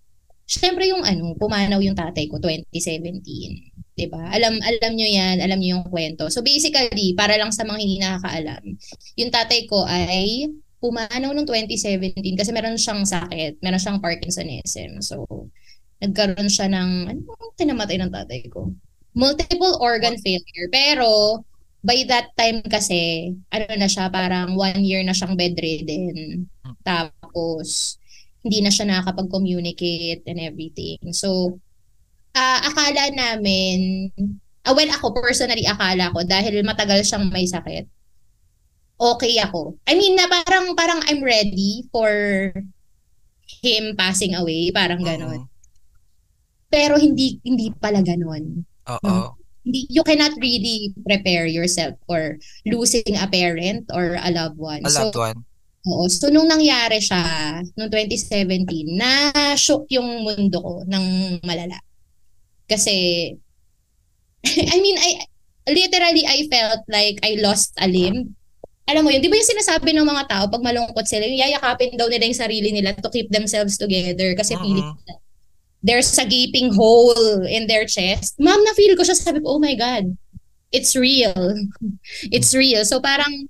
Syempre 0.47 0.87
yung 0.87 1.03
ano, 1.03 1.35
pumanaw 1.35 1.83
yung 1.83 1.97
tatay 1.97 2.31
ko 2.31 2.39
2017. 2.39 3.77
'di 3.97 4.07
ba? 4.13 4.29
Alam 4.29 4.61
alam 4.61 4.91
niyo 4.93 5.09
'yan, 5.09 5.41
alam 5.41 5.57
niyo 5.57 5.81
yung 5.81 5.87
kwento. 5.89 6.29
So 6.29 6.45
basically, 6.45 7.17
para 7.17 7.35
lang 7.35 7.49
sa 7.49 7.65
mga 7.65 7.79
hindi 7.81 7.97
nakakaalam, 7.99 8.63
yung 9.17 9.31
tatay 9.33 9.65
ko 9.65 9.83
ay 9.83 10.47
pumanaw 10.77 11.33
noong 11.33 11.49
2017 11.49 12.37
kasi 12.37 12.53
meron 12.53 12.77
siyang 12.77 13.01
sakit, 13.03 13.57
meron 13.65 13.81
siyang 13.81 13.99
Parkinsonism. 13.99 15.01
So 15.01 15.25
nagkaroon 15.97 16.47
siya 16.47 16.69
ng 16.69 16.89
ano 17.09 17.21
tinamatay 17.57 17.97
ng 17.97 18.13
tatay 18.13 18.45
ko? 18.53 18.69
Multiple 19.17 19.81
organ 19.81 20.13
failure. 20.21 20.69
Pero 20.69 21.41
by 21.81 22.05
that 22.05 22.33
time 22.37 22.61
kasi, 22.65 23.33
ano 23.49 23.65
na 23.73 23.89
siya, 23.89 24.11
parang 24.13 24.53
one 24.53 24.83
year 24.85 25.01
na 25.01 25.15
siyang 25.15 25.33
bedridden. 25.33 26.45
Tapos, 26.85 27.97
hindi 28.45 28.59
na 28.61 28.71
siya 28.71 28.85
nakakapag-communicate 28.87 30.23
and 30.27 30.39
everything. 30.39 30.99
So, 31.13 31.59
ah 32.37 32.61
akala 32.63 33.09
namin, 33.13 34.09
ah, 34.67 34.75
well, 34.75 34.91
ako 34.91 35.15
personally, 35.15 35.65
akala 35.65 36.11
ko, 36.11 36.21
dahil 36.27 36.61
matagal 36.61 37.07
siyang 37.07 37.31
may 37.31 37.47
sakit, 37.47 37.87
okay 38.99 39.33
ako. 39.39 39.77
I 39.87 39.95
mean, 39.95 40.17
na 40.17 40.27
parang, 40.27 40.75
parang 40.75 41.01
I'm 41.07 41.23
ready 41.23 41.87
for 41.89 42.11
him 43.63 43.95
passing 43.95 44.35
away, 44.35 44.69
parang 44.75 45.01
ganon. 45.01 45.47
Pero 46.67 46.99
hindi 46.99 47.39
hindi 47.47 47.71
pala 47.71 48.03
ganon. 48.03 48.67
Oo. 48.91 49.39
Hindi, 49.63 49.87
you 49.91 50.03
cannot 50.03 50.35
really 50.39 50.95
prepare 51.03 51.47
yourself 51.47 51.95
for 52.07 52.39
losing 52.67 53.19
a 53.19 53.27
parent 53.27 53.87
or 53.91 54.15
a 54.15 54.31
loved 54.31 54.59
one. 54.59 54.83
A 54.83 54.91
So, 54.91 55.11
loved 55.11 55.19
one. 55.19 55.37
Oo. 55.87 56.05
So, 56.11 56.27
nung 56.27 56.51
nangyari 56.51 56.99
siya, 56.99 57.23
noong 57.79 57.91
2017, 57.91 58.67
na-shook 58.99 59.87
yung 59.95 60.27
mundo 60.27 60.59
ko 60.59 60.73
ng 60.83 61.39
malala. 61.47 61.79
Kasi, 62.67 63.31
I 64.73 64.77
mean, 64.83 64.97
I 64.99 65.23
literally, 65.71 66.23
I 66.27 66.47
felt 66.51 66.83
like 66.91 67.19
I 67.23 67.39
lost 67.39 67.71
a 67.79 67.87
limb. 67.87 68.35
Alam 68.87 69.03
mo 69.03 69.11
yun, 69.11 69.19
di 69.19 69.27
ba 69.27 69.35
yung 69.35 69.51
sinasabi 69.51 69.91
ng 69.91 70.07
mga 70.07 70.23
tao 70.31 70.43
pag 70.47 70.63
malungkot 70.63 71.03
sila, 71.03 71.27
yung 71.27 71.43
yayakapin 71.43 71.99
daw 71.99 72.07
nila 72.07 72.23
yung 72.23 72.39
sarili 72.39 72.71
nila 72.71 72.95
to 72.95 73.11
keep 73.11 73.27
themselves 73.31 73.75
together 73.75 74.31
kasi 74.35 74.55
Mhm. 74.55 74.63
feeling 74.63 74.87
there's 75.83 76.11
a 76.19 76.25
gaping 76.27 76.71
hole 76.73 77.43
in 77.47 77.67
their 77.67 77.83
chest. 77.87 78.35
Ma'am, 78.39 78.59
na-feel 78.63 78.95
ko 78.95 79.03
siya, 79.03 79.15
sabi 79.15 79.39
ko, 79.43 79.55
oh 79.55 79.61
my 79.61 79.75
God, 79.75 80.15
it's 80.71 80.95
real. 80.95 81.35
It's 82.35 82.51
real. 82.55 82.83
So 82.83 82.99
parang, 82.99 83.47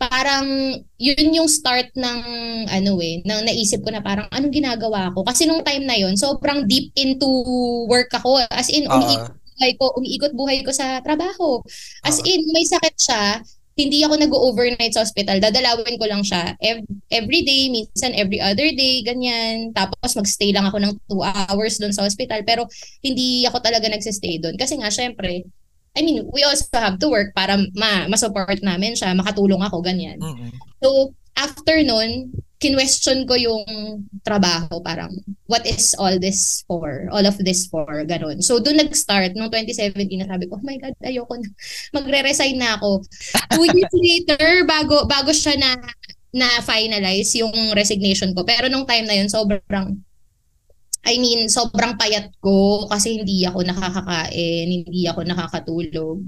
parang 0.00 0.80
yun 0.96 1.28
yung 1.36 1.44
start 1.44 1.92
ng 1.92 2.18
ano 2.72 2.92
eh, 3.04 3.20
nang 3.28 3.44
naisip 3.44 3.84
ko 3.84 3.92
na 3.92 4.00
parang 4.00 4.24
anong 4.32 4.56
ginagawa 4.56 5.12
ko. 5.12 5.20
Kasi 5.20 5.44
nung 5.44 5.60
time 5.60 5.84
na 5.84 6.00
yun, 6.00 6.16
sobrang 6.16 6.64
deep 6.64 6.88
into 6.96 7.28
work 7.84 8.08
ako. 8.16 8.40
As 8.48 8.72
in, 8.72 8.88
Oo. 8.88 8.96
umiikot 8.96 9.36
buhay 9.36 9.72
ko, 9.76 9.84
umiikot 10.00 10.32
buhay 10.32 10.58
ko 10.64 10.72
sa 10.72 11.04
trabaho. 11.04 11.60
As 12.00 12.16
Oo. 12.16 12.24
in, 12.24 12.48
may 12.48 12.64
sakit 12.64 12.96
siya, 12.96 13.44
hindi 13.76 14.00
ako 14.00 14.14
nag-overnight 14.16 14.92
sa 14.96 15.04
hospital. 15.04 15.36
Dadalawin 15.36 15.96
ko 16.00 16.04
lang 16.08 16.24
siya 16.24 16.56
ev- 16.60 16.88
every 17.12 17.44
day, 17.44 17.68
minsan 17.68 18.16
every 18.16 18.40
other 18.40 18.68
day, 18.72 19.04
ganyan. 19.04 19.72
Tapos 19.76 20.16
magstay 20.16 20.52
lang 20.52 20.68
ako 20.68 20.80
ng 20.80 20.92
two 21.08 21.20
hours 21.24 21.76
doon 21.76 21.92
sa 21.92 22.04
hospital. 22.04 22.40
Pero 22.44 22.64
hindi 23.04 23.44
ako 23.44 23.60
talaga 23.60 23.88
nagsistay 23.88 24.40
doon. 24.40 24.56
Kasi 24.56 24.80
nga, 24.80 24.88
syempre, 24.88 25.48
I 25.98 26.02
mean, 26.02 26.30
we 26.30 26.46
also 26.46 26.70
have 26.78 26.98
to 27.02 27.10
work 27.10 27.34
para 27.34 27.58
ma 27.74 28.06
ma-support 28.06 28.62
namin 28.62 28.94
siya, 28.94 29.14
makatulong 29.16 29.58
ako, 29.58 29.82
ganyan. 29.82 30.22
Mm-mm. 30.22 30.54
So, 30.78 31.14
after 31.34 31.82
nun, 31.82 32.30
kinwestiyon 32.60 33.24
ko 33.24 33.34
yung 33.34 33.64
trabaho, 34.20 34.84
parang, 34.84 35.10
what 35.48 35.64
is 35.64 35.96
all 35.96 36.20
this 36.20 36.62
for? 36.68 37.08
All 37.08 37.24
of 37.24 37.40
this 37.40 37.66
for? 37.66 37.88
Ganon. 38.04 38.44
So, 38.44 38.60
doon 38.60 38.84
nag-start, 38.84 39.32
noong 39.32 39.48
2017, 39.48 40.20
na 40.20 40.28
sabi 40.28 40.44
ko, 40.46 40.60
oh 40.60 40.64
my 40.64 40.76
God, 40.76 40.92
ayoko 41.00 41.40
na. 41.40 41.48
Magre-resign 41.96 42.60
na 42.60 42.76
ako. 42.76 43.00
Two 43.56 43.66
years 43.74 43.94
later, 43.96 44.68
bago, 44.68 45.08
bago 45.08 45.32
siya 45.32 45.56
na 45.56 45.80
na-finalize 46.30 47.32
yung 47.40 47.74
resignation 47.74 48.30
ko. 48.36 48.44
Pero 48.44 48.68
nung 48.68 48.84
time 48.86 49.08
na 49.08 49.16
yun, 49.16 49.26
sobrang, 49.26 49.96
I 51.00 51.16
mean, 51.16 51.48
sobrang 51.48 51.96
payat 51.96 52.28
ko 52.44 52.84
kasi 52.86 53.20
hindi 53.20 53.44
ako 53.48 53.64
nakakakain, 53.64 54.66
hindi 54.68 55.08
ako 55.08 55.20
nakakatulog. 55.24 56.18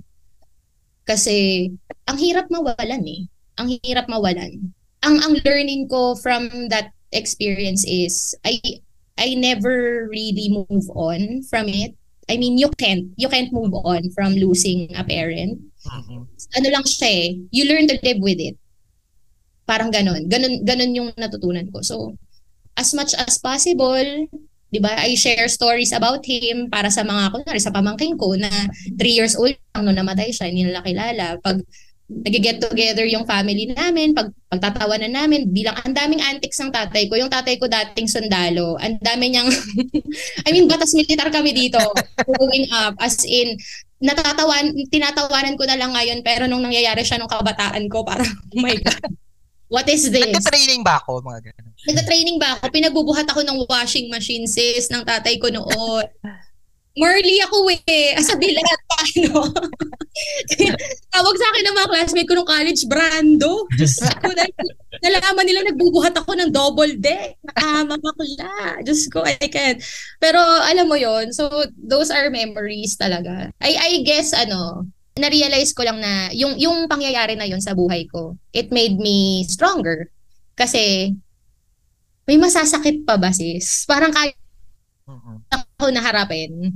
Kasi 1.05 1.69
ang 2.09 2.19
hirap 2.19 2.49
mawalan 2.49 3.05
eh. 3.05 3.23
Ang 3.61 3.69
hirap 3.85 4.09
mawalan. 4.09 4.73
Ang 5.03 5.17
ang 5.21 5.35
learning 5.45 5.91
ko 5.91 6.17
from 6.17 6.49
that 6.73 6.95
experience 7.13 7.85
is 7.85 8.33
I 8.49 8.57
I 9.21 9.37
never 9.37 10.09
really 10.09 10.49
move 10.49 10.89
on 10.97 11.45
from 11.45 11.69
it. 11.69 11.93
I 12.31 12.39
mean, 12.41 12.57
you 12.57 12.71
can't. 12.81 13.13
You 13.19 13.29
can't 13.29 13.53
move 13.53 13.75
on 13.77 14.09
from 14.17 14.39
losing 14.39 14.89
a 14.97 15.05
parent. 15.05 15.59
Mhm. 15.85 16.25
Ano 16.57 16.69
lang 16.71 16.87
siya 16.87 17.11
eh, 17.11 17.29
you 17.53 17.69
learn 17.69 17.91
to 17.91 17.99
live 18.01 18.23
with 18.23 18.41
it. 18.41 18.57
Parang 19.69 19.93
ganun. 19.93 20.31
Ganun, 20.31 20.65
ganun 20.65 20.97
yung 20.97 21.09
natutunan 21.19 21.69
ko. 21.75 21.83
So, 21.83 22.17
as 22.79 22.95
much 22.95 23.13
as 23.19 23.37
possible, 23.37 24.31
di 24.73 24.81
ba, 24.81 24.97
I 25.05 25.13
share 25.13 25.47
stories 25.53 25.93
about 25.93 26.25
him 26.25 26.73
para 26.73 26.89
sa 26.89 27.05
mga, 27.05 27.29
kunwari, 27.29 27.61
sa 27.61 27.69
pamangking 27.69 28.17
ko 28.17 28.33
na 28.41 28.49
3 28.97 29.05
years 29.05 29.37
old 29.37 29.53
lang 29.77 29.85
nung 29.85 30.01
namatay 30.01 30.33
siya, 30.33 30.49
hindi 30.49 30.65
nila 30.65 30.81
kilala. 30.81 31.37
Pag 31.45 31.61
nag-get 32.09 32.61
together 32.61 33.09
yung 33.09 33.25
family 33.25 33.73
namin, 33.73 34.13
pag 34.13 34.29
pagtatawanan 34.53 35.13
namin, 35.13 35.49
bilang 35.49 35.77
ang 35.81 35.97
daming 35.97 36.21
antics 36.21 36.61
ng 36.61 36.69
tatay 36.69 37.09
ko. 37.09 37.17
Yung 37.17 37.33
tatay 37.33 37.57
ko 37.57 37.69
dating 37.69 38.09
sundalo, 38.09 38.77
ang 38.77 39.01
dami 39.01 39.33
niyang, 39.33 39.49
I 40.47 40.51
mean, 40.53 40.69
batas 40.69 40.93
militar 40.93 41.33
kami 41.33 41.57
dito 41.57 41.81
growing 42.29 42.69
up. 42.73 42.97
As 43.01 43.25
in, 43.25 43.57
natatawan, 44.03 44.77
tinatawanan 44.93 45.57
ko 45.57 45.65
na 45.65 45.79
lang 45.79 45.97
ngayon, 45.97 46.21
pero 46.21 46.45
nung 46.45 46.61
nangyayari 46.61 47.01
siya 47.01 47.17
nung 47.17 47.33
kabataan 47.33 47.89
ko, 47.89 48.05
parang, 48.05 48.29
oh 48.53 48.61
my 48.61 48.77
God, 48.77 49.13
what 49.73 49.87
is 49.89 50.09
this? 50.13 50.33
Nagka-training 50.33 50.85
ba 50.85 51.01
ako? 51.01 51.25
Mga 51.25 51.49
ganun. 51.49 51.72
Nagka-training 51.89 52.39
ba 52.39 52.59
ako? 52.59 52.71
Pinagbubuhat 52.71 53.27
ako 53.31 53.43
ng 53.43 53.67
washing 53.67 54.07
machine, 54.13 54.47
sis, 54.47 54.87
ng 54.93 55.03
tatay 55.03 55.39
ko 55.43 55.51
noon. 55.51 56.07
Marley 56.93 57.41
ako 57.41 57.73
eh. 57.89 58.13
Sabi 58.21 58.53
lahat 58.53 58.81
paano. 58.85 59.49
Tawag 61.17 61.37
sa 61.41 61.47
akin 61.49 61.65
ng 61.65 61.77
mga 61.81 61.89
classmate 61.89 62.29
ko 62.29 62.35
nung 62.37 62.49
college, 62.49 62.85
Brando. 62.85 63.65
Diyos 63.81 63.97
ko, 63.97 64.29
nal- 64.29 64.77
nalaman 65.01 65.45
nila 65.49 65.61
nagbubuhat 65.73 66.13
ako 66.21 66.37
ng 66.37 66.53
double 66.53 67.01
deck. 67.01 67.41
Nakamakakla. 67.49 68.85
Diyos 68.85 69.09
ko, 69.09 69.25
I 69.25 69.49
can't. 69.49 69.81
Pero 70.21 70.37
alam 70.41 70.85
mo 70.85 71.01
yon 71.01 71.33
so 71.33 71.49
those 71.81 72.13
are 72.13 72.29
memories 72.29 73.01
talaga. 73.01 73.49
I, 73.65 73.73
I 73.73 73.93
guess, 74.05 74.37
ano, 74.37 74.85
na-realize 75.17 75.73
ko 75.73 75.89
lang 75.89 75.97
na 76.01 76.29
yung, 76.37 76.61
yung 76.61 76.93
pangyayari 76.93 77.41
na 77.41 77.49
yon 77.49 77.65
sa 77.65 77.73
buhay 77.73 78.05
ko, 78.13 78.37
it 78.53 78.69
made 78.69 79.01
me 79.01 79.49
stronger. 79.49 80.13
Kasi, 80.61 81.17
may 82.25 82.39
masasakit 82.39 83.03
pa 83.03 83.17
ba 83.17 83.31
sis? 83.31 83.85
Parang 83.85 84.11
kaya 84.11 84.33
Mhm. 85.03 85.43
ako 85.51 85.91
naharapin 85.91 86.73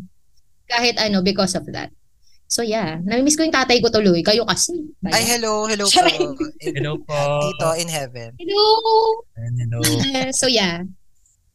kahit 0.66 0.98
ano 0.98 1.22
because 1.22 1.54
of 1.54 1.62
that. 1.70 1.94
So 2.46 2.62
yeah, 2.62 3.02
namimiss 3.02 3.34
ko 3.34 3.42
yung 3.42 3.54
tatay 3.54 3.82
ko 3.82 3.90
tuloy. 3.90 4.22
Kayo 4.22 4.46
kasi. 4.46 4.74
Ay, 5.06 5.26
hello, 5.26 5.66
hello 5.66 5.86
po. 5.86 5.98
Hello 6.62 6.92
po. 7.02 7.18
Tito 7.42 7.68
in 7.78 7.90
heaven. 7.90 8.30
Hello! 8.38 8.62
Hello. 9.34 9.78
Eh, 10.14 10.30
so 10.38 10.46
yeah, 10.46 10.86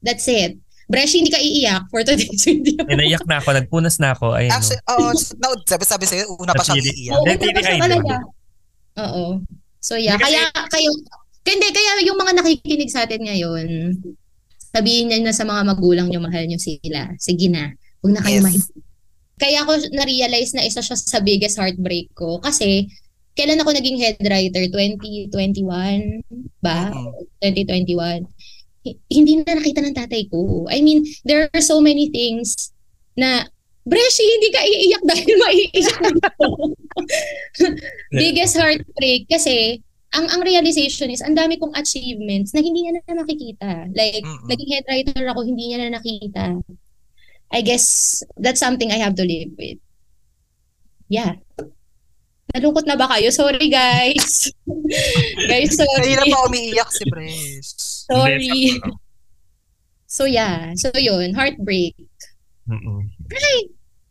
that's 0.04 0.28
it. 0.28 0.60
Bresh, 0.92 1.16
hindi 1.16 1.32
ka 1.32 1.40
iiyak 1.40 1.88
for 1.88 2.04
today. 2.04 2.28
So 2.42 2.52
hindi 2.52 2.76
ako. 2.76 2.92
Naiyak 2.92 3.24
na 3.24 3.40
ako. 3.40 3.50
Nagpunas 3.56 3.96
na 4.04 4.12
ako. 4.12 4.36
Ayun. 4.36 4.52
Actually, 4.52 4.84
oo, 4.92 5.08
no, 5.40 5.48
sabi, 5.64 5.84
sabi 5.88 6.04
sa'yo, 6.04 6.36
una 6.36 6.52
pa 6.52 6.64
siyang 6.68 6.84
iiyak. 6.84 7.16
Oo, 7.16 7.24
Hindi, 7.24 7.36
tapos 7.40 7.48
hindi 7.48 7.56
na 7.56 7.72
ka 7.72 7.84
talaga. 7.88 8.16
Oo. 9.08 9.24
So 9.80 9.96
yeah, 9.96 10.20
kaya 10.20 10.52
kayo, 10.68 10.92
hindi, 11.44 11.68
kaya 11.70 11.92
yung 12.06 12.18
mga 12.18 12.34
nakikinig 12.38 12.92
sa 12.92 13.04
atin 13.04 13.22
ngayon, 13.24 13.68
sabihin 14.72 15.10
niyo 15.10 15.20
na 15.22 15.34
sa 15.34 15.44
mga 15.44 15.66
magulang 15.66 16.08
niyo, 16.08 16.22
mahal 16.22 16.46
niyo 16.46 16.58
sila. 16.58 17.12
Sige 17.18 17.50
na, 17.50 17.74
huwag 18.00 18.14
na 18.16 18.22
kayo 18.22 18.40
Yes. 18.40 18.46
mahilig. 18.46 18.70
Kaya 19.36 19.58
ako 19.66 19.72
na-realize 19.92 20.52
na 20.54 20.62
isa 20.62 20.80
siya 20.80 20.94
sa 20.94 21.18
biggest 21.20 21.58
heartbreak 21.58 22.14
ko. 22.14 22.38
Kasi, 22.38 22.86
kailan 23.34 23.58
ako 23.58 23.74
naging 23.74 23.98
head 23.98 24.22
writer? 24.22 24.70
2021 24.70 26.22
ba? 26.62 26.94
Mhm. 26.94 27.10
2021. 27.42 28.22
Hi- 28.86 29.00
Hindi 29.10 29.42
na 29.42 29.58
nakita 29.58 29.82
ng 29.82 29.98
tatay 29.98 30.30
ko. 30.30 30.70
I 30.70 30.82
mean, 30.82 31.02
there 31.24 31.50
are 31.50 31.62
so 31.62 31.82
many 31.82 32.10
things 32.10 32.70
na, 33.14 33.50
Breshi, 33.82 34.22
hindi 34.22 34.50
ka 34.54 34.62
iiyak 34.62 35.04
dahil 35.10 35.34
maiiyak. 35.42 36.00
Biggest 38.14 38.56
heartbreak 38.56 39.26
kasi 39.26 39.82
ang 40.12 40.28
ang 40.28 40.42
realization 40.44 41.08
is 41.08 41.24
ang 41.24 41.36
dami 41.36 41.56
kong 41.56 41.72
achievements 41.76 42.52
na 42.52 42.60
hindi 42.60 42.84
niya 42.84 43.00
na 43.00 43.24
nakikita. 43.24 43.88
Like, 43.96 44.24
Mm-mm. 44.28 44.48
naging 44.52 44.72
head 44.72 44.86
writer 44.88 45.24
ako, 45.32 45.48
hindi 45.48 45.72
niya 45.72 45.88
na 45.88 46.00
nakita. 46.00 46.60
I 47.52 47.60
guess 47.64 48.20
that's 48.36 48.60
something 48.60 48.92
I 48.92 49.00
have 49.00 49.16
to 49.16 49.26
live 49.28 49.56
with. 49.56 49.80
Yeah. 51.12 51.40
Nalungkot 52.52 52.88
na 52.88 53.00
ba 53.00 53.08
kayo? 53.08 53.32
Sorry, 53.32 53.72
guys. 53.72 54.52
guys, 55.52 55.72
sorry. 55.76 56.16
Kanina 56.16 56.28
pa 56.28 56.48
umiiyak 56.48 56.92
si 56.92 57.04
Pres. 57.08 57.68
Sorry. 58.08 58.80
So, 60.08 60.28
yeah. 60.28 60.76
So, 60.76 60.92
yun. 60.96 61.32
Heartbreak. 61.36 61.96
Mm-mm. 62.68 63.08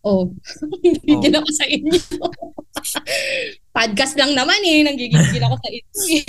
Oh, 0.01 0.33
nanggigigil 0.65 1.37
ako 1.37 1.51
sa 1.53 1.67
inyo. 1.69 1.93
Podcast 3.71 4.19
lang 4.19 4.35
naman 4.35 4.59
eh. 4.67 4.83
Nanggigigil 4.83 5.43
ako 5.47 5.55
sa 5.63 5.69
inyo 5.77 5.95
eh. 6.11 6.25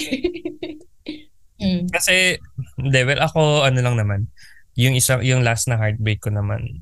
Hmm. 1.62 1.86
Kasi, 1.94 2.42
hindi, 2.82 3.00
well, 3.06 3.22
ako, 3.22 3.66
ano 3.70 3.80
lang 3.86 3.96
naman, 3.98 4.26
yung 4.74 4.98
isa, 4.98 5.22
yung 5.22 5.46
last 5.46 5.70
na 5.70 5.78
heartbreak 5.78 6.18
ko 6.18 6.34
naman, 6.34 6.82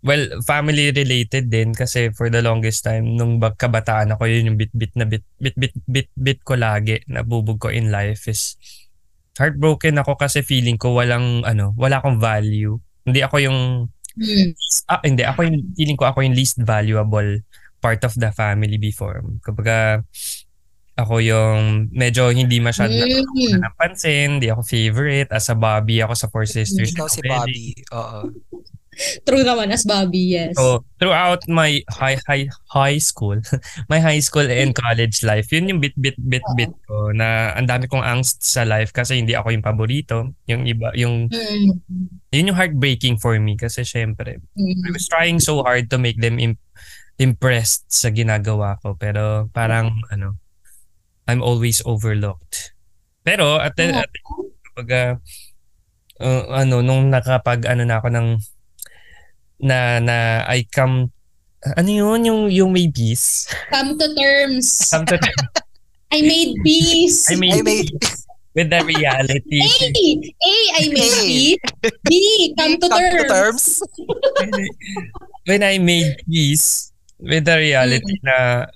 well, 0.00 0.24
family 0.40 0.88
related 0.88 1.52
din 1.52 1.76
kasi 1.76 2.08
for 2.16 2.32
the 2.32 2.40
longest 2.40 2.80
time, 2.80 3.16
nung 3.16 3.36
kabataan 3.36 4.16
ako, 4.16 4.24
yun 4.24 4.52
yung 4.52 4.58
bit-bit 4.60 4.96
na 4.96 5.04
bit, 5.04 5.20
bit-bit, 5.36 5.76
bit-bit 5.84 6.40
ko 6.48 6.56
lagi, 6.56 7.04
nabubog 7.12 7.60
ko 7.60 7.68
in 7.68 7.92
life 7.92 8.24
is, 8.24 8.56
heartbroken 9.36 10.00
ako 10.00 10.16
kasi 10.16 10.40
feeling 10.40 10.80
ko 10.80 10.96
walang, 10.96 11.44
ano, 11.44 11.76
wala 11.76 12.00
akong 12.00 12.16
value. 12.16 12.80
Hindi 13.04 13.20
ako 13.20 13.36
yung, 13.44 13.60
Hmm. 14.16 14.56
ah, 14.88 15.04
hindi, 15.04 15.28
ako 15.28 15.44
yung, 15.44 15.76
feeling 15.76 15.98
ko 16.00 16.08
ako 16.08 16.24
yung 16.24 16.32
least 16.32 16.56
valuable 16.64 17.36
part 17.86 18.02
of 18.02 18.18
the 18.18 18.34
family 18.34 18.74
before. 18.76 19.22
Kapag 19.46 20.02
ako 20.96 21.20
yung 21.20 21.92
medyo 21.92 22.32
hindi 22.32 22.58
masyado 22.58 22.90
Hmm. 22.90 23.62
napansin, 23.62 24.42
hindi 24.42 24.50
ako 24.50 24.64
favorite. 24.66 25.30
As 25.30 25.46
a 25.46 25.54
Bobby, 25.54 26.02
ako 26.02 26.14
sa 26.18 26.26
Four 26.26 26.50
Sisters. 26.50 26.90
Ikaw 26.90 27.06
si. 27.06 27.20
Bobby. 27.22 27.66
Oo. 27.94 28.32
True 29.28 29.44
naman 29.44 29.68
as 29.68 29.84
Bobby, 29.84 30.32
yes. 30.32 30.56
So, 30.56 30.80
throughout 30.96 31.44
my 31.52 31.84
high 31.92 32.16
high 32.24 32.48
high 32.72 32.96
school, 32.96 33.36
my 33.92 34.00
high 34.00 34.24
school 34.24 34.48
and 34.48 34.72
college 34.72 35.20
life, 35.20 35.52
yun 35.52 35.68
yung 35.68 35.84
bit 35.84 35.92
bit 36.00 36.16
bit 36.16 36.40
bit 36.56 36.72
ko 36.88 37.12
na 37.12 37.52
ang 37.52 37.68
dami 37.68 37.92
kong 37.92 38.00
angst 38.00 38.40
sa 38.40 38.64
life 38.64 38.96
kasi 38.96 39.20
hindi 39.20 39.36
ako 39.36 39.52
yung 39.52 39.60
paborito. 39.60 40.32
Yung 40.48 40.64
iba, 40.64 40.96
yung 40.96 41.28
Hmm. 41.28 41.76
yun 42.32 42.48
yung 42.48 42.56
heartbreaking 42.56 43.20
for 43.20 43.36
me 43.36 43.60
kasi 43.60 43.84
syempre, 43.84 44.40
Hmm. 44.56 44.80
I 44.88 44.96
was 44.96 45.04
trying 45.12 45.44
so 45.44 45.60
hard 45.60 45.92
to 45.92 46.00
make 46.00 46.16
them 46.16 46.40
im- 46.40 46.56
impressed 47.16 47.88
sa 47.88 48.12
ginagawa 48.12 48.76
ko 48.84 48.92
pero 48.96 49.48
parang 49.52 50.04
ano, 50.12 50.36
I'm 51.26 51.42
always 51.42 51.82
overlooked. 51.82 52.76
Pero 53.26 53.58
at 53.58 53.74
the, 53.74 53.90
Oo. 53.90 53.98
at 53.98 54.12
kapag 54.62 54.88
uh, 56.20 56.44
ano 56.52 56.84
nung 56.84 57.08
nakapag 57.10 57.66
ano 57.66 57.82
na 57.82 57.98
ako 57.98 58.08
ng 58.12 58.28
na 59.66 59.98
na 59.98 60.44
I 60.46 60.68
come 60.68 61.10
ano 61.74 61.90
yun 61.90 62.20
yung 62.28 62.42
yung 62.52 62.70
may 62.70 62.86
peace. 62.92 63.50
Come 63.72 63.98
to 63.98 64.06
terms. 64.14 64.78
Come 64.92 65.08
to 65.10 65.18
I 66.14 66.22
made 66.22 66.54
peace. 66.62 67.26
I 67.26 67.34
I 67.34 67.60
made 67.64 67.90
peace 67.98 68.26
with 68.54 68.70
the 68.72 68.80
reality. 68.86 69.60
A, 69.60 69.68
A, 70.40 70.54
I 70.80 70.82
made 70.88 71.12
A. 71.12 71.24
peace. 71.26 71.58
B, 72.08 72.54
come 72.56 72.78
to 72.80 72.88
come 72.88 73.00
terms. 73.04 73.20
to 73.20 73.28
terms. 73.28 73.64
when, 74.40 74.54
I, 74.54 74.66
when 75.44 75.62
I 75.62 75.74
made 75.76 76.22
peace 76.24 76.92
with 77.20 77.44
the 77.44 77.56
reality 77.56 78.20
na 78.22 78.66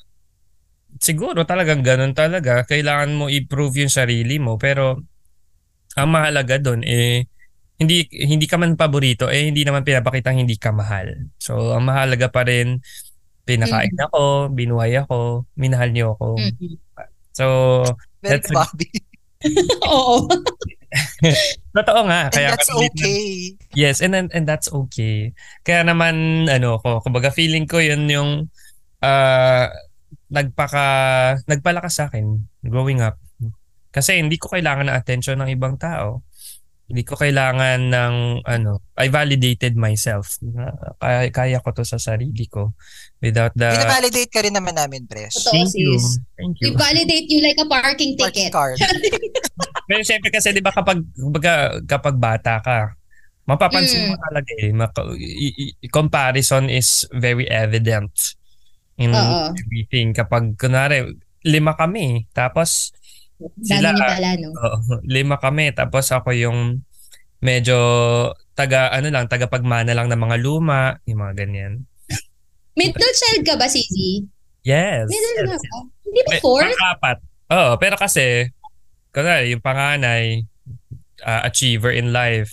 siguro 1.01 1.45
talagang 1.49 1.81
ganun 1.85 2.13
talaga. 2.13 2.65
Kailangan 2.67 3.11
mo 3.17 3.25
i-prove 3.29 3.85
yung 3.85 3.93
sarili 3.93 4.37
mo. 4.41 4.57
Pero 4.61 5.01
ang 5.99 6.09
mahalaga 6.11 6.57
doon 6.61 6.87
eh 6.87 7.27
hindi 7.81 8.05
hindi 8.13 8.45
ka 8.47 8.61
man 8.61 8.77
paborito 8.77 9.27
eh 9.33 9.49
hindi 9.49 9.65
naman 9.65 9.83
pinapakitang 9.83 10.39
hindi 10.39 10.55
ka 10.61 10.71
mahal. 10.71 11.33
So 11.41 11.73
ang 11.75 11.89
mahalaga 11.89 12.29
pa 12.29 12.45
rin 12.47 12.79
pinakain 13.49 13.97
Mm. 13.97 14.05
ako, 14.07 14.23
binuhay 14.53 14.95
ako, 15.01 15.49
minahal 15.57 15.91
niyo 15.91 16.15
ako. 16.15 16.39
Mm. 16.39 16.77
So 17.35 17.47
Very 18.21 18.37
That's 18.39 18.53
Bobby. 18.53 18.89
Oo. 19.89 20.29
totoo 21.77 22.01
nga 22.11 22.27
And 22.29 22.35
kaya 22.35 22.49
that's 22.55 22.71
okay. 22.71 23.55
Yes, 23.79 24.03
and 24.03 24.15
and, 24.19 24.29
and 24.35 24.45
that's 24.45 24.67
okay. 24.71 25.31
Kaya 25.63 25.87
naman 25.87 26.47
ano 26.51 26.83
ko, 26.83 26.99
kumbaga 26.99 27.31
feeling 27.31 27.71
ko 27.71 27.79
'yun 27.79 28.11
yung 28.11 28.31
ah 29.01 29.71
nagpaka 30.31 30.87
nagpalakas 31.47 31.95
sa 31.99 32.05
akin 32.11 32.43
growing 32.67 33.03
up. 33.03 33.19
Kasi 33.91 34.23
hindi 34.23 34.39
ko 34.39 34.55
kailangan 34.55 34.87
ng 34.87 34.97
attention 34.99 35.39
ng 35.43 35.51
ibang 35.51 35.75
tao. 35.75 36.23
Hindi 36.91 37.07
ko 37.07 37.15
kailangan 37.15 37.87
ng 37.87 38.15
ano, 38.43 38.83
I 38.99 39.07
validated 39.07 39.79
myself. 39.79 40.43
Na 40.43 40.75
Kaya, 40.99 41.31
kaya 41.31 41.59
ko 41.59 41.71
to 41.71 41.87
sa 41.87 41.97
sarili 41.97 42.45
ko 42.45 42.75
without 43.19 43.55
the 43.55 43.71
Binavalidate 43.71 44.27
ka 44.27 44.43
rin 44.43 44.53
naman 44.53 44.75
namin, 44.75 45.07
Pres. 45.07 45.39
Totoo, 45.39 45.55
Thank 45.55 45.79
you. 45.79 45.95
sis. 45.95 46.19
Thank 46.35 46.59
We 46.59 46.75
you. 46.75 46.77
validate 46.77 47.31
you 47.31 47.41
like 47.41 47.57
a 47.57 47.65
parking 47.65 48.19
Parking 48.19 48.51
ticket. 48.51 48.53
card. 48.53 48.75
Pero 49.89 50.03
syempre 50.03 50.31
kasi 50.31 50.51
'di 50.51 50.59
ba 50.59 50.71
kapag 50.71 50.99
baga, 51.31 51.55
kapag 51.81 52.15
bata 52.15 52.59
ka, 52.59 52.79
mapapansin 53.45 54.11
mo 54.11 54.15
Mm. 54.15 54.23
talaga 54.23 54.53
eh. 54.59 54.71
Maka- 54.71 55.15
i- 55.15 55.55
i- 55.57 55.75
comparison 55.89 56.67
is 56.67 57.07
very 57.13 57.47
evident 57.47 58.35
in 58.97 59.11
Oo. 59.11 59.51
everything. 59.53 60.11
Kapag 60.11 60.55
kunwari, 60.55 61.07
lima 61.43 61.73
kami, 61.73 62.27
tapos 62.31 62.91
Sila- 63.61 63.97
pala, 63.97 64.37
no? 64.37 64.53
Oo, 64.53 64.79
lima 65.03 65.37
kami 65.37 65.73
tapos 65.73 66.09
ako 66.09 66.31
yung 66.31 66.85
medyo 67.39 67.77
taga 68.53 68.93
ano 68.93 69.09
lang 69.09 69.25
taga 69.27 69.47
pagmana 69.47 69.91
lang 69.91 70.07
ng 70.07 70.21
mga 70.21 70.37
luma 70.39 71.01
yung 71.05 71.21
mga 71.21 71.35
ganyan 71.39 71.89
Middle 72.73 73.13
child 73.13 73.43
ka 73.43 73.57
ba, 73.57 73.67
Sisi? 73.67 74.25
yes, 74.63 75.09
Middle 75.09 75.49
yes. 75.49 75.61
ka 75.61 75.69
ba? 75.69 75.79
Hindi 76.05 76.21
ba 76.23 76.33
fourth? 76.39 76.69
pang-apat 76.71 77.19
oo 77.51 77.71
pero 77.77 77.97
kasi 77.97 78.53
kunwari 79.11 79.51
yung 79.51 79.65
panganay 79.65 80.45
ah, 81.23 81.45
achiever 81.45 81.91
in 81.91 82.13
life 82.13 82.53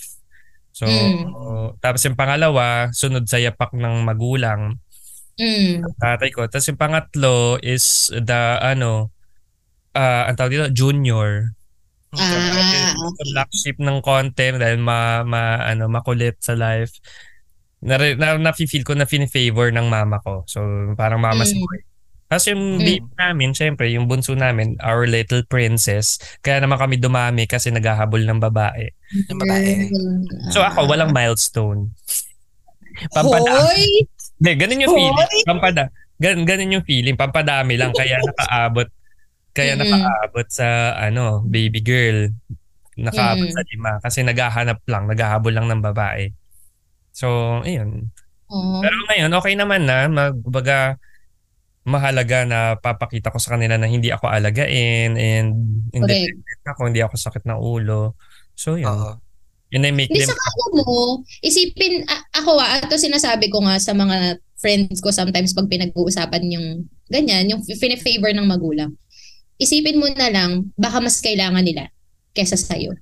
so 0.72 0.86
Mm. 0.86 1.74
tapos 1.78 2.06
yung 2.06 2.14
pangalawa 2.14 2.88
sunod 2.92 3.26
sa 3.26 3.38
yapak 3.38 3.74
ng 3.74 4.04
magulang 4.04 4.78
Mm. 5.36 5.84
tatay 5.98 6.32
ko 6.32 6.46
tapos 6.46 6.66
yung 6.66 6.80
pangatlo 6.80 7.36
is 7.60 8.08
the 8.10 8.42
ano 8.58 9.12
ah 9.98 10.30
ang 10.30 10.38
tawag 10.38 10.54
dito 10.54 10.70
junior 10.70 11.58
Ah, 12.16 12.96
Sa 12.96 13.24
black 13.36 13.52
sheep 13.52 13.78
ng 13.84 14.00
konti 14.00 14.56
dahil 14.56 14.80
ma, 14.80 15.28
ma 15.28 15.60
ano 15.60 15.92
makulit 15.92 16.40
sa 16.40 16.56
life. 16.56 16.96
Na, 17.84 18.00
na, 18.00 18.40
na-feel 18.40 18.82
ko 18.82 18.96
na 18.96 19.04
fin-favor 19.04 19.70
ng 19.76 19.86
mama 19.86 20.18
ko. 20.24 20.48
So 20.48 20.64
parang 20.96 21.20
mama's 21.20 21.52
Mm. 21.52 21.62
boy. 21.62 21.80
Tapos 22.28 22.46
yung 22.48 22.64
Mm. 22.80 22.82
baby 22.82 23.12
namin, 23.20 23.50
syempre, 23.52 23.86
yung 23.92 24.08
bunso 24.08 24.34
namin, 24.34 24.80
our 24.80 25.04
little 25.04 25.44
princess. 25.46 26.16
Kaya 26.40 26.64
naman 26.64 26.80
kami 26.80 26.96
dumami 26.96 27.44
kasi 27.44 27.76
naghahabol 27.76 28.24
ng 28.24 28.40
babae. 28.40 28.88
Yung 29.28 29.40
babae. 29.44 29.92
So 30.56 30.64
ako, 30.64 30.88
walang 30.88 31.12
milestone. 31.12 31.92
Pampada. 33.14 33.52
Hoy! 33.52 34.08
Hindi, 34.40 34.52
ganun 34.58 34.84
yung 34.88 34.96
feeling. 34.96 35.46
Pampada. 35.46 35.84
Gan, 36.18 36.48
ganun 36.50 36.74
yung 36.82 36.86
feeling. 36.88 37.14
Pampadami 37.14 37.78
lang. 37.78 37.94
Kaya 37.94 38.18
nakaabot. 38.24 38.90
Kaya 39.58 39.74
Mm-mm. 39.74 39.90
nakaabot 39.90 40.48
sa 40.48 40.68
ano, 40.94 41.42
baby 41.42 41.82
girl. 41.82 42.30
Nakaabot 42.94 43.50
Mm. 43.50 43.56
sa 43.58 43.64
lima. 43.66 43.92
Kasi 43.98 44.20
naghahanap 44.22 44.86
lang. 44.86 45.10
Naghahabol 45.10 45.54
lang 45.54 45.66
ng 45.66 45.82
babae. 45.82 46.30
So, 47.10 47.60
ayun. 47.66 48.14
Oh. 48.48 48.78
Pero 48.80 48.94
ngayon, 49.10 49.34
okay 49.34 49.58
naman 49.58 49.90
na. 49.90 50.06
Magbaga, 50.06 51.02
mahalaga 51.88 52.44
na 52.44 52.60
papakita 52.76 53.32
ko 53.32 53.40
sa 53.40 53.56
kanila 53.56 53.80
na 53.80 53.88
hindi 53.88 54.12
ako 54.12 54.28
alagain 54.28 55.16
and 55.16 55.50
independent 55.90 56.44
ako, 56.68 56.92
hindi 56.92 57.00
ako 57.00 57.16
sakit 57.16 57.48
na 57.48 57.56
ulo. 57.56 58.14
So, 58.54 58.76
yun. 58.76 58.92
Oo. 58.92 59.18
Yun 59.68 59.84
ay 59.84 59.92
make 59.92 60.12
Hindi 60.12 60.24
them 60.24 60.32
sa 60.32 60.36
alam 60.36 60.72
mo, 60.80 61.24
isipin, 61.44 62.04
a- 62.08 62.28
ako 62.40 62.56
ah, 62.56 62.80
ito 62.80 62.96
sinasabi 62.96 63.52
ko 63.52 63.64
nga 63.64 63.76
sa 63.80 63.92
mga 63.92 64.40
friends 64.58 65.04
ko 65.04 65.12
sometimes 65.12 65.52
pag 65.52 65.68
pinag-uusapan 65.68 66.44
yung 66.50 66.68
ganyan, 67.08 67.52
yung 67.52 67.62
fine-favor 67.64 68.32
ng 68.32 68.48
magulang. 68.48 68.96
Isipin 69.58 69.98
mo 69.98 70.06
na 70.08 70.30
lang, 70.30 70.70
baka 70.74 71.02
mas 71.02 71.18
kailangan 71.18 71.62
nila 71.62 71.90
kesa 72.32 72.54
sa'yo. 72.54 72.94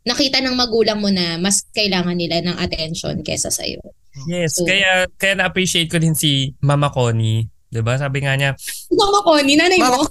Nakita 0.00 0.40
ng 0.40 0.54
magulang 0.54 0.96
mo 0.96 1.10
na 1.10 1.36
mas 1.36 1.66
kailangan 1.70 2.14
nila 2.14 2.40
ng 2.40 2.56
attention 2.56 3.20
kesa 3.20 3.50
sa'yo. 3.50 3.82
Yes, 4.26 4.56
So- 4.56 4.66
kaya 4.66 5.06
kaya 5.14 5.34
na-appreciate 5.36 5.86
ko 5.86 5.98
din 5.98 6.14
si 6.14 6.54
Mama 6.58 6.90
Connie. 6.90 7.46
'Di 7.70 7.78
ba? 7.80 7.94
Sabi 7.94 8.22
nga 8.22 8.34
niya, 8.34 8.54
Mama 8.90 9.18
ko, 9.22 9.38
ni 9.38 9.54
nanay 9.54 9.78
Mama 9.78 9.98
mo. 9.98 10.06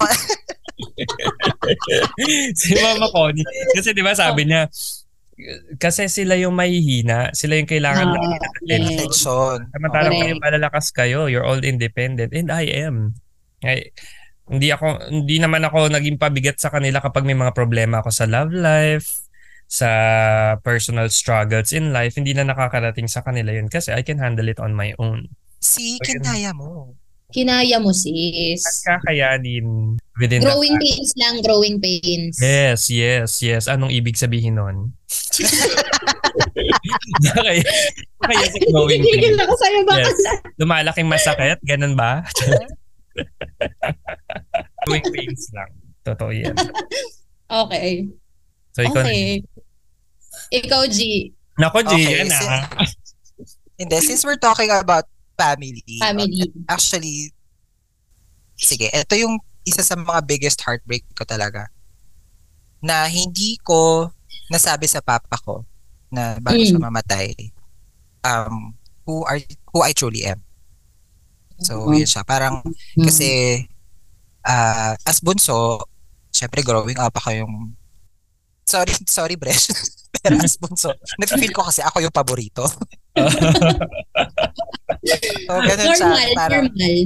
si 2.54 2.72
Mama 2.76 3.08
Connie. 3.10 3.44
Kasi 3.76 3.92
'di 3.92 4.00
ba 4.00 4.16
sabi 4.16 4.48
niya, 4.48 4.68
kasi 5.76 6.08
sila 6.08 6.36
yung 6.36 6.52
mahihina, 6.52 7.32
sila 7.32 7.56
yung 7.56 7.68
kailangan 7.68 8.08
Ah, 8.08 8.16
ng 8.16 8.32
attention. 8.36 9.56
Samantalang 9.72 10.12
Correct. 10.12 10.22
kayo 10.28 10.34
malalakas 10.38 10.86
kayo, 10.92 11.20
you're 11.28 11.44
all 11.44 11.60
independent 11.60 12.32
and 12.32 12.48
I 12.48 12.64
am. 12.68 13.16
Ay, 13.60 13.92
hindi 14.50 14.68
ako 14.68 14.86
hindi 15.08 15.38
naman 15.38 15.62
ako 15.62 15.88
naging 15.88 16.18
pabigat 16.18 16.58
sa 16.58 16.68
kanila 16.68 16.98
kapag 16.98 17.22
may 17.22 17.38
mga 17.38 17.54
problema 17.54 18.02
ako 18.02 18.10
sa 18.10 18.26
love 18.26 18.50
life, 18.50 19.22
sa 19.64 19.88
personal 20.60 21.06
struggles 21.08 21.70
in 21.70 21.94
life, 21.94 22.18
hindi 22.18 22.34
na 22.34 22.42
nakakarating 22.42 23.06
sa 23.06 23.22
kanila 23.22 23.54
yun 23.54 23.70
kasi 23.70 23.94
I 23.94 24.02
can 24.02 24.18
handle 24.18 24.50
it 24.50 24.58
on 24.58 24.74
my 24.74 24.90
own. 24.98 25.30
Si 25.62 25.94
So, 25.96 26.10
kinaya 26.10 26.50
mo. 26.50 26.98
Kinaya 27.30 27.78
mo, 27.78 27.94
At 27.94 28.02
sis. 28.02 28.82
kakayanin 28.82 29.94
within 30.18 30.42
the 30.42 30.50
Growing 30.50 30.74
pains 30.82 31.14
lang, 31.14 31.38
growing 31.38 31.78
pains. 31.78 32.34
Yes, 32.42 32.90
yes, 32.90 33.38
yes. 33.38 33.70
Anong 33.70 33.94
ibig 33.94 34.18
sabihin 34.18 34.58
nun? 34.58 34.98
kaya, 37.30 37.62
kaya 38.18 38.44
sa 38.50 38.58
growing 38.66 39.06
pains. 39.06 39.38
ako 39.38 39.54
sa'yo, 39.54 39.80
baka 39.86 40.10
Yes. 40.10 40.18
Lumalaking 40.58 41.06
masakit, 41.06 41.62
ganun 41.62 41.94
ba? 41.94 42.26
growing 44.90 45.06
pains 45.14 45.46
lang. 45.54 45.70
Totoo 46.02 46.30
yan. 46.30 46.56
Okay. 47.46 48.10
So, 48.72 48.82
ikaw 48.82 49.00
na. 49.00 49.06
Okay. 49.06 49.24
Ikaw, 50.50 50.82
G. 50.86 50.98
Nako, 51.56 51.78
G, 51.82 51.92
Okay, 51.94 52.14
yan 52.18 52.30
si- 52.30 52.46
ah. 52.46 52.66
Hindi, 53.74 53.96
since 54.02 54.22
we're 54.22 54.38
talking 54.38 54.68
about 54.68 55.06
family, 55.34 55.80
Family. 55.98 56.52
actually, 56.68 57.32
sige, 58.54 58.86
ito 58.86 59.14
yung 59.16 59.40
isa 59.64 59.80
sa 59.80 59.96
mga 59.96 60.20
biggest 60.26 60.60
heartbreak 60.60 61.04
ko 61.16 61.24
talaga. 61.24 61.72
Na 62.80 63.08
hindi 63.08 63.56
ko 63.60 64.12
nasabi 64.48 64.84
sa 64.84 65.00
papa 65.00 65.36
ko 65.40 65.64
na 66.12 66.36
bago 66.38 66.60
Mm. 66.60 66.66
siya 66.66 66.80
mamatay, 66.80 67.32
um, 68.20 68.76
who 69.08 69.24
are 69.24 69.40
who 69.72 69.80
I 69.80 69.96
truly 69.96 70.28
am. 70.28 70.44
So, 71.60 71.88
Mhm. 71.88 72.04
yun 72.04 72.08
siya. 72.08 72.22
Parang, 72.24 72.60
Mm. 72.96 73.04
kasi, 73.04 73.28
ah, 74.44 74.94
as 75.04 75.20
bunso, 75.20 75.84
syempre 76.30 76.62
growing 76.64 76.96
up 76.98 77.12
ako 77.16 77.30
yung, 77.44 77.54
sorry, 78.64 78.94
sorry, 79.06 79.36
Bresh. 79.36 79.68
Pero 80.22 80.36
as 80.42 80.58
bunso, 80.58 80.90
nag-feel 81.16 81.54
ko 81.54 81.64
kasi 81.64 81.80
ako 81.80 82.02
yung 82.02 82.14
paborito. 82.14 82.66
so, 85.46 85.52
ganun 85.54 85.86
siya. 85.96 86.06
normal, 86.06 86.30
Parang, 86.36 86.66
normal. 86.68 86.96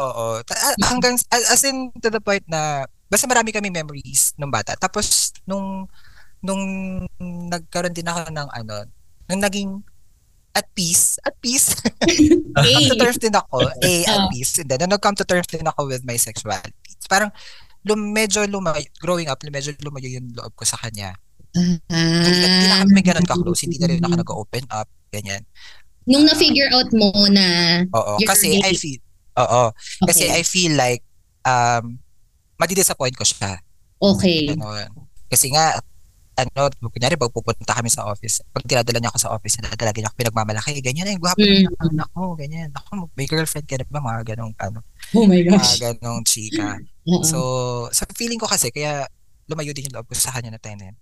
Oo. 0.00 0.26
Hanggang, 0.82 1.14
as 1.30 1.62
in, 1.64 1.92
to 2.00 2.08
the 2.10 2.18
point 2.18 2.42
na, 2.48 2.88
basta 3.06 3.28
marami 3.30 3.52
kami 3.52 3.68
memories 3.70 4.34
nung 4.40 4.50
bata. 4.50 4.74
Tapos, 4.74 5.30
nung, 5.46 5.86
nung 6.42 6.64
nagkaroon 7.20 7.94
din 7.94 8.08
ako 8.08 8.32
ng 8.32 8.48
ano, 8.50 8.76
nung 9.28 9.40
naging 9.40 9.70
at 10.54 10.66
peace, 10.72 11.18
at 11.20 11.34
peace, 11.38 11.74
come 12.54 12.54
to 12.54 12.62
Hey. 12.62 12.94
terms 12.96 13.18
din 13.18 13.34
ako, 13.34 13.66
A, 13.68 13.92
at 14.06 14.30
peace. 14.30 14.58
And 14.58 14.70
then, 14.70 14.86
nag-come 14.86 15.18
to 15.18 15.26
terms 15.26 15.50
din 15.50 15.66
ako 15.66 15.90
with 15.90 16.06
my 16.06 16.14
sexuality. 16.14 16.72
Parang, 17.10 17.34
lum, 17.82 18.14
medyo 18.14 18.46
lumayo, 18.46 18.86
growing 18.98 19.26
up, 19.26 19.42
medyo 19.44 19.74
lumayo 19.82 20.06
yung 20.08 20.30
loob 20.30 20.54
ko 20.54 20.62
sa 20.62 20.78
kanya. 20.78 21.18
Hindi, 21.54 21.78
hindi 22.42 22.66
na 22.66 22.82
kami 22.82 23.00
ganun 23.02 23.26
ka-close. 23.26 23.66
Hindi 23.66 23.78
na 23.78 23.86
rin 23.90 24.02
ako 24.02 24.14
nag-open 24.16 24.64
up, 24.70 24.86
ganyan. 25.10 25.42
Nung 26.04 26.22
na-figure 26.22 26.70
out 26.70 26.90
mo 26.90 27.10
na 27.30 27.80
Oo. 27.90 28.18
Kasi 28.22 28.58
I 28.58 28.70
gay. 28.70 28.76
feel, 28.76 29.00
oo. 29.34 29.62
Kasi 30.06 30.24
Okay. 30.26 30.38
I 30.38 30.42
feel 30.42 30.72
like, 30.74 31.02
um, 31.42 31.98
madidisappoint 32.56 33.14
ko 33.14 33.26
siya. 33.26 33.58
okay. 33.98 34.50
Ganun. 34.50 34.86
Kasi 35.26 35.50
nga, 35.50 35.78
ano, 36.34 36.70
kunyari, 36.90 37.14
pag 37.14 37.30
pupunta 37.30 37.72
kami 37.78 37.86
sa 37.90 38.10
office, 38.10 38.42
pag 38.50 38.66
tinadala 38.66 38.98
niya 38.98 39.10
ako 39.14 39.18
sa 39.22 39.32
office, 39.34 39.54
nadadala 39.62 39.94
niya 39.94 40.10
ako 40.10 40.16
pinagmamalaki, 40.18 40.82
ganyan, 40.82 41.06
ay, 41.06 41.18
gwapo 41.18 41.38
Mm. 41.38 41.62
mm. 41.62 41.66
ng 41.70 41.78
anak 41.94 42.08
ko, 42.10 42.22
ganyan. 42.34 42.68
Ako, 42.74 43.06
may 43.14 43.26
girlfriend 43.30 43.66
ka 43.70 43.78
na 43.78 43.86
ba? 43.86 44.00
Mga 44.02 44.22
ganong, 44.34 44.52
ano, 44.58 44.78
Oh 45.14 45.24
my 45.28 45.40
mga 45.46 45.94
ganong 46.00 46.26
chika. 46.26 46.80
Oo. 47.10 47.22
So, 47.22 47.38
sa 47.94 48.08
feeling 48.18 48.40
ko 48.40 48.50
kasi, 48.50 48.74
kaya 48.74 49.06
lumayo 49.46 49.70
din 49.76 49.86
yung 49.86 50.00
loob 50.00 50.08
ko 50.10 50.14
sa 50.16 50.34
kanya 50.34 50.56
na 50.56 50.60
time 50.62 50.78
na 50.80 50.86
yun. 50.90 50.96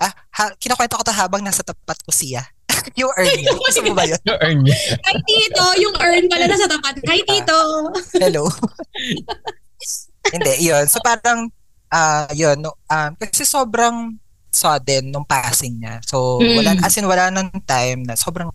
Ah, 0.00 0.12
ha, 0.40 0.44
kinakwento 0.56 0.96
ko 0.96 1.04
to 1.04 1.12
habang 1.12 1.44
nasa 1.44 1.60
tapat 1.60 1.98
ko 2.00 2.08
siya. 2.14 2.40
yung 3.00 3.12
earn 3.20 3.36
niya. 3.36 3.52
Gusto 3.60 3.84
mo 3.84 3.92
ba 3.92 4.08
yun? 4.08 4.16
You 4.24 4.36
earn 4.40 4.64
it. 4.64 4.80
Hi, 5.06 5.16
Tito! 5.28 5.64
Yung 5.76 5.94
earn 6.00 6.24
pala 6.30 6.48
nasa 6.48 6.64
tapat. 6.64 6.96
Hi, 7.04 7.20
Tito! 7.26 7.58
Hello? 8.16 8.48
Hindi, 10.30 10.52
yun. 10.64 10.84
So 10.88 11.02
parang, 11.04 11.52
ah 11.90 12.30
yun, 12.32 12.62
no, 12.62 12.78
um, 12.86 13.10
kasi 13.18 13.42
sobrang 13.44 14.16
sudden 14.50 15.10
nung 15.10 15.26
passing 15.26 15.78
niya. 15.80 16.02
So, 16.06 16.42
Mm. 16.42 16.54
wala, 16.58 16.70
as 16.82 16.94
in, 16.98 17.06
wala 17.06 17.30
nang 17.30 17.50
time 17.64 18.04
na 18.06 18.14
sobrang 18.14 18.50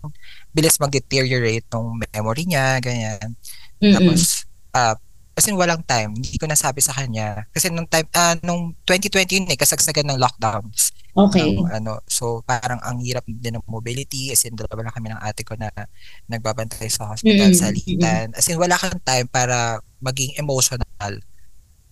bilis 0.52 0.76
mag-deteriorate 0.78 1.66
nung 1.72 1.96
memory 2.12 2.44
niya, 2.46 2.80
ganyan. 2.80 3.34
Mm-mm. 3.80 3.92
Tapos, 3.96 4.44
ah 4.72 4.96
as 5.36 5.44
in 5.44 5.56
walang 5.60 5.84
time. 5.84 6.16
Hindi 6.16 6.40
ko 6.40 6.48
nasabi 6.48 6.80
sa 6.80 6.96
kanya. 6.96 7.44
Kasi 7.52 7.68
nung 7.68 7.84
time, 7.84 8.08
ah, 8.16 8.32
nung 8.40 8.72
2020 8.88 9.36
yun 9.36 9.44
eh, 9.52 9.60
kasagsagan 9.60 10.08
ng 10.08 10.16
lockdowns. 10.16 10.96
Okay. 11.12 11.52
Ng, 11.60 11.68
ano, 11.76 12.00
so 12.08 12.40
parang 12.48 12.80
ang 12.80 13.04
hirap 13.04 13.20
din 13.28 13.52
ng 13.52 13.64
mobility. 13.68 14.32
As 14.32 14.48
in, 14.48 14.56
dalawa 14.56 14.88
lang 14.88 14.96
kami 14.96 15.12
ng 15.12 15.20
ate 15.20 15.44
ko 15.44 15.52
na 15.60 15.68
nagbabantay 16.24 16.88
sa 16.88 17.12
hospital, 17.12 17.52
Mm, 17.52 17.56
sa 17.56 17.68
litan. 17.68 18.32
As 18.32 18.48
in, 18.48 18.56
wala 18.56 18.80
kang 18.80 18.96
time 19.04 19.28
para 19.28 19.76
maging 20.00 20.32
emotional. 20.40 21.20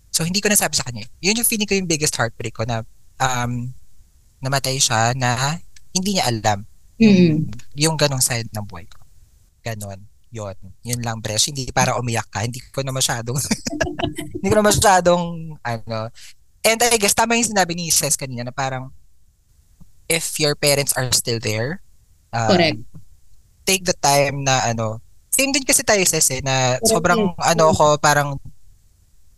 So, 0.09 0.25
hindi 0.25 0.41
ko 0.41 0.49
nasabi 0.49 0.73
sa 0.73 0.89
kanya. 0.89 1.05
Yun 1.21 1.45
yung 1.45 1.49
feeling 1.49 1.69
ko 1.69 1.77
yung 1.77 1.89
biggest 1.91 2.17
heartbreak 2.17 2.57
ko 2.57 2.65
na 2.65 2.81
um, 3.21 3.69
namatay 4.45 4.77
siya 4.77 5.17
na 5.17 5.57
hindi 5.91 6.21
niya 6.21 6.29
alam 6.29 6.63
Mm. 6.95 7.51
yung 7.75 7.99
ganong 7.99 8.23
side 8.23 8.47
ng 8.55 8.63
buhay 8.71 8.87
ko. 8.87 9.03
Ganon. 9.67 9.99
Yun. 10.31 10.55
Yun 10.87 11.01
lang, 11.03 11.19
Bresh. 11.19 11.51
Hindi 11.51 11.67
para 11.71 11.99
umiyak 11.99 12.31
ka. 12.31 12.47
Hindi 12.47 12.63
ko 12.71 12.87
na 12.87 12.95
masyadong, 12.95 13.35
hindi 14.39 14.47
ko 14.47 14.55
na 14.55 14.67
masyadong, 14.67 15.23
ano. 15.59 15.99
And 16.63 16.79
I 16.83 16.95
guess, 16.95 17.15
tama 17.15 17.35
yung 17.35 17.51
sinabi 17.51 17.75
ni 17.75 17.91
Ses 17.91 18.15
kanina 18.15 18.47
na 18.47 18.55
parang, 18.55 18.95
if 20.07 20.39
your 20.39 20.55
parents 20.55 20.95
are 20.95 21.11
still 21.11 21.43
there, 21.43 21.83
um, 22.31 22.51
Correct. 22.55 22.79
take 23.67 23.83
the 23.83 23.97
time 23.99 24.43
na, 24.43 24.63
ano, 24.63 25.03
same 25.31 25.51
din 25.51 25.67
kasi 25.67 25.83
tayo, 25.83 26.03
Ses, 26.07 26.31
eh, 26.31 26.43
na 26.47 26.79
Correct. 26.79 26.95
sobrang, 26.95 27.23
ano 27.39 27.65
ko, 27.75 27.99
parang, 27.99 28.39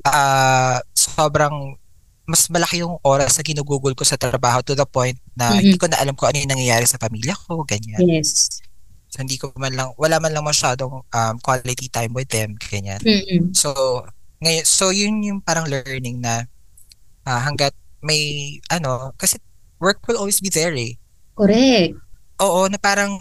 ah, 0.04 0.76
sobrang, 0.92 1.76
mas 2.26 2.50
malaki 2.50 2.82
yung 2.82 2.98
oras 3.06 3.38
na 3.38 3.46
ginugugol 3.46 3.94
ko 3.94 4.02
sa 4.02 4.18
trabaho 4.18 4.58
to 4.60 4.74
the 4.74 4.84
point 4.84 5.14
na 5.32 5.54
Mhm. 5.54 5.60
hindi 5.62 5.76
ko 5.78 5.86
na 5.86 5.98
alam 5.98 6.12
kung 6.12 6.28
ano 6.28 6.42
yung 6.42 6.52
nangyayari 6.52 6.84
sa 6.84 6.98
pamilya 6.98 7.38
ko, 7.46 7.62
ganyan. 7.62 8.02
Yes. 8.02 8.50
So, 9.08 9.22
hindi 9.22 9.38
ko 9.38 9.54
man 9.54 9.72
lang, 9.72 9.94
wala 9.94 10.18
man 10.18 10.34
lang 10.34 10.42
masyadong 10.42 11.06
um, 11.06 11.34
quality 11.38 11.86
time 11.86 12.10
with 12.10 12.28
them, 12.28 12.58
ganyan. 12.58 12.98
Mm-mm. 13.00 13.54
So, 13.54 14.02
ngayon, 14.42 14.66
so 14.66 14.90
yun 14.90 15.22
yung 15.22 15.38
parang 15.40 15.64
learning 15.64 16.20
na 16.20 16.44
ah, 17.22 17.42
hanggat 17.42 17.74
may, 18.02 18.54
ano, 18.68 19.10
kasi 19.14 19.38
work 19.78 19.98
will 20.06 20.18
always 20.18 20.38
be 20.38 20.46
there 20.46 20.74
eh. 20.74 20.94
Correct. 21.34 21.94
Oo, 22.38 22.66
na 22.66 22.76
parang 22.76 23.18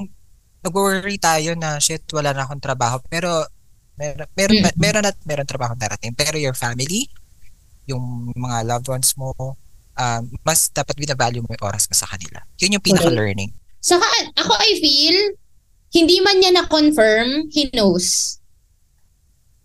nag-worry 0.62 1.18
tayo 1.18 1.54
na 1.54 1.78
shit, 1.78 2.02
wala 2.10 2.34
na 2.34 2.46
akong 2.46 2.62
trabaho. 2.62 2.98
Pero, 3.06 3.46
meron, 3.96 4.28
meron, 4.34 4.56
Mm. 4.62 4.74
meron 4.78 5.06
at 5.06 5.18
meron 5.24 5.48
trabaho 5.48 5.74
darating. 5.74 6.14
Pero 6.14 6.38
your 6.38 6.54
family, 6.54 7.06
yung 7.86 8.34
mga 8.36 8.66
loved 8.66 8.88
ones 8.90 9.14
mo, 9.18 9.34
um, 9.96 10.24
mas 10.46 10.70
dapat 10.70 10.96
binavalue 10.98 11.42
mo 11.42 11.50
yung 11.54 11.66
oras 11.66 11.88
mo 11.90 11.96
sa 11.96 12.10
kanila. 12.10 12.42
Yun 12.60 12.78
yung 12.80 12.86
pinaka-learning. 12.86 13.52
Saka 13.82 14.06
ako 14.38 14.54
I 14.58 14.72
feel, 14.82 15.18
hindi 15.94 16.18
man 16.22 16.42
niya 16.42 16.52
na-confirm, 16.58 17.50
he 17.54 17.70
knows. 17.72 18.38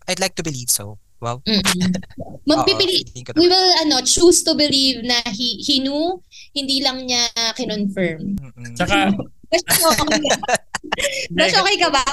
I'd 0.07 0.21
like 0.21 0.35
to 0.37 0.45
believe 0.45 0.69
so. 0.69 0.97
Wow. 1.21 1.45
Magpipili, 2.49 3.05
Oo, 3.05 3.37
we 3.37 3.45
will 3.45 3.69
ano 3.85 4.01
choose 4.01 4.41
to 4.41 4.57
believe 4.57 5.05
na 5.05 5.21
he 5.29 5.61
he 5.61 5.77
knew 5.77 6.17
hindi 6.57 6.81
lang 6.81 7.05
niya 7.05 7.29
kinonfirm. 7.53 8.41
Mm-mm. 8.41 8.73
Tsaka, 8.73 9.13
Basta 9.51 9.83
okay, 9.93 11.59
okay 11.61 11.77
ka 11.77 11.89
ba? 11.91 12.03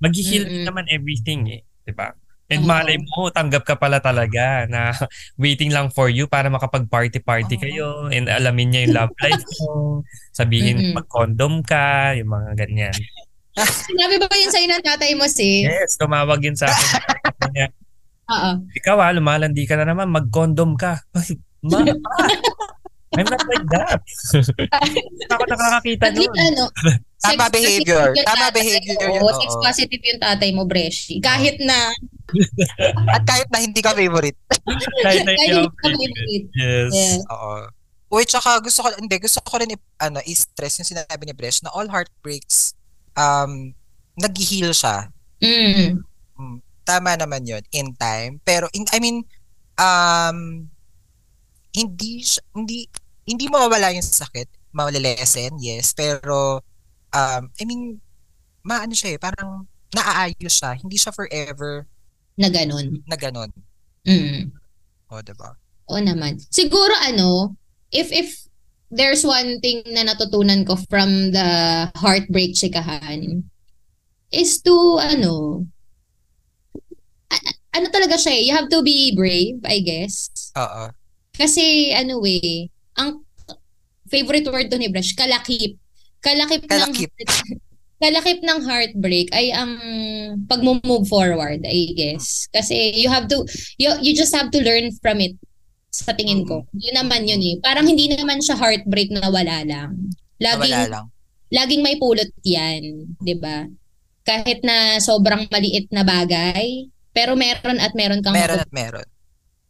mag-heal 0.00 0.46
Mm-mm. 0.48 0.64
naman 0.64 0.86
everything 0.88 1.50
eh. 1.50 1.60
'di 1.84 1.92
ba? 1.92 2.16
And 2.54 2.62
malay 2.64 2.96
mo, 3.02 3.28
tanggap 3.34 3.66
ka 3.66 3.74
pala 3.74 3.98
talaga 3.98 4.70
na 4.70 4.94
waiting 5.42 5.74
lang 5.74 5.90
for 5.90 6.06
you 6.06 6.30
para 6.30 6.46
makapag-party-party 6.46 7.54
Oo. 7.58 7.62
kayo 7.62 7.88
and 8.14 8.30
alamin 8.30 8.70
niya 8.70 8.80
yung 8.86 8.94
love 8.94 9.14
life 9.26 9.44
mo. 9.60 10.00
Sabihin, 10.30 10.78
Mm-mm. 10.78 10.94
mag-condom 11.02 11.66
ka, 11.66 12.14
yung 12.14 12.30
mga 12.30 12.50
ganyan. 12.54 12.96
Sinabi 13.90 14.18
ba 14.18 14.30
yun 14.34 14.50
sa'yo 14.50 14.66
ng 14.70 14.84
tatay 14.86 15.12
mo, 15.18 15.26
sis? 15.26 15.66
Yes, 15.66 15.98
tumawag 15.98 16.42
yun 16.42 16.58
sa 16.58 16.70
akin. 16.70 16.90
Oo. 18.30 18.50
Ikaw 18.72 18.96
ah, 18.98 19.12
lumalandi 19.12 19.66
ka 19.68 19.76
na 19.78 19.86
naman, 19.86 20.10
mag-condom 20.10 20.78
ka. 20.78 21.02
Ay, 21.14 21.38
Ma, 21.64 21.80
ma, 21.80 21.96
I'm 23.14 23.26
not 23.26 23.44
like 23.46 23.66
that. 23.70 24.00
Ako 25.32 25.42
nakakakita 25.46 26.06
nun. 26.12 26.30
ano, 26.34 26.64
Tama 27.24 27.48
behavior. 27.48 28.12
Tama 28.20 28.52
behavior 28.52 29.08
yun, 29.08 29.24
sex 29.40 29.56
positive 29.56 30.02
yung 30.04 30.20
tatay 30.20 30.50
mo, 30.52 30.68
Breshi. 30.68 31.24
Kahit 31.24 31.56
na, 31.64 31.88
At 33.08 33.24
kahit 33.24 33.48
na 33.48 33.64
hindi 33.64 33.80
ka 33.80 33.96
favorite. 33.96 34.36
Kahit 35.04 35.24
na 35.24 35.32
hindi 35.32 35.64
ka 35.64 35.88
favorite. 35.88 36.46
Yes. 36.52 36.90
Yeah. 36.92 37.18
Oo. 37.32 37.54
Uy, 38.12 38.22
tsaka 38.28 38.60
gusto 38.60 38.84
ko, 38.84 38.88
hindi, 39.00 39.16
gusto 39.16 39.40
ko 39.40 39.56
rin, 39.56 39.72
i- 39.72 39.94
ano, 39.98 40.20
i-stress 40.22 40.78
yung 40.78 40.88
sinabi 40.88 41.22
ni 41.24 41.32
Bresh 41.34 41.64
na 41.64 41.72
all 41.72 41.88
heartbreaks, 41.88 42.76
um, 43.16 43.72
nag-heal 44.20 44.70
siya. 44.70 45.08
Mm. 45.42 46.04
Mm, 46.38 46.56
tama 46.84 47.16
naman 47.16 47.42
yun, 47.42 47.64
in 47.72 47.90
time. 47.96 48.38
Pero, 48.44 48.68
in, 48.70 48.84
I 48.92 48.98
mean, 49.00 49.24
um, 49.80 50.68
hindi, 51.74 52.22
hindi, 52.54 52.86
hindi 53.24 53.48
mawawala 53.48 53.92
yung 53.92 54.04
sakit. 54.04 54.48
Mawalilesen, 54.74 55.56
yes. 55.60 55.92
Pero, 55.92 56.60
um, 57.10 57.42
I 57.56 57.64
mean, 57.64 58.00
maano 58.62 58.92
siya 58.92 59.16
eh, 59.16 59.18
parang 59.20 59.64
naaayos 59.94 60.54
siya. 60.54 60.74
Hindi 60.76 60.96
siya 60.98 61.12
forever 61.14 61.86
Na 62.34 62.50
ganun. 62.50 63.00
na 63.06 63.14
ganun. 63.14 63.50
Mm. 64.02 64.50
O, 65.08 65.22
diba? 65.22 65.54
Oo 65.88 66.00
naman. 66.02 66.40
Siguro 66.50 66.90
ano, 66.98 67.54
if 67.94 68.10
if 68.10 68.44
there's 68.90 69.22
one 69.22 69.60
thing 69.62 69.86
na 69.94 70.02
natutunan 70.02 70.66
ko 70.66 70.74
from 70.90 71.30
the 71.30 71.48
heartbreak 71.94 72.56
chikahan 72.58 73.44
is 74.34 74.58
to 74.64 74.74
ano 74.98 75.62
a- 77.30 77.56
ano 77.78 77.86
talaga 77.90 78.18
siya 78.18 78.32
eh, 78.34 78.42
you 78.48 78.52
have 78.54 78.66
to 78.70 78.82
be 78.82 79.14
brave, 79.14 79.62
I 79.62 79.78
guess. 79.82 80.30
Oo. 80.58 80.90
Kasi 81.34 81.90
ano 81.94 82.18
eh, 82.26 82.70
ang 82.96 83.22
favorite 84.06 84.46
word 84.46 84.68
to 84.68 84.78
ni 84.78 84.88
Brush, 84.88 85.14
kalakip. 85.14 85.76
Kalakip, 86.20 86.64
Kalakip. 86.64 87.10
ng 87.12 87.28
kalakip 88.02 88.40
ng 88.40 88.60
heartbreak 88.64 89.28
ay 89.32 89.52
ang 89.52 89.76
pag-move 90.44 91.04
forward, 91.04 91.64
I 91.64 91.92
guess. 91.92 92.48
Kasi 92.48 92.92
you 92.96 93.08
have 93.08 93.28
to 93.28 93.44
you 93.76 93.92
you 94.00 94.12
just 94.12 94.32
have 94.32 94.48
to 94.52 94.60
learn 94.60 94.92
from 95.00 95.20
it 95.20 95.36
sa 95.88 96.12
tingin 96.12 96.42
ko. 96.44 96.66
Yun 96.74 96.96
naman 96.96 97.24
yun 97.24 97.40
eh. 97.40 97.56
Parang 97.62 97.86
hindi 97.86 98.10
naman 98.10 98.42
siya 98.42 98.58
heartbreak 98.58 99.14
na 99.14 99.30
wala 99.30 99.62
lang. 99.62 100.10
Laging 100.42 100.74
Wala 100.74 100.90
lang. 100.90 101.06
laging 101.48 101.82
may 101.84 101.96
pulot 101.96 102.28
'yan, 102.42 103.14
'di 103.22 103.36
ba? 103.38 103.64
Kahit 104.24 104.64
na 104.64 104.98
sobrang 104.98 105.46
maliit 105.48 105.88
na 105.92 106.02
bagay, 106.02 106.88
pero 107.12 107.36
meron 107.36 107.78
at 107.78 107.92
meron 107.92 108.20
kang 108.20 108.32
Meron 108.34 108.58
at 108.58 108.72
meron. 108.72 109.06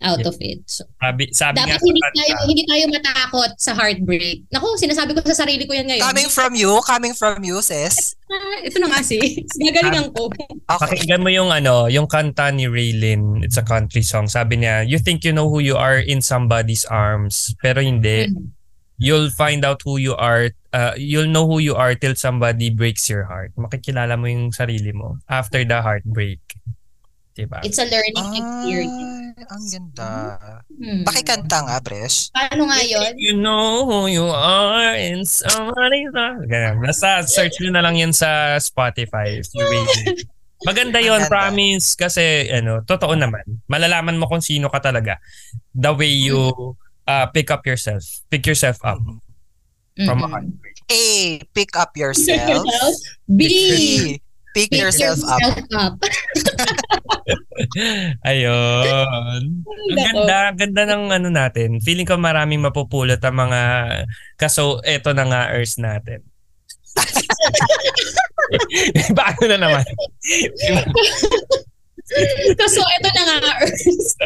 Out 0.05 0.21
of 0.23 0.37
it. 0.39 0.61
So, 0.69 0.85
Sabi, 1.01 1.33
sabi 1.33 1.57
nga 1.65 1.75
dapat 1.75 1.81
sa 1.81 1.89
hindi 1.89 2.03
tayo 2.05 2.33
hindi 2.45 2.65
tayo 2.69 2.85
matakot 2.93 3.51
sa 3.57 3.73
heartbreak. 3.73 4.45
Naku, 4.53 4.69
sinasabi 4.77 5.17
ko 5.17 5.25
sa 5.25 5.49
sarili 5.49 5.65
ko 5.65 5.73
yan 5.73 5.89
ngayon. 5.89 6.05
Coming 6.05 6.31
from 6.31 6.53
you, 6.53 6.71
coming 6.85 7.17
from 7.17 7.41
you, 7.41 7.59
sis. 7.65 8.15
Ito 8.69 8.77
na 8.85 8.93
nga 8.93 9.01
sis. 9.01 9.49
Gagalingan 9.57 10.13
ko. 10.13 10.29
Okay. 10.29 10.49
Pakinggan 10.69 11.25
mo 11.25 11.33
yung 11.33 11.49
ano, 11.49 11.89
yung 11.89 12.05
kanta 12.05 12.53
ni 12.53 12.69
Raylin. 12.69 13.41
It's 13.41 13.57
a 13.57 13.65
country 13.65 14.05
song. 14.05 14.29
Sabi 14.29 14.61
niya, 14.61 14.85
you 14.85 15.01
think 15.01 15.25
you 15.25 15.33
know 15.33 15.49
who 15.49 15.65
you 15.65 15.81
are 15.81 15.99
in 15.99 16.21
somebody's 16.21 16.85
arms, 16.87 17.57
pero 17.65 17.81
hindi. 17.81 18.29
Mm. 18.29 18.53
You'll 18.95 19.35
find 19.35 19.67
out 19.67 19.83
who 19.83 19.99
you 19.99 20.15
are. 20.15 20.55
Uh, 20.71 20.95
you'll 20.95 21.27
know 21.27 21.51
who 21.51 21.59
you 21.59 21.75
are 21.75 21.99
till 21.99 22.15
somebody 22.15 22.71
breaks 22.71 23.11
your 23.11 23.27
heart. 23.27 23.51
Makikilala 23.59 24.15
mo 24.15 24.31
yung 24.31 24.55
sarili 24.55 24.95
mo 24.95 25.19
after 25.27 25.67
the 25.67 25.83
heartbreak. 25.83 26.39
Diba? 27.35 27.59
It's 27.67 27.83
a 27.83 27.87
learning 27.91 28.15
experience. 28.15 29.35
Ay, 29.35 29.47
ang 29.51 29.65
ganda. 29.67 30.11
Hmm. 30.71 31.03
Pakikanta 31.03 31.67
nga, 31.67 31.77
Bresh. 31.83 32.31
Paano 32.31 32.71
nga 32.71 32.79
yun? 32.87 33.11
You 33.19 33.35
know 33.35 33.83
who 33.83 34.07
you 34.07 34.31
are 34.31 34.95
in 34.95 35.27
somebody's 35.27 36.15
arms. 36.15 36.47
Ganyan. 36.47 36.79
Basta 36.79 37.27
search 37.27 37.59
nyo 37.59 37.75
na 37.75 37.83
lang 37.83 37.99
yan 37.99 38.15
sa 38.15 38.55
Spotify. 38.63 39.43
If 39.43 39.51
you 39.51 39.67
really. 39.67 40.23
Maganda 40.63 41.03
yon 41.03 41.27
promise. 41.27 41.99
Kasi, 41.99 42.47
ano, 42.55 42.87
totoo 42.87 43.19
naman. 43.19 43.43
Malalaman 43.67 44.15
mo 44.15 44.31
kung 44.31 44.41
sino 44.41 44.71
ka 44.71 44.79
talaga. 44.79 45.19
The 45.75 45.91
way 45.91 46.15
you 46.15 46.79
uh, 47.11 47.27
pick 47.35 47.51
up 47.51 47.67
yourself. 47.67 48.07
Pick 48.31 48.47
yourself 48.47 48.79
up 48.87 49.03
from 50.07 50.23
a 50.23 50.29
heartbreak. 50.31 50.79
A, 50.91 51.43
pick 51.51 51.75
up 51.75 51.99
yourself. 51.99 52.63
B. 53.27 53.43
B, 53.43 53.49
pick 54.55 54.71
Pick 54.71 54.81
yourself 54.81 55.19
up. 55.27 55.43
up. 55.75 55.99
Ayun. 58.29 59.43
Ang 59.65 59.97
ganda, 59.97 60.37
ang 60.51 60.57
ganda 60.59 60.83
ng 60.87 61.05
ano 61.13 61.29
natin. 61.31 61.81
Feeling 61.81 62.05
ko 62.05 62.17
maraming 62.17 62.61
mapupulot 62.61 63.21
ang 63.21 63.37
mga 63.37 63.61
kaso 64.35 64.81
eto 64.83 65.13
na 65.13 65.25
nga 65.25 65.41
earth 65.53 65.77
natin. 65.77 66.21
Paano 69.19 69.43
na 69.49 69.57
naman? 69.59 69.85
Kaso 72.55 72.81
ito 72.81 73.09
na 73.11 73.23
nga, 73.25 73.37
Ernst. 73.61 74.19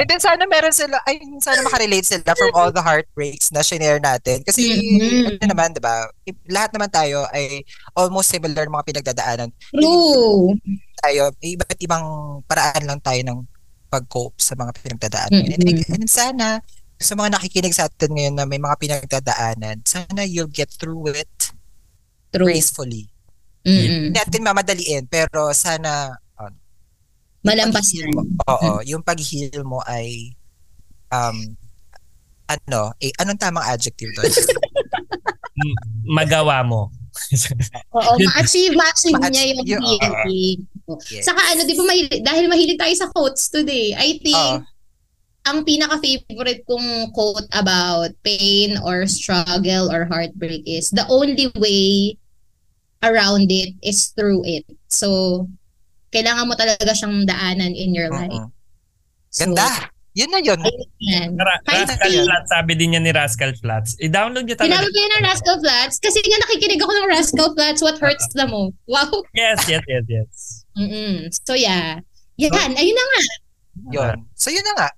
And 0.00 0.08
then 0.08 0.16
sana 0.16 0.48
meron 0.48 0.72
sila, 0.72 0.96
ay 1.04 1.20
sana 1.44 1.60
makarelate 1.60 2.08
sila 2.08 2.32
from 2.32 2.56
all 2.56 2.72
the 2.72 2.80
heartbreaks 2.80 3.52
na 3.52 3.60
shinare 3.60 4.00
natin. 4.00 4.40
Kasi 4.40 4.80
Mhm. 4.80 5.36
ano 5.36 5.44
naman, 5.44 5.76
di 5.76 5.82
ba? 5.82 6.08
i- 6.24 6.32
Lahat 6.48 6.72
naman 6.72 6.88
tayo 6.88 7.28
ay 7.28 7.60
almost 7.92 8.32
similar 8.32 8.64
ng 8.64 8.72
mga 8.72 8.88
pinagdadaanan. 8.88 9.52
True. 9.68 10.56
Tayo, 11.00 11.32
iba't 11.40 11.80
ibang 11.80 12.06
paraan 12.44 12.84
lang 12.84 13.00
tayo 13.00 13.20
ng 13.24 13.38
pag-cope 13.90 14.38
sa 14.38 14.54
mga 14.54 14.70
pinagdadaanan. 14.78 15.42
Mm-mm. 15.42 15.66
And, 15.66 16.06
and 16.06 16.10
sana, 16.10 16.62
sa 17.00 17.16
mga 17.16 17.40
nakikinig 17.40 17.74
sa 17.74 17.88
atin 17.88 18.12
ngayon 18.12 18.34
na 18.36 18.44
may 18.44 18.60
mga 18.60 18.76
pinagdadaanan, 18.76 19.82
sana 19.88 20.22
you'll 20.22 20.52
get 20.52 20.68
through 20.70 21.10
it 21.10 21.56
True. 22.30 22.46
gracefully. 22.46 23.08
Mm-mm. 23.64 24.12
Hindi 24.12 24.16
natin 24.20 24.44
mamadaliin, 24.44 25.04
pero 25.08 25.50
sana 25.56 26.12
uh, 26.38 26.52
Malampas 27.40 27.96
yan. 27.96 28.12
mo, 28.12 28.22
oo, 28.46 28.84
yung 28.84 29.00
pag-heal 29.00 29.64
mo 29.64 29.80
ay 29.88 30.36
um 31.10 31.56
ano, 32.50 32.90
eh, 32.98 33.14
anong 33.22 33.38
tamang 33.38 33.66
adjective 33.66 34.10
doon? 34.18 34.26
Magawa 36.18 36.66
mo. 36.66 36.90
Oo, 37.94 38.12
ma-achieve, 38.18 38.74
ma-achieve 38.80 39.18
Ma-achieve 39.18 39.30
niya 39.30 39.44
yung 39.78 39.84
healing. 39.86 40.58
Yes. 41.10 41.26
Saka 41.26 41.40
ano, 41.52 41.60
di 41.62 41.74
ba 41.76 41.84
mahili- 41.86 42.22
dahil 42.24 42.44
mahilig 42.50 42.80
tayo 42.80 42.94
sa 42.96 43.10
quotes 43.12 43.46
today, 43.52 43.94
I 43.94 44.18
think 44.18 44.36
Oo. 44.36 44.58
ang 45.46 45.58
pinaka-favorite 45.64 46.66
kong 46.66 47.12
quote 47.14 47.48
about 47.52 48.10
pain 48.20 48.76
or 48.82 49.06
struggle 49.06 49.88
or 49.88 50.04
heartbreak 50.06 50.66
is 50.66 50.90
the 50.90 51.06
only 51.08 51.48
way 51.56 52.16
around 53.00 53.48
it 53.48 53.72
is 53.80 54.12
through 54.12 54.44
it. 54.44 54.68
So, 54.92 55.48
kailangan 56.12 56.50
mo 56.50 56.54
talaga 56.58 56.92
siyang 56.92 57.24
daanan 57.24 57.72
in 57.72 57.96
your 57.96 58.10
life. 58.12 58.32
Mm-mm. 58.32 58.50
So, 59.30 59.48
Ganda. 59.48 59.88
Yun 60.10 60.26
na 60.34 60.42
yun. 60.42 60.58
ayun. 60.58 61.38
Ra- 61.38 61.62
Rascal 61.70 62.26
Flats, 62.26 62.50
sabi 62.50 62.74
din 62.74 62.92
niya 62.92 63.00
ni 63.00 63.14
Rascal 63.14 63.54
Flats. 63.54 63.94
I-download 64.02 64.42
niyo 64.42 64.58
talaga. 64.58 64.82
Tinawag 64.82 64.90
ko 64.90 64.98
yun 64.98 65.12
ng 65.14 65.24
Rascal 65.24 65.56
Flats 65.62 65.96
kasi 66.02 66.18
nga 66.18 66.38
nakikinig 66.42 66.82
ako 66.82 66.92
ng 66.98 67.06
Rascal 67.06 67.48
Flats, 67.54 67.78
what 67.78 67.96
hurts 68.02 68.26
the 68.34 68.42
most. 68.50 68.74
Wow. 68.90 69.22
Yes, 69.38 69.62
yes, 69.70 69.86
yes, 69.86 70.04
yes. 70.10 70.59
Mm-mm. 70.78 71.28
So 71.46 71.54
yeah. 71.54 71.98
Yan, 72.40 72.72
ayun 72.76 72.96
na 72.96 73.04
nga. 73.04 73.20
Yun. 73.92 74.16
So 74.34 74.48
yun 74.48 74.64
na 74.64 74.74
nga. 74.76 74.88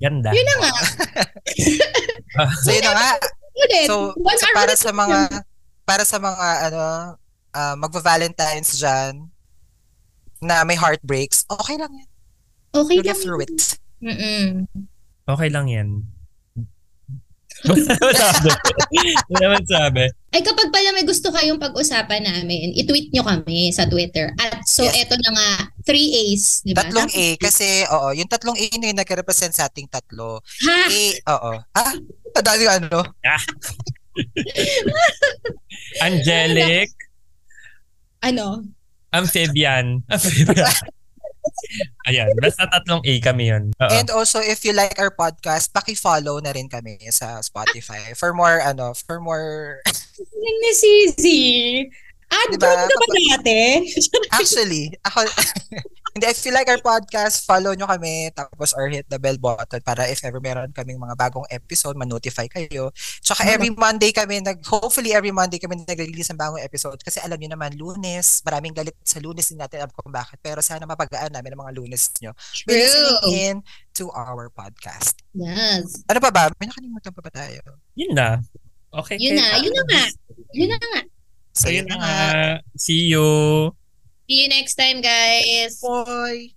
Ganda. 0.00 0.30
Yun 0.32 0.46
na 0.48 0.56
nga. 0.64 0.72
So 2.64 2.70
yun 2.70 2.86
na 2.86 2.94
nga. 2.94 3.10
So, 3.90 4.14
so 4.16 4.46
para 4.54 4.72
sa 4.78 4.90
mga 4.94 5.18
para 5.84 6.04
sa 6.06 6.16
mga 6.22 6.46
ano 6.70 6.84
uh, 7.52 7.74
magva-Valentines 7.76 8.78
diyan 8.78 9.26
na 10.40 10.64
may 10.64 10.78
heartbreaks, 10.78 11.44
okay 11.50 11.76
lang 11.76 11.92
yan. 11.92 12.08
Okay 12.72 12.96
You'll 12.96 13.04
lang. 13.04 13.10
get 13.12 13.20
through 13.20 13.40
it. 13.44 13.58
Mm-mm. 14.00 14.64
Okay 15.28 15.50
lang 15.52 15.66
yan. 15.68 16.08
Wala 17.68 19.36
naman 19.36 19.64
sabi. 19.66 20.04
Ay 20.30 20.40
kapag 20.40 20.70
pala 20.70 20.94
may 20.94 21.04
gusto 21.04 21.28
kayong 21.28 21.58
pag-usapan 21.58 22.22
namin, 22.22 22.72
i-tweet 22.72 23.10
nyo 23.10 23.26
kami 23.26 23.68
sa 23.68 23.84
Twitter. 23.84 24.32
At 24.38 24.64
so 24.64 24.86
Yes. 24.86 25.04
eto 25.04 25.18
na 25.18 25.30
nga, 25.34 25.48
3 25.84 25.92
A's, 26.22 26.44
di 26.62 26.72
ba? 26.72 26.86
Tatlong 26.86 27.10
A 27.10 27.26
kasi 27.36 27.84
oo, 27.84 28.08
yung 28.14 28.30
tatlong 28.30 28.56
A 28.56 28.66
na 28.78 28.88
yung 28.88 29.00
nagre-represent 29.00 29.52
sa 29.52 29.66
ating 29.66 29.90
tatlo. 29.90 30.40
Ha? 30.64 30.78
A, 30.86 31.02
oo. 31.36 31.52
Ah, 31.74 31.92
madali 32.32 32.64
ano. 32.70 33.02
Angelic, 36.00 36.88
Ano? 38.22 38.64
amphibian. 39.10 40.00
Amphibian. 40.06 40.70
Ayan, 42.08 42.32
basta 42.40 42.66
tatlong 42.66 43.02
A 43.04 43.12
kami 43.22 43.52
yun. 43.52 43.70
Oo. 43.78 43.92
And 43.92 44.08
also 44.10 44.40
if 44.40 44.64
you 44.64 44.72
like 44.72 44.98
our 44.98 45.12
podcast, 45.12 45.70
paki-follow 45.72 46.40
na 46.42 46.52
rin 46.52 46.68
kami 46.68 46.98
sa 47.14 47.40
Spotify 47.44 48.16
for 48.16 48.32
more 48.34 48.60
ano, 48.60 48.92
for 48.94 49.20
more 49.20 49.78
Lang 50.40 50.56
ni 50.60 50.72
Sisi. 50.72 51.40
Ad 52.30 52.54
Diba? 52.54 52.86
ka 52.86 52.86
ba 52.86 53.06
dati? 53.10 53.90
Actually, 54.30 54.94
ako, 55.02 55.26
hindi, 56.14 56.26
if 56.26 56.42
you 56.42 56.52
like 56.52 56.66
our 56.66 56.82
podcast, 56.82 57.46
follow 57.46 57.74
nyo 57.74 57.86
kami, 57.86 58.30
tapos 58.34 58.74
or 58.74 58.90
hit 58.90 59.06
the 59.06 59.18
bell 59.18 59.38
button 59.38 59.80
para 59.82 60.10
if 60.10 60.22
ever 60.26 60.42
meron 60.42 60.74
kaming 60.74 60.98
mga 60.98 61.14
bagong 61.14 61.46
episode, 61.50 61.94
ma-notify 61.94 62.50
kayo. 62.50 62.90
Tsaka 63.22 63.46
every 63.46 63.70
Monday 63.70 64.10
kami, 64.10 64.42
nag, 64.42 64.58
hopefully 64.66 65.14
every 65.14 65.30
Monday 65.30 65.62
kami 65.62 65.78
nag-release 65.86 66.34
ng 66.34 66.40
bagong 66.40 66.62
episode 66.62 66.98
kasi 67.00 67.22
alam 67.22 67.38
nyo 67.38 67.54
naman, 67.54 67.74
lunes, 67.78 68.42
maraming 68.42 68.74
galit 68.74 68.96
sa 69.06 69.22
lunes 69.22 69.48
din 69.48 69.58
natin, 69.58 69.86
alam 69.86 69.92
kung 69.94 70.10
bakit, 70.10 70.38
pero 70.42 70.58
sana 70.60 70.84
mapagaan 70.84 71.30
namin 71.30 71.54
ang 71.54 71.62
mga 71.66 71.74
lunes 71.78 72.10
nyo. 72.18 72.34
True. 72.52 73.22
in 73.30 73.62
to 73.94 74.10
our 74.12 74.50
podcast. 74.50 75.22
Yes. 75.34 76.02
Ano 76.10 76.18
pa 76.18 76.30
ba? 76.30 76.50
May 76.58 76.66
nakalimutan 76.68 77.12
pa 77.14 77.22
ba 77.22 77.30
tayo? 77.30 77.60
Yun 77.94 78.12
na. 78.16 78.42
Okay. 78.90 79.16
Yun 79.22 79.38
na, 79.38 79.46
yun 79.62 79.74
na 79.74 79.82
nga. 79.86 80.04
Yun 80.50 80.68
na 80.74 80.78
nga. 80.78 81.00
So, 81.54 81.66
yun 81.70 81.86
na 81.86 81.96
nga. 81.98 82.14
See 82.74 83.10
you. 83.10 83.70
See 84.30 84.42
you 84.42 84.48
next 84.48 84.76
time, 84.76 85.00
guys. 85.00 85.80
Boy! 85.80 86.54